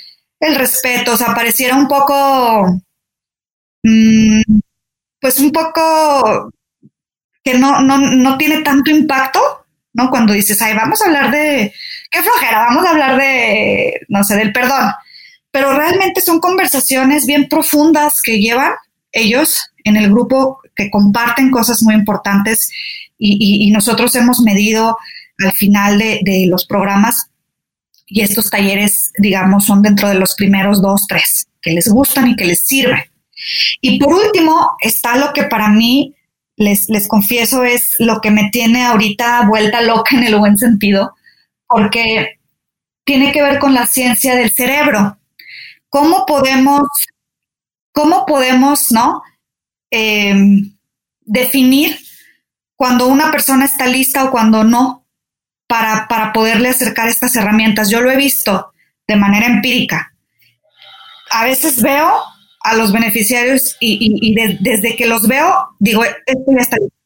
el 0.40 0.54
respeto, 0.54 1.12
o 1.12 1.16
sea, 1.16 1.34
pareciera 1.34 1.76
un 1.76 1.88
poco, 1.88 2.80
mm, 3.82 4.42
pues 5.20 5.38
un 5.40 5.50
poco 5.50 6.52
que 7.42 7.54
no, 7.54 7.80
no, 7.82 7.98
no 7.98 8.38
tiene 8.38 8.62
tanto 8.62 8.90
impacto, 8.90 9.40
¿no? 9.94 10.10
Cuando 10.10 10.32
dices, 10.32 10.60
ay, 10.62 10.74
vamos 10.74 11.02
a 11.02 11.06
hablar 11.06 11.30
de, 11.30 11.72
qué 12.10 12.22
flojera, 12.22 12.60
vamos 12.60 12.86
a 12.86 12.90
hablar 12.90 13.16
de, 13.18 14.00
no 14.08 14.22
sé, 14.24 14.36
del 14.36 14.52
perdón 14.52 14.92
pero 15.50 15.72
realmente 15.72 16.20
son 16.20 16.40
conversaciones 16.40 17.26
bien 17.26 17.48
profundas 17.48 18.20
que 18.22 18.38
llevan 18.38 18.74
ellos 19.12 19.72
en 19.84 19.96
el 19.96 20.10
grupo, 20.10 20.60
que 20.76 20.90
comparten 20.90 21.50
cosas 21.50 21.82
muy 21.82 21.94
importantes 21.94 22.70
y, 23.18 23.70
nosotros 23.72 24.14
hemos 24.14 24.40
medido 24.40 24.96
al 25.38 25.52
final 25.52 25.98
de, 25.98 26.46
los 26.48 26.66
programas 26.66 27.30
y 28.06 28.22
estos 28.22 28.50
talleres, 28.50 29.12
digamos, 29.18 29.66
son 29.66 29.82
dentro 29.82 30.08
de 30.08 30.14
los 30.14 30.34
primeros 30.34 30.80
dos, 30.80 31.06
tres, 31.06 31.46
que 31.60 31.72
les 31.72 31.88
gustan 31.88 32.28
y 32.28 32.36
que 32.36 32.46
les 32.46 32.66
sirven. 32.66 33.02
Y 33.80 33.98
por 33.98 34.14
último, 34.14 34.70
está 34.80 35.16
lo 35.16 35.32
que 35.32 35.44
para 35.44 35.68
mí, 35.68 36.14
les, 36.56 36.88
les 36.88 37.06
confieso, 37.06 37.62
es 37.62 37.94
lo 38.00 38.20
que 38.20 38.30
me 38.30 38.50
tiene 38.50 38.84
ahorita 38.84 39.46
vuelta 39.46 39.80
loca 39.80 40.16
en 40.16 40.24
el 40.24 40.36
buen 40.36 40.58
sentido, 40.58 41.14
porque 41.68 42.38
tiene 43.04 43.30
que 43.30 43.42
ver 43.42 43.58
con 43.58 43.74
la 43.74 43.86
ciencia 43.86 44.34
del 44.34 44.50
cerebro. 44.50 45.18
¿Cómo 45.88 46.26
podemos, 46.26 46.88
cómo 47.92 48.26
podemos, 48.26 48.90
no? 48.90 49.22
Em, 49.90 50.76
definir 51.20 51.98
cuando 52.74 53.06
una 53.06 53.30
persona 53.30 53.64
está 53.64 53.86
lista 53.86 54.24
o 54.24 54.30
cuando 54.30 54.64
no 54.64 54.97
para, 55.68 56.08
para 56.08 56.32
poderle 56.32 56.70
acercar 56.70 57.08
estas 57.08 57.36
herramientas. 57.36 57.90
Yo 57.90 58.00
lo 58.00 58.10
he 58.10 58.16
visto 58.16 58.72
de 59.06 59.16
manera 59.16 59.46
empírica. 59.46 60.12
A 61.30 61.44
veces 61.44 61.80
veo 61.80 62.20
a 62.60 62.74
los 62.74 62.92
beneficiarios 62.92 63.76
y, 63.78 64.34
desde 64.60 64.96
que 64.96 65.06
los 65.06 65.28
veo, 65.28 65.68
digo, 65.78 66.04
este 66.04 66.44
ya 66.48 66.60
está 66.60 66.76
listo, 66.76 66.96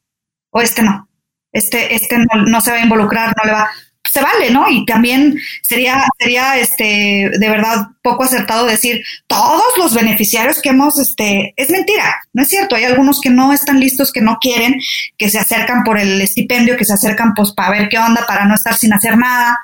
o 0.49 0.61
este 0.61 0.81
no, 0.81 1.07
este, 1.51 1.93
este 1.93 2.17
no, 2.17 2.43
no, 2.47 2.61
se 2.61 2.71
va 2.71 2.77
a 2.77 2.83
involucrar, 2.83 3.33
no 3.37 3.43
le 3.45 3.51
va 3.51 3.69
se 4.13 4.21
vale, 4.21 4.51
¿no? 4.51 4.69
Y 4.69 4.85
también 4.85 5.39
sería, 5.63 6.05
sería 6.19 6.59
este, 6.59 7.31
de 7.35 7.49
verdad 7.49 7.87
poco 8.03 8.23
acertado 8.23 8.67
decir 8.67 9.03
todos 9.25 9.63
los 9.79 9.95
beneficiarios 9.95 10.61
que 10.61 10.69
hemos, 10.69 10.99
este, 10.99 11.55
es 11.57 11.71
mentira, 11.71 12.15
no 12.31 12.43
es 12.43 12.49
cierto. 12.49 12.75
Hay 12.75 12.83
algunos 12.83 13.19
que 13.19 13.31
no 13.31 13.51
están 13.53 13.79
listos, 13.79 14.11
que 14.11 14.21
no 14.21 14.37
quieren, 14.39 14.79
que 15.17 15.31
se 15.31 15.39
acercan 15.39 15.83
por 15.83 15.97
el 15.97 16.21
estipendio, 16.21 16.77
que 16.77 16.85
se 16.85 16.93
acercan 16.93 17.33
pues 17.33 17.53
para 17.53 17.71
ver 17.71 17.89
qué 17.89 17.97
onda, 17.97 18.23
para 18.27 18.45
no 18.45 18.53
estar 18.53 18.75
sin 18.75 18.93
hacer 18.93 19.17
nada. 19.17 19.57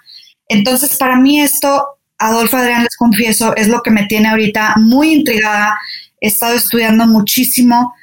Entonces, 0.47 0.97
para 0.97 1.17
mí 1.17 1.39
esto, 1.39 1.85
Adolfo 2.17 2.57
Adrián, 2.57 2.81
les 2.81 2.97
confieso, 2.97 3.55
es 3.55 3.67
lo 3.67 3.83
que 3.83 3.91
me 3.91 4.07
tiene 4.07 4.29
ahorita 4.29 4.77
muy 4.77 5.13
intrigada. 5.13 5.77
He 6.19 6.27
estado 6.27 6.55
estudiando 6.55 7.05
muchísimo 7.05 7.93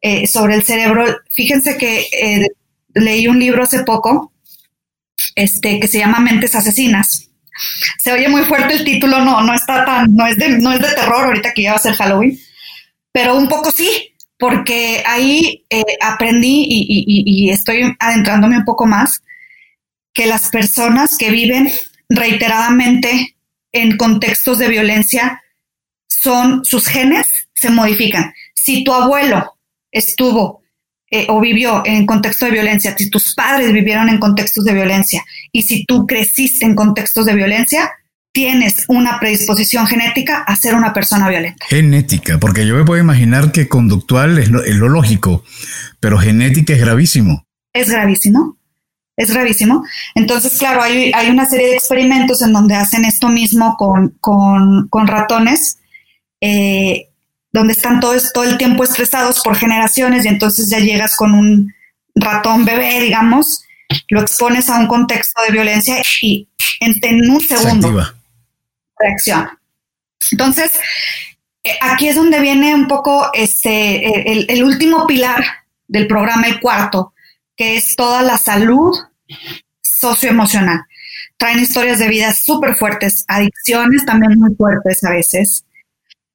eh, 0.00 0.28
sobre 0.28 0.54
el 0.54 0.62
cerebro. 0.62 1.04
Fíjense 1.34 1.76
que 1.76 2.06
eh, 2.12 2.46
leí 2.94 3.26
un 3.26 3.40
libro 3.40 3.64
hace 3.64 3.82
poco 3.82 4.30
este, 5.36 5.78
que 5.78 5.86
se 5.86 5.98
llama 5.98 6.18
Mentes 6.18 6.56
Asesinas. 6.56 7.28
Se 8.02 8.12
oye 8.12 8.28
muy 8.28 8.42
fuerte 8.42 8.74
el 8.74 8.84
título, 8.84 9.20
no, 9.20 9.40
no 9.42 9.54
está 9.54 9.84
tan, 9.84 10.14
no 10.14 10.26
es 10.26 10.36
de, 10.36 10.58
no 10.58 10.72
es 10.72 10.80
de 10.80 10.90
terror 10.90 11.26
ahorita 11.26 11.52
que 11.54 11.62
ya 11.62 11.70
va 11.72 11.76
a 11.76 11.80
ser 11.80 11.94
Halloween, 11.94 12.38
pero 13.12 13.36
un 13.36 13.48
poco 13.48 13.70
sí, 13.70 14.14
porque 14.38 15.02
ahí 15.06 15.64
eh, 15.70 15.84
aprendí 16.02 16.66
y, 16.68 17.50
estoy 17.50 17.94
adentrándome 17.98 18.58
un 18.58 18.64
poco 18.64 18.86
más 18.86 19.22
que 20.12 20.26
las 20.26 20.50
personas 20.50 21.16
que 21.16 21.30
viven 21.30 21.70
reiteradamente 22.08 23.36
en 23.72 23.96
contextos 23.96 24.58
de 24.58 24.68
violencia 24.68 25.42
son 26.06 26.64
sus 26.64 26.86
genes 26.86 27.48
se 27.54 27.70
modifican. 27.70 28.32
Si 28.54 28.84
tu 28.84 28.92
abuelo 28.92 29.58
estuvo 29.90 30.62
eh, 31.10 31.26
o 31.28 31.40
vivió 31.40 31.82
en 31.84 32.04
contexto 32.04 32.46
de 32.46 32.52
violencia, 32.52 32.94
si 32.96 33.08
tus 33.08 33.34
padres 33.34 33.72
vivieron 33.72 34.08
en 34.08 34.18
contextos 34.18 34.64
de 34.64 34.74
violencia 34.74 35.24
y 35.52 35.62
si 35.62 35.84
tú 35.84 36.06
creciste 36.06 36.66
en 36.66 36.74
contextos 36.74 37.26
de 37.26 37.34
violencia, 37.34 37.92
tienes 38.36 38.84
una 38.88 39.18
predisposición 39.18 39.86
genética 39.86 40.42
a 40.42 40.56
ser 40.56 40.74
una 40.74 40.92
persona 40.92 41.26
violenta. 41.28 41.64
Genética, 41.68 42.38
porque 42.38 42.66
yo 42.66 42.74
me 42.74 42.84
puedo 42.84 43.00
imaginar 43.00 43.50
que 43.50 43.66
conductual 43.66 44.38
es 44.38 44.50
lo, 44.50 44.88
lógico, 44.88 45.42
pero 46.00 46.18
genética 46.18 46.74
es 46.74 46.80
gravísimo. 46.80 47.46
Es 47.72 47.88
gravísimo, 47.88 48.58
es 49.16 49.30
gravísimo. 49.30 49.84
Entonces, 50.14 50.58
claro, 50.58 50.82
hay, 50.82 51.12
hay 51.14 51.30
una 51.30 51.46
serie 51.46 51.68
de 51.68 51.74
experimentos 51.76 52.42
en 52.42 52.52
donde 52.52 52.74
hacen 52.74 53.06
esto 53.06 53.28
mismo 53.28 53.74
con, 53.78 54.18
con, 54.20 54.88
con 54.88 55.06
ratones. 55.06 55.78
Eh, 56.40 57.08
donde 57.56 57.72
están 57.72 58.00
todos 58.00 58.34
todo 58.34 58.44
el 58.44 58.58
tiempo 58.58 58.84
estresados 58.84 59.40
por 59.42 59.56
generaciones 59.56 60.26
y 60.26 60.28
entonces 60.28 60.68
ya 60.68 60.78
llegas 60.78 61.16
con 61.16 61.32
un 61.32 61.74
ratón 62.14 62.66
bebé, 62.66 63.00
digamos, 63.00 63.64
lo 64.10 64.20
expones 64.20 64.68
a 64.68 64.78
un 64.78 64.86
contexto 64.86 65.40
de 65.42 65.52
violencia 65.52 66.02
y 66.20 66.46
en, 66.80 67.30
un 67.30 67.40
segundo 67.40 68.12
reacciona. 68.98 69.58
Entonces, 70.32 70.70
eh, 71.64 71.78
aquí 71.80 72.08
es 72.08 72.16
donde 72.16 72.40
viene 72.40 72.74
un 72.74 72.88
poco 72.88 73.30
este, 73.32 74.30
el, 74.30 74.44
el 74.50 74.62
último 74.62 75.06
pilar 75.06 75.42
del 75.88 76.06
programa, 76.06 76.48
el 76.48 76.60
cuarto, 76.60 77.14
que 77.56 77.78
es 77.78 77.96
toda 77.96 78.20
la 78.20 78.36
salud 78.36 78.94
socioemocional. 79.80 80.82
Traen 81.38 81.60
historias 81.60 82.00
de 82.00 82.08
vida 82.08 82.34
súper 82.34 82.76
fuertes, 82.76 83.24
adicciones 83.28 84.04
también 84.04 84.38
muy 84.38 84.54
fuertes 84.54 85.02
a 85.04 85.10
veces. 85.10 85.64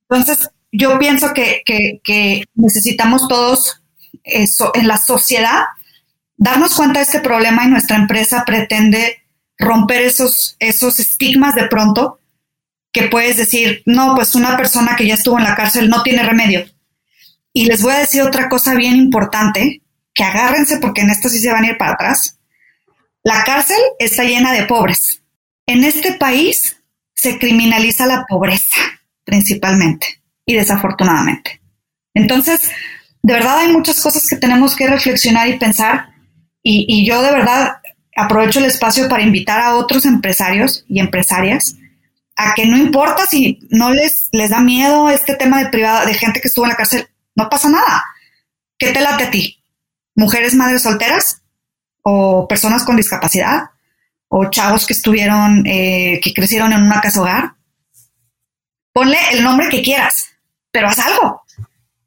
Entonces, 0.10 0.50
yo 0.72 0.98
pienso 1.00 1.34
que, 1.34 2.44
necesitamos 2.56 3.28
todos 3.28 3.82
eso, 4.24 4.72
en 4.74 4.88
la 4.88 4.98
sociedad 4.98 5.64
darnos 6.38 6.76
cuenta 6.76 7.00
de 7.00 7.06
este 7.06 7.20
problema 7.20 7.66
y 7.66 7.68
nuestra 7.68 7.98
empresa 7.98 8.44
pretende 8.46 9.24
romper 9.58 10.02
esos, 10.02 10.56
esos 10.60 11.00
estigmas 11.00 11.56
de 11.56 11.68
pronto 11.68 12.20
que 12.92 13.04
puedes 13.04 13.38
decir, 13.38 13.84
no, 13.86 14.16
pues 14.16 14.36
una 14.36 14.58
persona 14.58 14.96
que 14.96 15.06
ya 15.06 15.14
estuvo 15.14 15.38
en 15.38 15.44
la 15.44 15.56
cárcel 15.56 15.90
no 15.90 16.04
tiene 16.04 16.24
remedio. 16.24 16.66
Y 17.54 17.66
les 17.66 17.82
voy 17.82 17.94
a 17.94 18.00
decir 18.00 18.22
otra 18.22 18.50
cosa 18.50 18.74
bien 18.74 18.96
importante, 18.96 19.82
que 20.14 20.24
agárrense 20.24 20.78
porque 20.78 21.02
en 21.02 21.10
esto 21.10 21.30
sí 21.30 21.40
se 21.40 21.52
van 21.52 21.64
a 21.64 21.70
ir 21.70 21.78
para 21.78 21.94
atrás. 21.94 22.40
La 23.24 23.44
cárcel 23.44 23.78
está 24.00 24.24
llena 24.24 24.52
de 24.52 24.66
pobres. 24.66 25.22
En 25.68 25.84
este 25.84 26.14
país 26.14 26.78
se 27.14 27.38
criminaliza 27.38 28.06
la 28.08 28.26
pobreza 28.28 28.76
principalmente 29.24 30.21
y 30.46 30.56
desafortunadamente. 30.56 31.62
Entonces, 32.14 32.70
de 33.24 33.34
verdad 33.34 33.60
hay 33.60 33.72
muchas 33.72 34.02
cosas 34.02 34.28
que 34.28 34.36
tenemos 34.36 34.76
que 34.76 34.88
reflexionar 34.88 35.48
y 35.48 35.60
pensar 35.60 36.10
y, 36.64 37.08
yo 37.08 37.22
de 37.22 37.32
verdad 37.32 37.78
aprovecho 38.16 38.60
el 38.60 38.66
espacio 38.66 39.10
para 39.10 39.24
invitar 39.24 39.62
a 39.62 39.76
otros 39.76 40.06
empresarios 40.06 40.86
y 40.88 41.00
empresarias 41.00 41.76
a 42.36 42.54
que 42.54 42.66
no 42.66 42.78
importa 42.78 43.26
si 43.26 43.60
no 43.70 43.92
les, 43.92 44.30
les 44.32 44.50
da 44.50 44.60
miedo 44.60 45.10
este 45.10 45.36
tema 45.36 45.64
de 45.64 45.70
privada, 45.70 46.06
de 46.06 46.14
gente 46.14 46.40
que 46.40 46.48
estuvo 46.48 46.66
en 46.66 46.70
la 46.70 46.76
cárcel, 46.76 47.08
no 47.36 47.50
pasa 47.50 47.70
nada. 47.70 48.04
¿Qué 48.78 48.92
te 48.92 49.02
late 49.02 49.26
a 49.26 49.32
ti? 49.32 49.64
¿Mujeres 50.16 50.54
madres 50.56 50.84
solteras? 50.84 51.42
¿O 52.04 52.48
personas 52.48 52.84
con 52.84 52.96
discapacidad? 52.96 53.70
¿O 54.28 54.50
chavos 54.50 54.86
que 54.86 54.94
estuvieron, 54.94 55.66
eh, 55.66 56.20
que 56.24 56.34
crecieron 56.34 56.74
en 56.74 56.84
una 56.84 57.02
casa 57.02 57.22
hogar? 57.22 57.54
Ponle 58.94 59.18
el 59.32 59.44
nombre 59.44 59.70
que 59.70 59.82
quieras, 59.82 60.26
pero 60.72 60.90
haz 60.90 61.00
algo, 61.00 61.42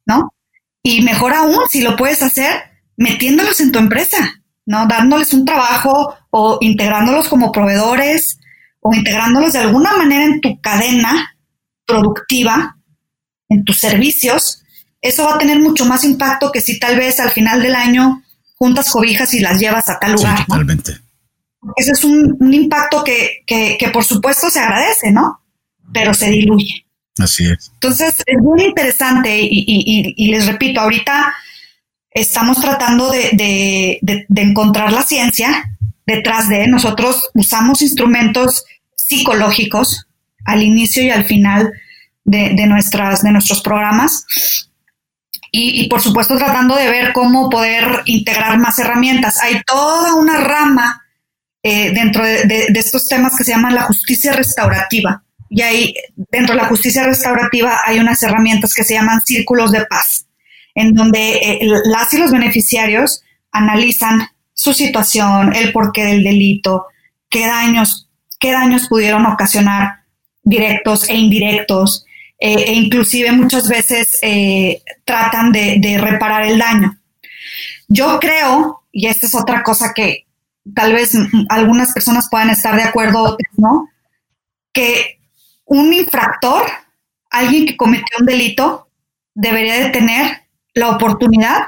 ¿no? 0.06 0.34
Y 0.82 1.02
mejor 1.02 1.32
aún 1.32 1.58
si 1.70 1.80
lo 1.80 1.96
puedes 1.96 2.22
hacer 2.22 2.62
metiéndolos 2.96 3.60
en 3.60 3.72
tu 3.72 3.78
empresa, 3.78 4.42
¿no? 4.66 4.86
Dándoles 4.86 5.32
un 5.32 5.44
trabajo 5.44 6.14
o 6.30 6.58
integrándolos 6.60 7.28
como 7.28 7.52
proveedores 7.52 8.38
o 8.80 8.94
integrándolos 8.94 9.54
de 9.54 9.60
alguna 9.60 9.96
manera 9.96 10.24
en 10.24 10.40
tu 10.40 10.60
cadena 10.60 11.36
productiva, 11.86 12.76
en 13.48 13.64
tus 13.64 13.78
servicios 13.78 14.64
eso 15.04 15.24
va 15.24 15.34
a 15.34 15.38
tener 15.38 15.60
mucho 15.60 15.84
más 15.84 16.02
impacto 16.02 16.50
que 16.50 16.62
si 16.62 16.78
tal 16.78 16.96
vez 16.96 17.20
al 17.20 17.30
final 17.30 17.62
del 17.62 17.74
año 17.74 18.22
juntas 18.54 18.90
cobijas 18.90 19.34
y 19.34 19.40
las 19.40 19.60
llevas 19.60 19.90
a 19.90 19.98
tal 19.98 20.12
lugar. 20.14 20.38
Sí, 20.38 20.44
totalmente. 20.46 20.92
Ese 21.76 21.92
es 21.92 22.04
un, 22.04 22.38
impacto 22.54 23.04
que, 23.04 23.44
que, 23.46 23.90
por 23.92 24.02
supuesto 24.02 24.48
se 24.48 24.60
agradece, 24.60 25.12
¿no? 25.12 25.42
Pero 25.94 26.12
se 26.12 26.28
diluye. 26.30 26.84
Así 27.18 27.46
es. 27.46 27.70
Entonces 27.74 28.22
es 28.26 28.38
muy 28.42 28.62
interesante 28.64 29.38
y, 29.40 30.28
les 30.30 30.46
repito, 30.46 30.80
ahorita 30.80 31.32
estamos 32.10 32.60
tratando 32.60 33.10
de, 33.10 34.00
encontrar 34.36 34.92
la 34.92 35.02
ciencia 35.02 35.70
detrás 36.06 36.48
de 36.50 36.66
nosotros 36.66 37.30
usamos 37.32 37.80
instrumentos 37.80 38.64
psicológicos 38.94 40.06
al 40.44 40.62
inicio 40.62 41.02
y 41.02 41.10
al 41.10 41.24
final 41.24 41.72
de, 42.24 42.66
nuestras, 42.66 43.22
de 43.22 43.32
nuestros 43.32 43.62
programas 43.62 44.26
y, 45.56 45.88
por 45.88 46.02
supuesto 46.02 46.36
tratando 46.36 46.74
de 46.74 46.90
ver 46.90 47.12
cómo 47.12 47.48
poder 47.48 48.02
integrar 48.06 48.58
más 48.58 48.76
herramientas. 48.80 49.40
Hay 49.40 49.62
toda 49.64 50.14
una 50.14 50.38
rama 50.38 51.04
eh, 51.62 51.92
dentro 51.92 52.24
de, 52.24 52.66
estos 52.74 53.06
temas 53.06 53.36
que 53.36 53.44
se 53.44 53.52
llaman 53.52 53.74
la 53.74 53.82
justicia 53.82 54.32
restaurativa. 54.32 55.23
Y 55.48 55.62
ahí, 55.62 55.94
dentro 56.16 56.54
de 56.54 56.62
la 56.62 56.68
justicia 56.68 57.04
restaurativa, 57.04 57.80
hay 57.84 57.98
unas 57.98 58.22
herramientas 58.22 58.74
que 58.74 58.84
se 58.84 58.94
llaman 58.94 59.20
círculos 59.20 59.70
de 59.72 59.84
paz, 59.86 60.26
en 60.74 60.94
donde 60.94 61.36
eh, 61.36 61.58
las 61.84 62.12
y 62.12 62.18
los 62.18 62.32
beneficiarios 62.32 63.22
analizan 63.52 64.28
su 64.52 64.72
situación, 64.72 65.54
el 65.54 65.72
porqué 65.72 66.04
del 66.04 66.24
delito, 66.24 66.86
qué 67.28 67.46
daños, 67.46 68.08
qué 68.38 68.52
daños 68.52 68.88
pudieron 68.88 69.26
ocasionar 69.26 70.04
directos 70.42 71.08
e 71.08 71.16
indirectos, 71.16 72.04
eh, 72.38 72.64
e 72.68 72.72
inclusive 72.74 73.32
muchas 73.32 73.68
veces 73.68 74.18
eh, 74.22 74.82
tratan 75.04 75.52
de, 75.52 75.98
reparar 76.00 76.44
el 76.46 76.58
daño. 76.58 76.98
Yo 77.88 78.18
creo, 78.20 78.82
y 78.92 79.06
esta 79.06 79.26
es 79.26 79.34
otra 79.34 79.62
cosa 79.62 79.92
que 79.94 80.26
tal 80.74 80.92
vez 80.92 81.12
algunas 81.48 81.92
personas 81.92 82.28
puedan 82.30 82.50
estar 82.50 82.76
de 82.76 82.82
acuerdo, 82.82 83.36
no, 83.56 83.88
que 84.72 85.18
un 85.74 85.92
infractor, 85.92 86.62
alguien 87.30 87.66
que 87.66 87.76
cometió 87.76 88.16
un 88.20 88.26
delito, 88.26 88.88
debería 89.34 89.74
de 89.80 89.90
tener 89.90 90.42
la 90.74 90.90
oportunidad 90.90 91.58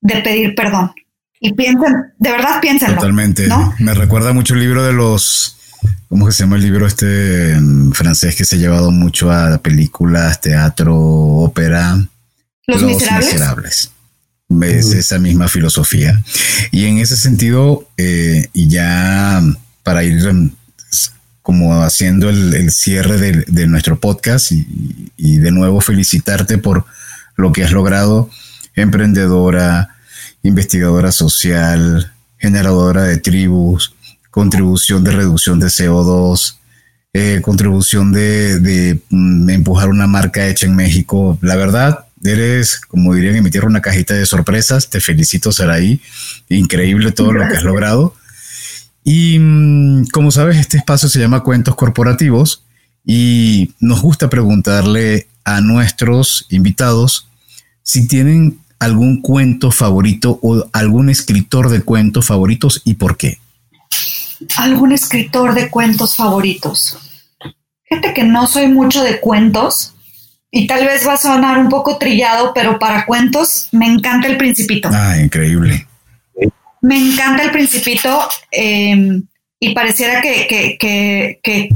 de 0.00 0.16
pedir 0.22 0.54
perdón. 0.54 0.92
Y 1.40 1.54
piensen, 1.54 2.12
de 2.18 2.30
verdad 2.30 2.60
piénsenlo. 2.60 2.96
Totalmente. 2.96 3.48
Me 3.78 3.94
recuerda 3.94 4.32
mucho 4.32 4.54
el 4.54 4.60
libro 4.60 4.84
de 4.84 4.92
los 4.92 5.58
¿Cómo 6.08 6.30
se 6.30 6.42
llama 6.42 6.56
el 6.56 6.62
libro 6.62 6.86
este 6.86 7.58
francés 7.94 8.36
que 8.36 8.44
se 8.44 8.56
ha 8.56 8.58
llevado 8.58 8.90
mucho 8.90 9.30
a 9.30 9.58
películas, 9.58 10.40
teatro, 10.40 10.94
ópera? 10.94 11.98
Los, 12.66 12.82
miserables. 12.82 13.90
Es 14.60 14.92
esa 14.92 15.18
misma 15.18 15.48
filosofía. 15.48 16.22
Y 16.70 16.84
en 16.84 16.98
ese 16.98 17.16
sentido, 17.16 17.88
eh, 17.96 18.46
y 18.52 18.68
ya 18.68 19.42
para 19.82 20.04
ir 20.04 20.22
como 21.42 21.82
haciendo 21.82 22.30
el, 22.30 22.70
cierre 22.70 23.18
de, 23.18 23.66
nuestro 23.66 23.98
podcast 23.98 24.52
y, 24.52 25.38
de 25.38 25.50
nuevo 25.50 25.80
felicitarte 25.80 26.58
por 26.58 26.84
lo 27.36 27.52
que 27.52 27.64
has 27.64 27.72
logrado, 27.72 28.30
emprendedora, 28.76 29.96
investigadora 30.42 31.10
social, 31.10 32.12
generadora 32.38 33.04
de 33.04 33.18
tribus, 33.18 33.94
contribución 34.30 35.02
de 35.04 35.12
reducción 35.12 35.58
de 35.58 35.66
CO2, 35.66 36.56
eh, 37.12 37.40
contribución 37.42 38.12
de, 38.12 39.00
mm, 39.10 39.50
empujar 39.50 39.88
una 39.88 40.06
marca 40.06 40.46
hecha 40.46 40.66
en 40.66 40.76
México. 40.76 41.38
La 41.42 41.56
verdad, 41.56 42.06
eres, 42.24 42.80
como 42.80 43.14
dirían 43.14 43.36
en 43.36 43.44
mi 43.44 43.50
tierra, 43.50 43.66
una 43.66 43.82
cajita 43.82 44.14
de 44.14 44.26
sorpresas. 44.26 44.88
Te 44.88 45.00
felicito, 45.00 45.50
ahí. 45.68 46.00
Increíble 46.48 47.12
todo 47.12 47.32
lo 47.32 47.46
que 47.48 47.56
has 47.56 47.64
logrado. 47.64 48.14
Y 49.04 49.38
mm, 49.38 50.06
como 50.12 50.30
sabes, 50.30 50.58
este 50.58 50.76
espacio 50.76 51.08
se 51.08 51.20
llama 51.20 51.42
Cuentos 51.42 51.74
Corporativos 51.74 52.64
y 53.04 53.72
nos 53.80 54.02
gusta 54.02 54.30
preguntarle 54.30 55.26
a 55.44 55.60
nuestros 55.60 56.46
invitados 56.50 57.28
si 57.82 58.06
tienen 58.06 58.58
algún 58.78 59.20
cuento 59.20 59.70
favorito 59.70 60.38
o 60.42 60.66
algún 60.72 61.08
escritor 61.10 61.68
de 61.68 61.82
cuentos 61.82 62.26
favoritos 62.26 62.82
y 62.84 62.94
por 62.94 63.16
qué 63.16 63.38
algún 64.56 64.92
escritor 64.92 65.54
de 65.54 65.70
cuentos 65.70 66.16
favoritos. 66.16 66.98
Gente 67.84 68.14
que 68.14 68.24
no 68.24 68.46
soy 68.46 68.68
mucho 68.68 69.02
de 69.02 69.20
cuentos 69.20 69.94
y 70.50 70.66
tal 70.66 70.84
vez 70.84 71.06
va 71.06 71.14
a 71.14 71.18
sonar 71.18 71.58
un 71.58 71.68
poco 71.68 71.98
trillado, 71.98 72.52
pero 72.54 72.78
para 72.78 73.06
cuentos 73.06 73.68
me 73.72 73.86
encanta 73.86 74.28
el 74.28 74.36
principito. 74.36 74.88
Ah, 74.92 75.18
increíble. 75.18 75.86
Me 76.82 76.96
encanta 76.98 77.44
el 77.44 77.50
principito 77.50 78.28
em, 78.50 79.22
y 79.58 79.74
pareciera 79.74 80.20
que, 80.20 81.68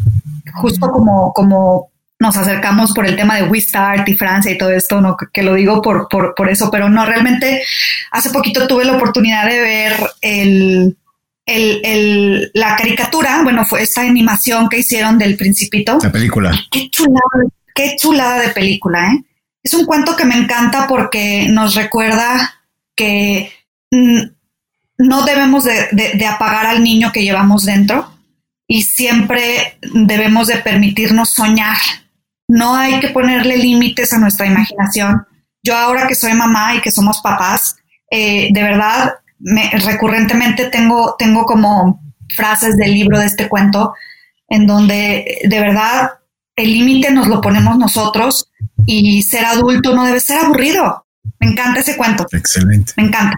justo 0.54 0.90
como, 0.90 1.32
como 1.32 1.90
nos 2.18 2.36
acercamos 2.36 2.92
por 2.92 3.07
el 3.07 3.16
tema 3.16 3.36
de 3.36 3.44
Wistart 3.44 4.09
y 4.09 4.14
Francia 4.14 4.50
y 4.50 4.59
todo 4.59 4.70
esto, 4.70 5.00
no 5.00 5.16
que, 5.16 5.42
lo 5.42 5.54
digo 5.54 5.80
por, 5.80 6.09
por, 6.09 6.34
por, 6.34 6.50
eso, 6.50 6.70
pero 6.70 6.88
no, 6.88 7.07
realmente 7.07 7.62
hace 8.11 8.30
poquito 8.30 8.66
tuve 8.66 8.84
la 8.84 8.96
oportunidad 8.96 9.46
de 9.46 9.61
ver 9.61 9.96
el, 10.22 10.96
el, 11.46 12.50
la 12.54 12.74
caricatura, 12.74 13.42
bueno, 13.44 13.64
fue 13.64 13.82
esta 13.82 14.00
animación 14.00 14.68
que 14.68 14.80
hicieron 14.80 15.18
del 15.18 15.36
Principito. 15.36 15.98
La 16.02 16.11
película. 16.11 16.52
Qué 16.70 16.90
chulada, 16.90 17.44
qué 17.74 17.94
chulada 17.96 18.40
de 18.40 18.48
película, 18.48 19.12
¿eh? 19.12 19.24
Es 19.62 19.74
un 19.74 19.84
cuento 19.84 20.16
que 20.16 20.24
me 20.24 20.36
encanta 20.36 20.86
porque 20.86 21.48
nos 21.48 21.74
recuerda 21.74 22.54
que 22.94 23.52
no 24.99 25.24
debemos 25.24 25.64
de, 25.64 26.26
apagar 26.26 26.66
al 26.66 26.82
niño 26.82 27.12
que 27.12 27.22
llevamos 27.22 27.64
dentro 27.64 28.11
y 28.66 28.82
siempre 28.82 29.78
debemos 29.82 30.49
de 30.49 30.59
permitirnos 30.59 31.30
soñar. 31.30 31.76
No 32.49 32.76
hay 32.76 33.01
que 33.01 33.09
ponerle 33.11 33.57
límites 33.59 34.12
a 34.12 34.18
nuestra 34.18 34.47
imaginación. 34.47 35.26
Yo 35.62 35.76
ahora 35.76 36.07
que 36.07 36.14
soy 36.14 36.34
mamá 36.34 36.74
y 36.74 36.80
que 36.80 36.90
somos 36.90 37.20
papás, 37.20 37.76
eh, 38.11 38.49
de 38.53 38.62
verdad 38.62 39.14
recurrentemente 39.84 40.70
tengo, 40.70 41.14
tengo 41.18 41.44
como 41.44 42.01
frases 42.34 42.76
del 42.76 42.94
libro 42.94 43.18
de 43.18 43.26
este 43.26 43.49
cuento 43.49 43.92
en 44.49 44.66
donde 44.66 45.40
de 45.44 45.61
verdad 45.61 46.11
el 46.57 46.72
límite 46.72 47.11
nos 47.11 47.26
lo 47.26 47.40
ponemos 47.40 47.76
nosotros 47.76 48.51
y 48.86 49.22
ser 49.22 49.44
adulto 49.44 49.94
no 49.94 50.05
debe 50.05 50.20
ser 50.20 50.38
aburrido. 50.38 51.07
Me 51.38 51.49
encanta 51.49 51.80
ese 51.80 51.97
cuento. 51.97 52.26
Excelente. 52.32 52.92
Me 52.97 53.05
encanta. 53.05 53.36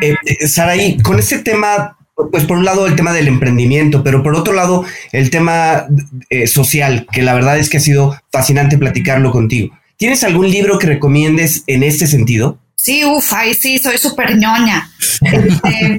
Eh, 0.00 0.14
eh, 0.24 0.46
Saraí, 0.46 0.98
con 0.98 1.18
ese 1.18 1.38
tema, 1.38 1.96
pues 2.30 2.44
por 2.44 2.58
un 2.58 2.64
lado 2.64 2.86
el 2.86 2.96
tema 2.96 3.12
del 3.12 3.28
emprendimiento, 3.28 4.02
pero 4.02 4.22
por 4.22 4.34
otro 4.34 4.52
lado 4.52 4.84
el 5.12 5.30
tema 5.30 5.86
eh, 6.30 6.46
social, 6.46 7.06
que 7.12 7.22
la 7.22 7.34
verdad 7.34 7.58
es 7.58 7.68
que 7.68 7.78
ha 7.78 7.80
sido 7.80 8.18
fascinante 8.30 8.78
platicarlo 8.78 9.30
contigo. 9.30 9.76
¿Tienes 9.96 10.24
algún 10.24 10.50
libro 10.50 10.78
que 10.78 10.86
recomiendes 10.86 11.64
en 11.66 11.82
este 11.82 12.06
sentido? 12.06 12.58
Sí, 12.74 13.04
uff, 13.04 13.32
ahí 13.32 13.54
sí, 13.54 13.78
soy 13.78 13.96
súper 13.98 14.36
ñoña. 14.36 14.90
Este, 15.20 15.98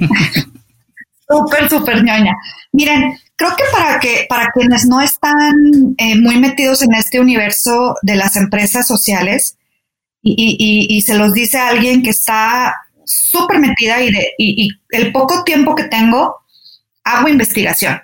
súper, 1.28 1.70
súper 1.70 2.04
ñoña. 2.04 2.32
Miren, 2.72 3.14
creo 3.36 3.56
que 3.56 3.64
para 3.72 3.98
que 3.98 4.26
para 4.28 4.50
quienes 4.52 4.84
no 4.86 5.00
están 5.00 5.54
eh, 5.96 6.18
muy 6.20 6.38
metidos 6.38 6.82
en 6.82 6.94
este 6.94 7.20
universo 7.20 7.96
de 8.02 8.16
las 8.16 8.36
empresas 8.36 8.86
sociales 8.86 9.56
y, 10.26 11.02
se 11.02 11.18
los 11.18 11.32
dice 11.32 11.58
alguien 11.58 12.02
que 12.02 12.10
está 12.10 12.74
súper 13.06 13.58
metida 13.58 14.00
y, 14.02 14.10
de, 14.12 14.32
y, 14.38 14.68
el 14.90 15.12
poco 15.12 15.44
tiempo 15.44 15.74
que 15.74 15.84
tengo 15.84 16.36
hago 17.04 17.28
investigación. 17.28 18.00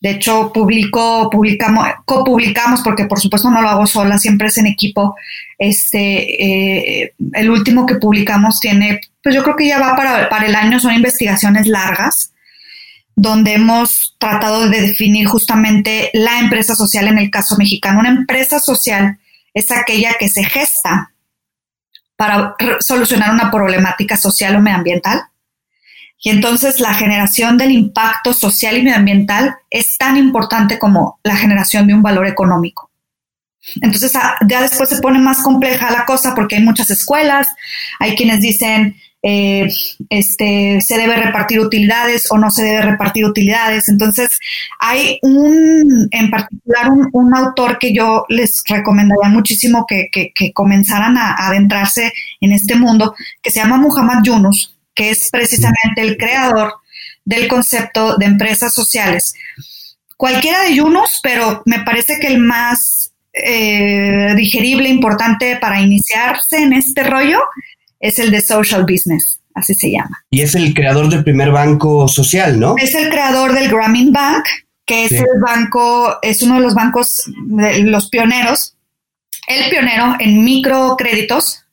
De 0.00 0.12
hecho, 0.12 0.50
publico, 0.52 1.28
publicamos, 1.30 1.86
copublicamos, 2.06 2.80
porque 2.80 3.04
por 3.04 3.20
supuesto 3.20 3.50
no 3.50 3.60
lo 3.60 3.68
hago 3.68 3.86
sola, 3.86 4.18
siempre 4.18 4.48
es 4.48 4.56
en 4.56 4.66
equipo. 4.66 5.14
Este, 5.58 7.02
eh, 7.02 7.14
el 7.34 7.50
último 7.50 7.84
que 7.84 7.96
publicamos 7.96 8.60
tiene, 8.60 9.00
pues 9.22 9.34
yo 9.34 9.42
creo 9.42 9.56
que 9.56 9.68
ya 9.68 9.78
va 9.78 9.94
para, 9.96 10.28
para 10.30 10.46
el 10.46 10.54
año, 10.54 10.80
son 10.80 10.94
investigaciones 10.94 11.66
largas 11.66 12.32
donde 13.20 13.52
hemos 13.52 14.16
tratado 14.18 14.70
de 14.70 14.80
definir 14.80 15.26
justamente 15.26 16.10
la 16.14 16.38
empresa 16.38 16.74
social 16.74 17.06
en 17.06 17.18
el 17.18 17.30
caso 17.30 17.56
mexicano. 17.58 18.00
Una 18.00 18.08
empresa 18.08 18.58
social 18.58 19.18
es 19.52 19.70
aquella 19.70 20.14
que 20.18 20.30
se 20.30 20.42
gesta 20.42 21.12
para 22.20 22.54
solucionar 22.80 23.30
una 23.30 23.50
problemática 23.50 24.14
social 24.14 24.54
o 24.54 24.60
medioambiental. 24.60 25.22
Y 26.22 26.28
entonces 26.28 26.78
la 26.78 26.92
generación 26.92 27.56
del 27.56 27.70
impacto 27.70 28.34
social 28.34 28.76
y 28.76 28.82
medioambiental 28.82 29.54
es 29.70 29.96
tan 29.96 30.18
importante 30.18 30.78
como 30.78 31.18
la 31.22 31.34
generación 31.34 31.86
de 31.86 31.94
un 31.94 32.02
valor 32.02 32.26
económico. 32.26 32.90
Entonces 33.80 34.14
ah, 34.16 34.36
ya 34.46 34.60
después 34.60 34.90
se 34.90 35.00
pone 35.00 35.18
más 35.18 35.42
compleja 35.42 35.90
la 35.90 36.04
cosa 36.04 36.34
porque 36.34 36.56
hay 36.56 36.62
muchas 36.62 36.90
escuelas, 36.90 37.48
hay 37.98 38.14
quienes 38.16 38.42
dicen 38.42 38.96
eh, 39.22 39.68
este, 40.08 40.80
se 40.80 40.96
debe 40.96 41.14
repartir 41.16 41.60
utilidades 41.60 42.30
o 42.30 42.38
no 42.38 42.50
se 42.50 42.64
debe 42.64 42.82
repartir 42.82 43.24
utilidades. 43.24 43.88
Entonces, 43.88 44.38
hay 44.78 45.18
un, 45.22 46.08
en 46.10 46.30
particular, 46.30 46.90
un, 47.12 47.34
autor 47.34 47.78
que 47.78 47.94
yo 47.94 48.24
les 48.28 48.62
recomendaría 48.66 49.28
muchísimo 49.28 49.86
que, 49.86 50.32
comenzaran 50.54 51.18
a, 51.18 51.34
adentrarse 51.34 52.12
en 52.40 52.52
este 52.52 52.74
mundo, 52.76 53.14
que 53.42 53.50
se 53.50 53.60
llama 53.60 53.76
Muhammad 53.76 54.22
Yunus, 54.22 54.76
que 54.94 55.10
es 55.10 55.28
precisamente 55.30 56.00
el 56.00 56.16
creador 56.16 56.74
del 57.24 57.46
concepto 57.46 58.16
de 58.16 58.26
empresas 58.26 58.74
sociales. 58.74 59.34
Cualquiera 60.16 60.62
de 60.64 60.74
Yunus, 60.74 61.20
pero 61.22 61.62
me 61.66 61.80
parece 61.80 62.18
que 62.20 62.26
el 62.26 62.38
más 62.38 63.12
eh, 63.32 64.34
digerible, 64.36 64.88
importante 64.88 65.56
para 65.56 65.80
iniciarse 65.80 66.62
en 66.62 66.72
este 66.72 67.04
rollo 67.04 67.40
es 68.00 68.18
el 68.18 68.30
de 68.30 68.40
social 68.40 68.82
business, 68.82 69.40
así 69.54 69.74
se 69.74 69.90
llama. 69.90 70.24
Y 70.30 70.40
es 70.40 70.54
el 70.54 70.74
creador 70.74 71.08
del 71.08 71.22
primer 71.22 71.50
banco 71.50 72.08
social, 72.08 72.58
¿no? 72.58 72.74
Es 72.78 72.94
el 72.94 73.10
creador 73.10 73.52
del 73.52 73.68
Grameen 73.68 74.12
Bank, 74.12 74.44
que 74.86 75.04
es 75.04 75.12
el 75.12 75.40
banco, 75.40 76.18
es 76.22 76.42
uno 76.42 76.56
de 76.56 76.62
los 76.62 76.74
bancos, 76.74 77.30
de 77.46 77.82
los 77.82 78.08
pioneros, 78.08 78.74
el 79.46 79.70
pionero 79.70 80.16
en 80.18 80.42
microcréditos. 80.42 81.64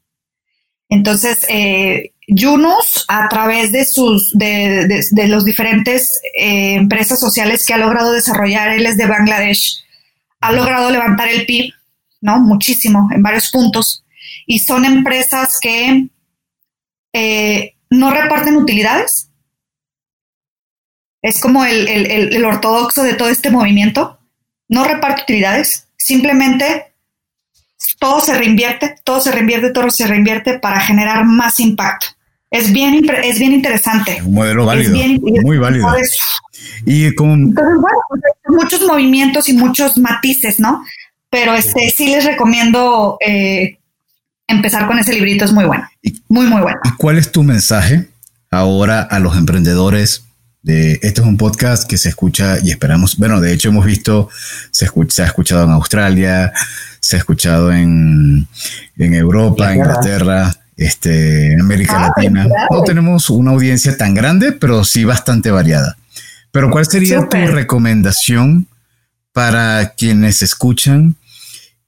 Entonces, 0.90 1.46
eh, 1.50 2.12
Yunus, 2.28 3.06
a 3.08 3.30
través 3.30 3.72
de 3.72 3.86
sus, 3.86 4.38
de, 4.38 5.04
de, 5.12 5.28
los 5.28 5.46
diferentes 5.46 6.22
eh, 6.38 6.74
empresas 6.76 7.20
sociales 7.20 7.66
que 7.66 7.74
ha 7.74 7.78
logrado 7.78 8.12
desarrollar, 8.12 8.70
él 8.70 8.86
es 8.86 8.98
de 8.98 9.06
Bangladesh, 9.06 9.84
ha 10.42 10.52
logrado 10.52 10.92
levantar 10.92 11.30
el 11.30 11.46
PIB, 11.46 11.74
¿no? 12.22 12.40
Muchísimo, 12.40 13.10
en 13.14 13.24
varios 13.24 13.50
puntos. 13.50 14.04
Y 14.46 14.60
son 14.60 14.86
empresas 14.86 15.58
que 15.62 16.08
eh, 17.18 17.76
no 17.90 18.12
reparten 18.12 18.58
utilidades. 18.58 19.32
Es 21.24 21.42
como 21.42 21.66
el, 21.66 22.46
ortodoxo 22.46 23.02
de 23.02 23.16
todo 23.16 23.30
este 23.30 23.50
movimiento. 23.50 24.20
No 24.70 24.84
reparte 24.84 25.24
utilidades, 25.24 25.88
simplemente 25.98 26.94
todo 28.00 28.20
se 28.20 28.38
reinvierte, 28.38 28.96
todo 29.04 29.20
se 29.20 29.32
reinvierte, 29.32 29.72
todo 29.72 29.90
se 29.90 30.06
reinvierte 30.06 30.60
para 30.60 30.80
generar 30.80 31.26
más 31.26 31.60
impacto. 31.60 32.08
Es 32.52 32.72
bien, 32.72 33.06
es 33.24 33.40
bien 33.40 33.54
interesante. 33.54 34.22
Un 34.24 34.36
modelo 34.36 34.66
válido, 34.66 34.96
muy 35.42 35.58
válido. 35.58 35.88
Y 36.86 37.14
con... 37.16 37.54
bueno, 37.54 38.00
pues, 38.10 38.22
muchos 38.48 38.82
movimientos 38.86 39.50
y 39.50 39.54
muchos 39.54 39.98
matices, 39.98 40.60
¿no? 40.60 40.84
Pero 41.30 41.56
este 41.56 41.90
sí 41.90 42.08
les 42.08 42.26
recomiendo 42.26 43.18
eh, 43.26 43.80
empezar 44.48 44.88
con 44.88 44.98
ese 44.98 45.14
librito 45.14 45.46
es 45.46 45.52
muy 45.52 45.66
bueno. 45.66 45.88
Muy, 46.30 46.48
muy 46.48 46.62
bueno. 46.62 46.80
¿Y 46.84 46.92
cuál 46.98 47.18
es 47.18 47.32
tu 47.32 47.44
mensaje 47.44 48.10
ahora 48.50 49.02
a 49.02 49.20
los 49.20 49.38
emprendedores? 49.38 50.24
De, 50.64 50.94
este 51.04 51.22
es 51.22 51.28
un 51.28 51.38
podcast 51.38 51.88
que 51.88 51.98
se 51.98 52.10
escucha 52.10 52.58
y 52.62 52.72
esperamos, 52.72 53.18
bueno, 53.18 53.40
de 53.40 53.54
hecho 53.54 53.70
hemos 53.70 53.86
visto, 53.86 54.30
se, 54.72 54.86
escucha, 54.86 55.16
se 55.16 55.22
ha 55.22 55.26
escuchado 55.28 55.64
en 55.64 55.72
Australia, 55.72 56.52
se 57.00 57.16
ha 57.16 57.20
escuchado 57.20 57.72
en, 57.72 58.48
en 58.98 59.14
Europa, 59.14 59.72
en 59.72 59.80
Inglaterra, 59.80 60.54
este, 60.76 61.54
en 61.54 61.62
América 61.62 61.94
ah, 61.98 62.14
Latina. 62.16 62.48
No 62.70 62.84
tenemos 62.84 63.30
una 63.30 63.52
audiencia 63.52 63.96
tan 63.96 64.14
grande, 64.14 64.52
pero 64.52 64.84
sí 64.84 65.06
bastante 65.06 65.52
variada. 65.52 65.96
Pero 66.52 66.70
¿cuál 66.70 66.86
sería 66.86 67.28
tu 67.30 67.38
recomendación 67.38 68.68
para 69.32 69.94
quienes 69.96 70.42
escuchan 70.42 71.16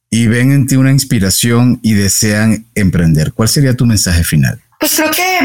y 0.10 0.28
ven 0.28 0.51
en 0.51 0.68
ti 0.68 0.76
una 0.76 0.91
inspiración 0.91 1.80
y 1.84 1.93
desean 1.93 2.66
emprender? 2.76 3.34
¿Cuál 3.34 3.49
sería 3.49 3.76
tu 3.76 3.86
mensaje 3.86 4.24
final? 4.24 4.62
Pues 4.80 4.95
creo 4.95 5.12
que 5.12 5.39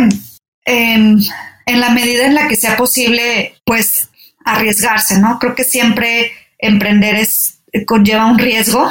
em, 0.64 1.20
en 1.66 1.80
la 1.80 1.90
medida 1.90 2.26
en 2.26 2.34
la 2.34 2.48
que 2.48 2.56
sea 2.56 2.76
posible, 2.76 3.54
pues 3.64 4.08
arriesgarse, 4.44 5.18
¿no? 5.18 5.38
Creo 5.38 5.54
que 5.54 5.64
siempre 5.64 6.32
emprender 6.58 7.16
es 7.16 7.58
conlleva 7.86 8.26
un 8.26 8.38
riesgo, 8.38 8.90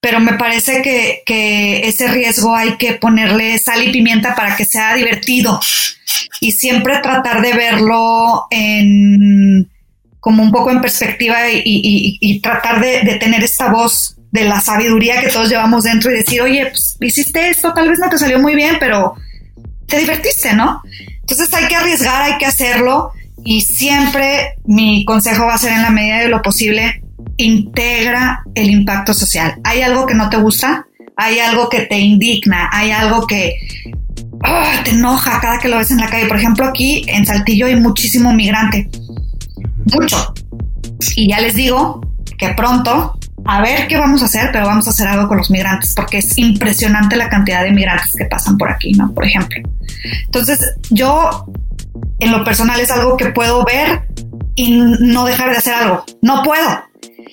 pero 0.00 0.20
me 0.20 0.34
parece 0.34 0.82
que, 0.82 1.22
que 1.26 1.88
ese 1.88 2.08
riesgo 2.08 2.54
hay 2.54 2.76
que 2.76 2.92
ponerle 2.94 3.58
sal 3.58 3.82
y 3.82 3.90
pimienta 3.90 4.34
para 4.34 4.54
que 4.54 4.64
sea 4.64 4.94
divertido 4.94 5.58
y 6.40 6.52
siempre 6.52 6.98
tratar 7.02 7.42
de 7.42 7.52
verlo 7.54 8.46
en 8.50 9.68
como 10.20 10.42
un 10.42 10.50
poco 10.50 10.70
en 10.70 10.80
perspectiva 10.80 11.36
y, 11.52 12.40
tratar 12.40 12.80
de, 12.80 13.02
de, 13.02 13.14
tener 13.14 13.44
esta 13.44 13.70
voz 13.70 14.15
de 14.30 14.44
la 14.44 14.60
sabiduría 14.60 15.20
que 15.20 15.28
todos 15.28 15.48
llevamos 15.48 15.84
dentro 15.84 16.10
y 16.10 16.16
decir, 16.16 16.40
oye, 16.42 16.66
pues 16.66 16.96
hiciste 17.00 17.48
esto, 17.48 17.72
tal 17.72 17.88
vez 17.88 17.98
no 17.98 18.08
te 18.08 18.18
salió 18.18 18.38
muy 18.38 18.54
bien, 18.54 18.76
pero 18.78 19.14
te 19.86 19.98
divertiste, 19.98 20.54
¿no? 20.54 20.82
Entonces 21.20 21.52
hay 21.54 21.66
que 21.68 21.76
arriesgar, 21.76 22.22
hay 22.22 22.38
que 22.38 22.46
hacerlo 22.46 23.12
y 23.44 23.60
siempre 23.62 24.56
mi 24.64 25.04
consejo 25.04 25.46
va 25.46 25.54
a 25.54 25.58
ser 25.58 25.72
en 25.72 25.82
la 25.82 25.90
medida 25.90 26.18
de 26.18 26.28
lo 26.28 26.42
posible, 26.42 27.02
integra 27.36 28.42
el 28.54 28.70
impacto 28.70 29.14
social. 29.14 29.58
¿Hay 29.64 29.82
algo 29.82 30.06
que 30.06 30.14
no 30.14 30.28
te 30.28 30.36
gusta? 30.36 30.86
¿Hay 31.16 31.38
algo 31.38 31.68
que 31.68 31.82
te 31.82 31.98
indigna? 31.98 32.68
¿Hay 32.72 32.90
algo 32.90 33.26
que 33.26 33.54
ah, 34.42 34.80
te 34.84 34.90
enoja 34.90 35.40
cada 35.40 35.58
que 35.58 35.68
lo 35.68 35.78
ves 35.78 35.90
en 35.90 35.98
la 35.98 36.08
calle? 36.08 36.26
Por 36.26 36.36
ejemplo, 36.36 36.66
aquí 36.66 37.04
en 37.06 37.24
Saltillo 37.24 37.66
hay 37.66 37.76
muchísimo 37.76 38.32
migrante. 38.32 38.88
Mucho. 39.92 40.34
Y 41.14 41.28
ya 41.28 41.40
les 41.40 41.54
digo 41.54 42.00
que 42.38 42.48
pronto 42.50 43.18
a 43.46 43.60
ver 43.62 43.86
qué 43.86 43.96
vamos 43.96 44.22
a 44.22 44.26
hacer, 44.26 44.50
pero 44.52 44.66
vamos 44.66 44.86
a 44.86 44.90
hacer 44.90 45.06
algo 45.06 45.28
con 45.28 45.38
los 45.38 45.50
migrantes, 45.50 45.94
porque 45.94 46.18
es 46.18 46.36
impresionante 46.36 47.16
la 47.16 47.28
cantidad 47.28 47.62
de 47.62 47.72
migrantes 47.72 48.12
que 48.14 48.24
pasan 48.24 48.58
por 48.58 48.70
aquí, 48.70 48.92
¿no? 48.92 49.12
Por 49.12 49.24
ejemplo. 49.24 49.60
Entonces, 50.24 50.58
yo, 50.90 51.46
en 52.18 52.32
lo 52.32 52.44
personal, 52.44 52.80
es 52.80 52.90
algo 52.90 53.16
que 53.16 53.26
puedo 53.26 53.64
ver 53.64 54.08
y 54.54 54.70
no 54.72 55.24
dejar 55.24 55.50
de 55.50 55.56
hacer 55.58 55.74
algo. 55.74 56.04
No 56.22 56.42
puedo. 56.42 56.84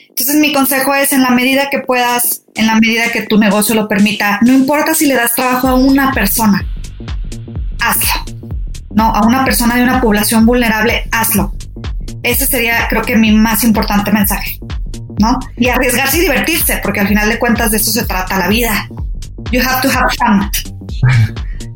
Entonces, 0.10 0.36
mi 0.36 0.54
consejo 0.54 0.94
es, 0.94 1.14
en 1.14 1.24
la 1.24 1.32
medida 1.32 1.70
que 1.72 1.80
puedas, 1.80 2.44
en 2.56 2.68
la 2.68 2.76
medida 2.76 3.12
que 3.12 3.24
tu 3.24 3.40
negocio 3.40 3.74
lo 3.74 3.88
permita, 3.88 4.40
no 4.44 4.54
importa 4.54 4.94
si 4.94 5.08
le 5.08 5.16
das 5.16 5.34
trabajo 5.34 5.68
a 5.68 5.76
una 5.76 6.12
persona, 6.12 6.64
hazlo. 7.82 8.34
No, 8.92 9.06
a 9.06 9.26
una 9.26 9.44
persona 9.44 9.76
de 9.76 9.84
una 9.84 10.00
población 10.00 10.46
vulnerable, 10.46 11.10
hazlo. 11.12 11.56
Ese 12.22 12.46
sería, 12.46 12.88
creo 12.88 13.02
que, 13.02 13.16
mi 13.16 13.32
más 13.32 13.64
importante 13.64 14.12
mensaje. 14.12 14.60
Y 15.58 15.70
arriesgarse 15.70 16.18
y 16.18 16.22
divertirse, 16.22 16.80
porque 16.84 17.00
al 17.00 17.08
final 17.08 17.30
de 17.30 17.40
cuentas 17.40 17.72
de 17.72 17.78
eso 17.78 17.92
se 17.92 18.06
trata 18.06 18.38
la 18.38 18.48
vida. 18.48 18.88
You 19.52 19.62
have 19.62 19.82
to 19.82 19.90
have 19.90 20.12
fun. 20.18 20.52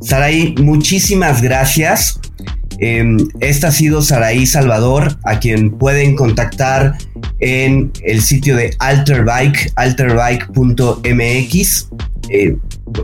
Saraí, 0.00 0.54
muchísimas 0.60 1.42
gracias. 1.42 2.20
Em, 2.80 3.16
esta 3.40 3.66
ha 3.68 3.72
sido 3.72 4.02
Saraí 4.02 4.46
Salvador, 4.46 5.18
a 5.24 5.40
quien 5.40 5.72
pueden 5.72 6.14
contactar 6.14 6.96
en 7.40 7.90
el 8.04 8.22
sitio 8.22 8.54
de 8.56 8.76
Alterbike, 8.78 9.72
alterbike.mx. 9.74 11.88
Eh, 12.30 12.56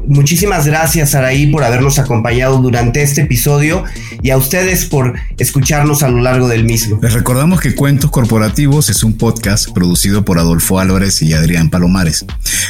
muchísimas 0.07 0.66
gracias, 0.66 1.11
Saraí, 1.11 1.47
por 1.47 1.64
habernos 1.64 1.99
acompañado 1.99 2.59
durante 2.59 3.03
este 3.03 3.22
episodio 3.22 3.85
y 4.22 4.30
a 4.30 4.37
ustedes 4.37 4.85
por 4.87 5.14
escucharnos 5.39 6.03
a 6.03 6.09
lo 6.09 6.20
largo 6.20 6.49
del 6.49 6.64
mismo. 6.64 6.99
Les 7.03 7.12
recordamos 7.12 7.61
que 7.61 7.74
Cuentos 7.74 8.11
Corporativos 8.11 8.89
es 8.89 9.03
un 9.05 9.16
podcast 9.16 9.70
producido 9.72 10.24
por 10.24 10.39
Adolfo 10.39 10.78
Álvarez 10.78 11.22
y 11.22 11.32
Adrián 11.32 11.70
Palomares. 11.70 12.24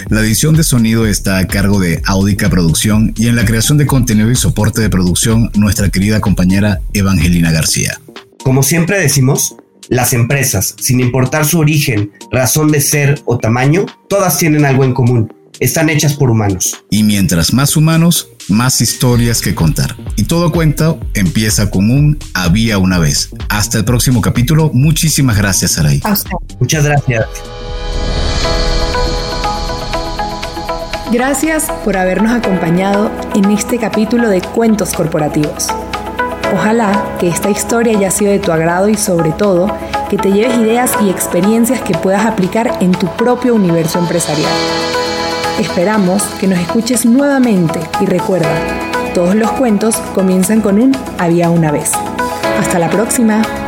La 0.09 0.21
edición 0.21 0.57
de 0.57 0.65
sonido 0.65 1.07
está 1.07 1.39
a 1.39 1.47
cargo 1.47 1.81
de 1.81 2.01
Audica 2.05 2.51
Producción 2.51 3.13
y 3.17 3.29
en 3.29 3.37
la 3.37 3.45
creación 3.45 3.79
de 3.79 3.87
contenido 3.87 4.31
y 4.31 4.37
soporte 4.37 4.81
de 4.81 4.91
producción 4.91 5.51
nuestra 5.55 5.91
querida 5.91 6.21
compañera 6.21 6.81
Evangelina 6.93 7.53
García. 7.53 8.01
Como 8.43 8.63
siempre 8.63 8.99
decimos, 8.99 9.57
las 9.89 10.13
empresas, 10.13 10.75
sin 10.79 11.01
importar 11.01 11.45
su 11.45 11.59
origen, 11.59 12.11
razón 12.31 12.71
de 12.71 12.81
ser 12.81 13.23
o 13.27 13.39
tamaño, 13.39 13.87
todas 14.09 14.39
tienen 14.39 14.65
algo 14.65 14.85
en 14.85 14.95
común 14.95 15.33
están 15.65 15.89
hechas 15.89 16.15
por 16.15 16.31
humanos. 16.31 16.85
Y 16.91 17.03
mientras 17.03 17.55
más 17.55 17.75
humanos, 17.77 18.29
más 18.49 18.83
historias 18.83 19.41
que 19.41 19.55
contar. 19.55 19.97
Y 20.17 20.25
todo 20.25 20.53
cuento 20.53 21.01
empieza 21.15 21.71
con 21.71 21.91
un 21.91 22.19
había 22.35 22.77
una 22.77 22.99
vez. 22.99 23.31
Hasta 23.49 23.79
el 23.79 23.85
próximo 23.87 24.21
capítulo. 24.21 24.71
Muchísimas 24.75 25.39
gracias, 25.39 25.73
Saray. 25.73 26.03
Muchas 26.61 26.85
gracias. 26.85 27.27
Gracias 31.11 31.65
por 31.85 31.97
habernos 31.97 32.33
acompañado 32.33 33.11
en 33.35 33.51
este 33.51 33.79
capítulo 33.79 34.29
de 34.29 34.43
Cuentos 34.43 34.93
Corporativos. 34.93 35.69
Ojalá 36.53 37.17
que 37.19 37.29
esta 37.29 37.51
historia 37.51 37.97
haya 37.97 38.11
sido 38.11 38.33
de 38.33 38.39
tu 38.39 38.53
agrado 38.53 38.89
y 38.89 38.97
sobre 38.97 39.31
todo 39.31 39.75
que 40.11 40.19
te 40.19 40.31
lleves 40.31 40.59
ideas 40.59 40.91
y 41.03 41.09
experiencias 41.09 41.81
que 41.81 41.95
puedas 41.95 42.27
aplicar 42.27 42.79
en 42.81 42.93
tu 42.93 43.07
propio 43.17 43.55
universo 43.55 43.99
empresarial. 43.99 44.53
Esperamos 45.59 46.25
que 46.41 46.49
nos 46.49 46.59
escuches 46.59 47.07
nuevamente 47.07 47.79
y 48.01 48.07
recuerda, 48.07 48.49
todos 49.15 49.37
los 49.37 49.53
cuentos 49.53 49.97
comienzan 50.13 50.61
con 50.61 50.81
un 50.81 50.97
había 51.19 51.49
una 51.49 51.71
vez. 51.71 51.93
Hasta 52.59 52.81
la 52.81 52.91
próxima. 52.91 53.64